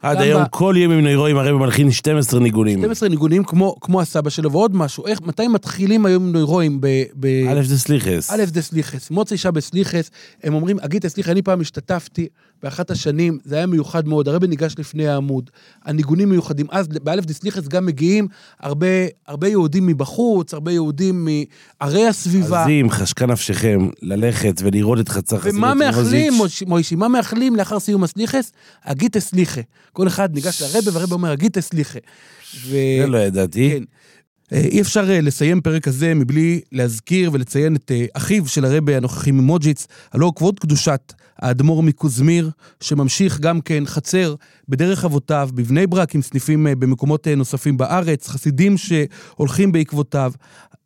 עד 0.01 0.21
היום 0.21 0.43
ב- 0.43 0.47
כל 0.49 0.75
יום 0.77 0.91
עם 0.91 0.99
נוירואים 0.99 1.37
הרבי 1.37 1.57
מלחין 1.57 1.91
12 1.91 2.39
ניגונים. 2.39 2.79
12 2.79 3.09
ניגונים 3.09 3.43
כמו, 3.43 3.75
כמו 3.81 4.01
הסבא 4.01 4.29
שלו, 4.29 4.51
ועוד 4.51 4.75
משהו, 4.75 5.07
איך, 5.07 5.21
מתי 5.21 5.47
מתחילים 5.47 6.05
היום 6.05 6.23
עם 6.23 6.31
נוירואים 6.31 6.81
ב... 6.81 6.87
ב... 7.19 7.27
א' 7.49 7.61
זה 7.63 7.79
סליחס. 7.79 8.31
א' 8.31 8.43
דה 8.45 8.61
סליחס, 8.61 9.11
מוצאי 9.11 9.37
שבת 9.37 9.63
סליחס, 9.63 10.11
הם 10.43 10.53
אומרים, 10.53 10.77
אגיתא 10.79 11.09
סליחה, 11.09 11.31
אני 11.31 11.41
פעם 11.41 11.61
השתתפתי 11.61 12.27
באחת 12.63 12.91
השנים, 12.91 13.37
זה 13.43 13.55
היה 13.55 13.65
מיוחד 13.65 14.07
מאוד, 14.07 14.27
הרבי 14.27 14.47
ניגש 14.47 14.75
לפני 14.79 15.07
העמוד, 15.07 15.49
הניגונים 15.85 16.29
מיוחדים, 16.29 16.65
אז 16.69 16.87
באלף 16.87 17.31
סליחס 17.31 17.67
גם 17.67 17.85
מגיעים 17.85 18.27
הרבה, 18.59 18.87
הרבה 19.27 19.47
יהודים 19.47 19.87
מבחוץ, 19.87 20.53
הרבה 20.53 20.71
יהודים 20.71 21.27
מערי 21.81 22.07
הסביבה. 22.07 22.63
עזים, 22.63 22.89
חשקה 22.89 23.25
נפשכם, 23.25 23.89
ללכת 24.01 24.61
ולראות 24.63 24.99
את 24.99 25.09
חצר 25.09 25.37
חסידות 25.37 25.57
ומה 25.57 25.73
מאחלים, 25.73 26.33
מוישי, 26.67 26.95
מה 26.95 27.07
מאחלים 27.07 27.55
לאחר 27.55 27.79
סיום 27.79 28.03
הסליחס? 28.03 28.51
אגיתא 28.83 29.19
סליחה. 29.19 29.61
כל 29.95 30.07
אחד 30.07 30.33
ניגש 30.33 30.61
לרבה 30.61 30.91
והרבה 30.93 31.15
אומר 31.15 31.33
אגיתא 31.33 31.61
סליחה. 31.61 31.99
ו... 32.67 32.69
זה 33.01 33.07
לא 33.07 33.17
ידעתי. 33.17 33.69
כן. 33.71 33.83
אה, 34.53 34.61
אי 34.61 34.81
אפשר 34.81 35.09
אה, 35.09 35.21
לסיים 35.21 35.61
פרק 35.61 35.83
כזה 35.83 36.13
מבלי 36.13 36.61
להזכיר 36.71 37.29
ולציין 37.33 37.75
את 37.75 37.91
אה, 37.91 38.05
אחיו 38.13 38.47
של 38.47 38.65
הרבי 38.65 38.95
הנוכחי 38.95 39.31
ממוג'יץ, 39.31 39.87
הלא 40.11 40.31
כבוד 40.35 40.59
קדושת 40.59 41.13
האדמו"ר 41.39 41.83
מקוזמיר, 41.83 42.49
שממשיך 42.81 43.39
גם 43.39 43.61
כן 43.61 43.85
חצר 43.85 44.35
בדרך 44.69 45.05
אבותיו, 45.05 45.49
בבני 45.53 45.87
ברק, 45.87 46.15
עם 46.15 46.21
סניפים 46.21 46.67
במקומות 46.79 47.27
נוספים 47.27 47.77
בארץ, 47.77 48.27
חסידים 48.27 48.77
שהולכים 48.77 49.71
בעקבותיו. 49.71 50.31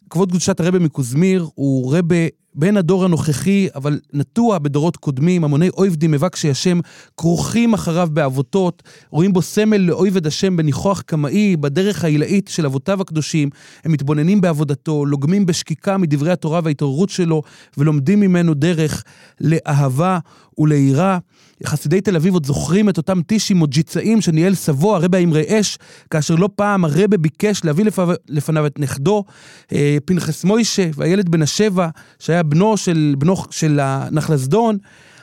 כבוד 0.10 0.30
קדושת 0.30 0.60
הרבי 0.60 0.80
מקוזמיר 0.80 1.48
הוא 1.56 1.98
רבי 1.98 2.30
בן 2.56 2.78
הדור 2.78 3.06
הנוכחי, 3.06 3.68
אבל 3.76 4.00
נטוע 4.14 4.58
בדורות 4.58 4.98
קודמים, 4.98 5.44
המוני 5.44 5.70
אויבדים 5.70 6.12
מבקשי 6.12 6.50
השם, 6.50 6.80
כרוכים 7.18 7.74
אחריו 7.74 8.10
בעבותות, 8.14 8.84
רואים 9.10 9.34
בו 9.34 9.42
סמל 9.42 9.78
לאויבד 9.78 10.28
השם 10.28 10.58
בניחוח 10.58 11.02
קמאי, 11.02 11.58
בדרך 11.58 12.04
העילאית 12.04 12.48
של 12.48 12.66
אבותיו 12.66 13.02
הקדושים, 13.02 13.50
הם 13.84 13.92
מתבוננים 13.92 14.42
בעבודתו, 14.42 15.06
לוגמים 15.06 15.46
בשקיקה 15.46 15.98
מדברי 15.98 16.32
התורה 16.32 16.60
וההתעוררות 16.64 17.10
שלו, 17.10 17.42
ולומדים 17.78 18.20
ממנו 18.20 18.54
דרך 18.54 19.04
לאהבה 19.42 20.20
וליראה. 20.58 21.18
חסידי 21.66 22.02
תל 22.02 22.16
אביב 22.16 22.34
עוד 22.34 22.46
זוכרים 22.46 22.90
את 22.90 22.98
אותם 22.98 23.22
טישים 23.22 23.58
מוג'יצאים 23.58 24.22
שניהל 24.22 24.56
סבו, 24.56 24.96
הרבה 24.96 25.18
האמרי 25.18 25.60
אש, 25.60 25.78
כאשר 26.12 26.36
לא 26.36 26.50
פעם 26.56 26.86
הרבה 26.86 27.18
ביקש 27.18 27.66
להביא 27.66 27.86
לפניו, 27.86 28.10
לפניו 28.30 28.66
את 28.66 28.80
נכדו, 28.80 29.24
אה, 29.72 29.98
פנחס 30.06 30.44
מוישה, 30.44 30.90
והילד 30.96 31.30
בן 31.30 31.42
השבע, 31.42 31.88
שהיה 32.20 32.44
בנו 32.44 32.78
של, 32.78 33.16
בנו 33.18 33.36
של 33.50 33.80
הנחלסדון, 33.82 34.78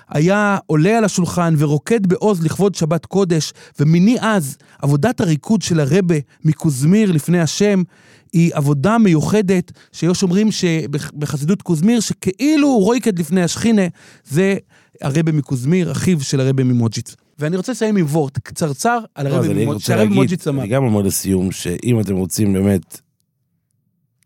היה 0.08 0.58
עולה 0.66 0.98
על 0.98 1.04
השולחן 1.04 1.54
ורוקד 1.58 2.06
בעוז 2.06 2.44
לכבוד 2.44 2.74
שבת 2.74 3.06
קודש, 3.06 3.52
ומיני 3.80 4.16
אז, 4.20 4.56
עבודת 4.82 5.20
הריקוד 5.20 5.62
של 5.62 5.80
הרבה 5.80 6.14
מקוזמיר 6.44 7.12
לפני 7.12 7.40
השם, 7.40 7.82
היא 8.32 8.50
עבודה 8.54 8.98
מיוחדת, 8.98 9.72
שיש 9.92 10.22
אומרים 10.22 10.52
שבחסידות 10.52 11.62
קוזמיר, 11.62 12.00
שכאילו 12.00 12.78
רויקד 12.78 13.18
לפני 13.18 13.42
השכינה, 13.42 13.82
זה 14.24 14.56
הרבה 15.00 15.32
מקוזמיר, 15.32 15.92
אחיו 15.92 16.20
של 16.20 16.40
הרבה 16.40 16.64
ממוג'יץ. 16.64 17.16
ואני 17.38 17.56
רוצה 17.56 17.72
לסיים 17.72 17.96
עם 17.96 18.06
וורט 18.06 18.38
קצרצר 18.38 18.98
על 19.14 19.28
לא, 19.28 19.34
הרבה 19.34 19.48
להגיד, 19.88 20.12
ממוג'יץ 20.12 20.48
אמר. 20.48 20.62
אני 20.62 20.68
גם 20.68 20.84
אומר 20.84 21.02
לסיום, 21.02 21.52
שאם 21.52 22.00
אתם 22.00 22.14
רוצים 22.16 22.52
באמת 22.52 23.00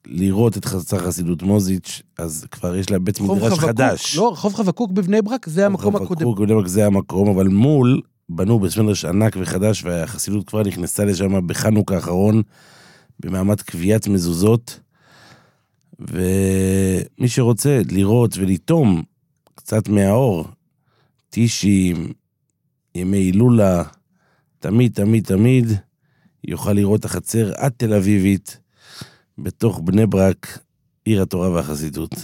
לראות 0.06 0.56
את 0.56 0.64
חצר 0.64 0.98
חסידות 0.98 1.42
מוזיץ', 1.42 2.02
אז 2.18 2.46
כבר 2.50 2.76
יש 2.76 2.90
לה 2.90 2.98
בית 2.98 3.20
רחוב 3.20 3.38
מדרש 3.38 3.58
חדש. 3.58 4.16
לא, 4.16 4.32
רחוב 4.32 4.54
חבקוק 4.54 4.90
בבני 4.90 5.22
ברק, 5.22 5.48
זה 5.48 5.66
המקום 5.66 5.94
רחוב 5.96 6.04
הקודם. 6.04 6.20
חבקוק, 6.20 6.40
בני 6.40 6.54
ברק 6.54 6.66
זה 6.66 6.86
המקום, 6.86 7.28
אבל 7.28 7.48
מול 7.48 8.00
בנו 8.28 8.60
בית 8.60 8.76
מדרש 8.78 9.04
ענק 9.04 9.36
וחדש, 9.40 9.84
והחסידות 9.84 10.48
כבר 10.48 10.62
נכנסה 10.62 11.04
לשם 11.04 11.46
בחנוכה 11.46 11.94
האחרון, 11.94 12.42
במעמד 13.20 13.60
קביעת 13.60 14.08
מזוזות. 14.08 14.80
ומי 16.00 17.28
שרוצה 17.28 17.80
לראות 17.90 18.36
ולטום 18.36 19.02
קצת 19.54 19.88
מהאור, 19.88 20.44
טישים, 21.30 22.12
ימי 22.94 23.16
הילולה, 23.16 23.82
תמיד, 24.58 24.92
תמיד, 24.94 25.24
תמיד, 25.24 25.66
יוכל 26.44 26.72
לראות 26.72 27.00
את 27.00 27.04
החצר 27.04 27.52
התל 27.58 27.94
אביבית 27.94 28.59
בתוך 29.38 29.80
בני 29.84 30.06
ברק, 30.06 30.58
עיר 31.04 31.22
התורה 31.22 31.50
והחסידות. 31.50 32.14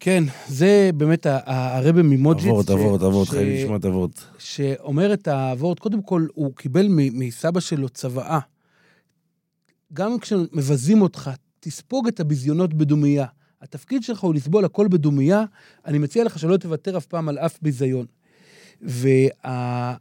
כן, 0.00 0.24
זה 0.48 0.90
באמת 0.96 1.26
הרבה 1.46 2.02
ממוג'יץ. 2.02 2.46
עבורת, 2.46 2.70
עבורת, 3.02 3.26
ש- 3.26 3.30
חייבים 3.30 3.54
לשמוע 3.62 3.76
את 3.76 3.84
עבורת. 3.84 4.20
שאומר 4.38 5.12
את 5.12 5.28
העבורת, 5.28 5.78
קודם 5.78 6.02
כל, 6.02 6.26
הוא 6.34 6.52
קיבל 6.56 6.86
מסבא 6.90 7.60
שלו 7.60 7.88
צוואה. 7.88 8.38
גם 9.92 10.18
כשמבזים 10.18 11.02
אותך, 11.02 11.30
תספוג 11.60 12.08
את 12.08 12.20
הביזיונות 12.20 12.74
בדומייה. 12.74 13.26
התפקיד 13.62 14.02
שלך 14.02 14.20
הוא 14.20 14.34
לסבול 14.34 14.64
הכל 14.64 14.88
בדומייה, 14.88 15.44
אני 15.86 15.98
מציע 15.98 16.24
לך 16.24 16.38
שלא 16.38 16.56
תוותר 16.56 16.96
אף 16.96 17.06
פעם 17.06 17.28
על 17.28 17.38
אף 17.38 17.58
ביזיון. 17.62 18.06
וה... 18.82 19.94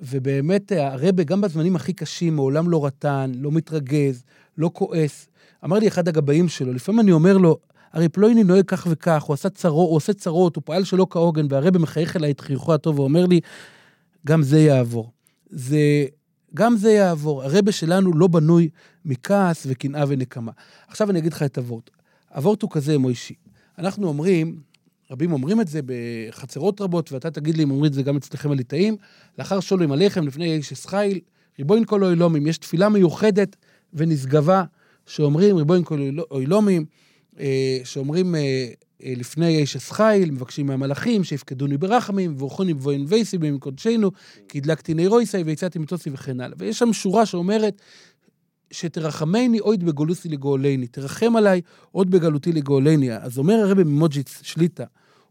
ובאמת, 0.00 0.72
הרבה, 0.72 1.22
גם 1.22 1.40
בזמנים 1.40 1.76
הכי 1.76 1.92
קשים, 1.92 2.36
מעולם 2.36 2.70
לא 2.70 2.86
רטן, 2.86 3.32
לא 3.34 3.52
מתרגז, 3.52 4.24
לא 4.58 4.70
כועס. 4.74 5.28
אמר 5.64 5.78
לי 5.78 5.88
אחד 5.88 6.08
הגבאים 6.08 6.48
שלו, 6.48 6.72
לפעמים 6.72 7.00
אני 7.00 7.12
אומר 7.12 7.36
לו, 7.36 7.58
הרי 7.92 8.08
פלויני 8.08 8.44
נוהג 8.44 8.64
כך 8.66 8.86
וכך, 8.90 9.22
הוא 9.22 9.34
עשה 9.34 9.48
צרות, 9.50 9.88
הוא 9.88 9.96
עושה 9.96 10.12
צרות, 10.12 10.56
הוא 10.56 10.62
פעל 10.66 10.84
שלא 10.84 11.06
כהוגן, 11.10 11.46
והרבה 11.50 11.78
מחייך 11.78 12.16
אליי 12.16 12.30
את 12.30 12.40
חיוכו 12.40 12.74
הטוב 12.74 12.98
ואומר 12.98 13.26
לי, 13.26 13.40
גם 14.26 14.42
זה 14.42 14.60
יעבור. 14.60 15.10
זה, 15.50 16.06
גם 16.54 16.76
זה 16.76 16.90
יעבור. 16.90 17.42
הרבה 17.42 17.72
שלנו 17.72 18.12
לא 18.12 18.26
בנוי 18.26 18.68
מכעס 19.04 19.66
וקנאה 19.68 20.04
ונקמה. 20.08 20.52
עכשיו 20.88 21.10
אני 21.10 21.18
אגיד 21.18 21.32
לך 21.32 21.42
את 21.42 21.58
הוורט. 21.58 21.90
הוורט 22.34 22.62
הוא 22.62 22.70
כזה, 22.70 22.98
מוישי. 22.98 23.34
אנחנו 23.78 24.08
אומרים, 24.08 24.60
רבים 25.10 25.32
אומרים 25.32 25.60
את 25.60 25.68
זה 25.68 25.80
בחצרות 25.86 26.80
רבות, 26.80 27.12
ואתה 27.12 27.30
תגיד 27.30 27.56
לי 27.56 27.62
אם 27.62 27.70
אומרים 27.70 27.86
את 27.86 27.94
זה 27.94 28.02
גם 28.02 28.16
אצלכם 28.16 28.50
הליטאים, 28.50 28.96
לאחר 29.38 29.60
שולם 29.60 29.92
עליכם 29.92 30.26
לפני 30.26 30.56
איש 30.56 30.72
אסחיל, 30.72 31.20
ריבוין 31.58 31.84
כל 31.84 32.04
אוילומים, 32.04 32.46
יש 32.46 32.58
תפילה 32.58 32.88
מיוחדת 32.88 33.56
ונשגבה, 33.94 34.64
שאומרים 35.06 35.56
ריבוין 35.56 35.84
כל 35.84 36.10
אוילומים, 36.30 36.84
אה, 37.40 37.80
שאומרים 37.84 38.34
אה, 38.34 38.40
אה, 39.04 39.12
לפני 39.16 39.58
איש 39.58 39.76
אסחיל, 39.76 40.30
מבקשים 40.30 40.66
מהמלאכים 40.66 41.24
שיפקדוני 41.24 41.76
ברחמים, 41.76 42.34
ואורחוני 42.38 42.74
בבוין 42.74 43.04
וייסי 43.08 43.38
במקודשנו, 43.38 44.10
כי 44.48 44.58
הדלקתי 44.58 44.94
נירויסי 44.94 45.36
ויצאתי 45.36 45.78
מטוסי 45.78 46.10
וכן 46.12 46.40
הלאה. 46.40 46.56
ויש 46.58 46.78
שם 46.78 46.92
שורה 46.92 47.26
שאומרת, 47.26 47.82
שתרחמני 48.70 49.58
עוד 49.58 49.84
בגולוסי 49.84 50.28
לגאולני, 50.28 50.86
תרחם 50.86 51.36
עליי 51.36 51.60
עוד 51.92 52.10
בגלותי 52.10 52.52
לגאולני. 52.52 53.12
אז 53.12 53.38
אומר 53.38 53.54
הרבי 53.54 53.84
ממוג'יץ 53.84 54.40
שליטה, 54.42 54.84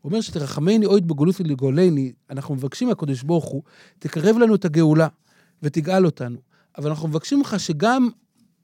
אומר 0.03 0.21
שתרחמני 0.21 0.85
עוד 0.85 1.07
בגולוסי 1.07 1.43
לגאולני, 1.43 2.11
אנחנו 2.29 2.55
מבקשים 2.55 2.87
מהקדוש 2.87 3.23
ברוך 3.23 3.45
הוא, 3.45 3.63
תקרב 3.99 4.37
לנו 4.37 4.55
את 4.55 4.65
הגאולה 4.65 5.07
ותגאל 5.63 6.05
אותנו. 6.05 6.37
אבל 6.77 6.89
אנחנו 6.89 7.07
מבקשים 7.07 7.37
ממך 7.37 7.55
שגם 7.57 8.09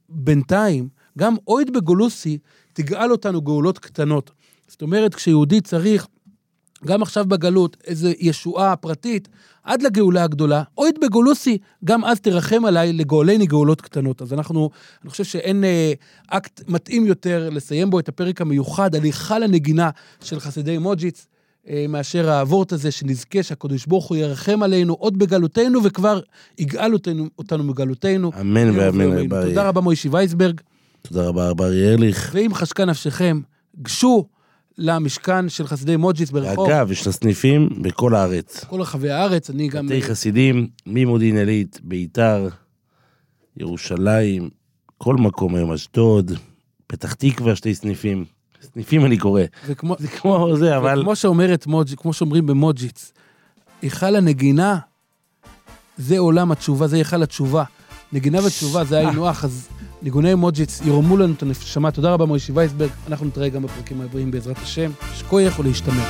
בינתיים, 0.10 0.90
גם 1.18 1.36
אויד 1.48 1.74
בגולוסי, 1.74 2.38
תגאל 2.74 3.12
אותנו 3.12 3.42
גאולות 3.42 3.80
קטנות. 3.80 4.32
זאת 4.68 4.82
אומרת, 4.82 5.16
כשיהודי 5.16 5.62
צריך, 5.62 6.08
גם 6.86 7.02
עכשיו 7.02 7.26
בגלות, 7.26 7.78
איזו 7.88 8.10
ישועה 8.20 8.76
פרטית, 8.76 9.28
עד 9.64 9.82
לגאולה 9.82 10.24
הגדולה, 10.24 10.64
אויד 10.78 10.96
בגולוסי, 11.02 11.58
גם 11.86 12.06
אז 12.06 12.20
תרחם 12.20 12.66
עליי 12.66 12.94
לגאולני 12.94 13.46
גאולות 13.46 13.82
קטנות. 13.82 14.22
אז 14.22 14.34
אנחנו, 14.34 14.70
אני 15.04 15.10
חושב 15.10 15.24
שאין 15.24 15.64
אה, 15.64 15.94
אקט 16.28 16.62
מתאים 16.68 17.06
יותר 17.06 17.50
לסיים 17.52 17.90
בו 17.90 18.00
את 18.00 18.10
הפרק 18.10 18.42
המיוחד 18.42 18.96
על 18.96 19.04
היכל 19.04 19.44
הנגינה 19.44 19.90
של 20.24 20.40
חסידי 20.40 20.78
מוג'יץ. 20.78 21.28
אה, 21.70 21.86
מאשר 21.90 22.30
האבורט 22.30 22.74
הזה, 22.74 22.92
שנזכה 22.92 23.44
שהקדוש 23.44 23.86
ברוך 23.86 24.08
הוא 24.08 24.18
ירחם 24.18 24.64
עלינו 24.64 24.94
עוד 24.94 25.20
בגלותנו, 25.20 25.84
וכבר 25.84 26.20
יגאל 26.60 26.94
אותנו, 26.94 27.28
אותנו 27.40 27.64
מגלותנו. 27.64 28.32
אמן 28.42 28.80
ואמן, 28.80 29.28
תודה 29.28 29.68
רבה, 29.68 29.82
מוישי 29.82 30.10
וייסברג. 30.10 30.62
תודה 31.02 31.28
רבה, 31.28 31.48
ארבר 31.48 31.92
ארליך. 31.92 32.32
ואם 32.34 32.54
חשקה 32.54 32.86
נפשכם, 32.86 33.42
גשו 33.82 34.26
למשכן 34.78 35.50
של 35.50 35.68
חסידי 35.68 35.96
מוג'יץ 35.96 36.32
ברחוב, 36.32 36.70
אגב, 36.70 36.92
יש 36.92 37.08
לה 37.08 37.14
סניפים 37.14 37.70
בכל 37.82 38.16
הארץ. 38.16 38.64
כל 38.64 38.82
רחבי 38.82 39.12
הארץ, 39.12 39.50
אני 39.50 39.68
גם... 39.68 39.86
בתי 39.86 40.02
חסידים, 40.02 40.68
ממודיעין 40.86 41.38
עילית, 41.38 41.80
ביתר, 41.84 42.48
ירושלים, 43.58 44.50
כל 44.98 45.16
מקום 45.16 45.56
היום, 45.56 45.72
אשדוד, 45.72 46.32
פתח 46.88 47.14
תקווה, 47.14 47.56
שתי 47.56 47.76
סניפים. 47.76 48.26
סניפים 48.62 49.06
אני 49.06 49.18
קורא. 49.18 49.42
וכמו, 49.66 49.96
זה 50.00 50.08
כמו 50.08 50.58
זה, 50.58 50.78
אבל... 50.78 51.00
וכמו 51.00 51.16
שאומרת 51.16 51.68
מוג'יץ, 51.68 52.00
כמו 52.00 52.14
שאומרים 52.14 52.46
במוג'יץ, 52.46 53.12
היכל 53.82 54.16
הנגינה 54.16 54.80
זה 55.98 56.20
עולם 56.20 56.52
התשובה, 56.52 56.88
זה 56.88 56.96
היכל 56.96 57.24
התשובה. 57.24 57.64
נגינה 58.14 58.40
ותשובה 58.46 58.84
זה 58.84 58.98
היינו 58.98 59.30
הך, 59.30 59.44
אז 59.46 59.68
ניגוני 60.02 60.36
מוג'יץ 60.36 60.82
ירמו 60.86 61.18
לנו 61.18 61.34
את 61.34 61.44
הנשמה. 61.44 61.92
תודה 61.92 62.14
רבה 62.14 62.26
מוישי 62.26 62.52
וייסברג, 62.52 62.90
אנחנו 63.08 63.26
נתראה 63.26 63.50
גם 63.50 63.64
בפרקים 63.64 64.02
הבאים 64.02 64.32
בעזרת 64.32 64.58
השם. 64.58 64.92
שכוייך 65.16 65.60
ולהשתמר. 65.60 66.04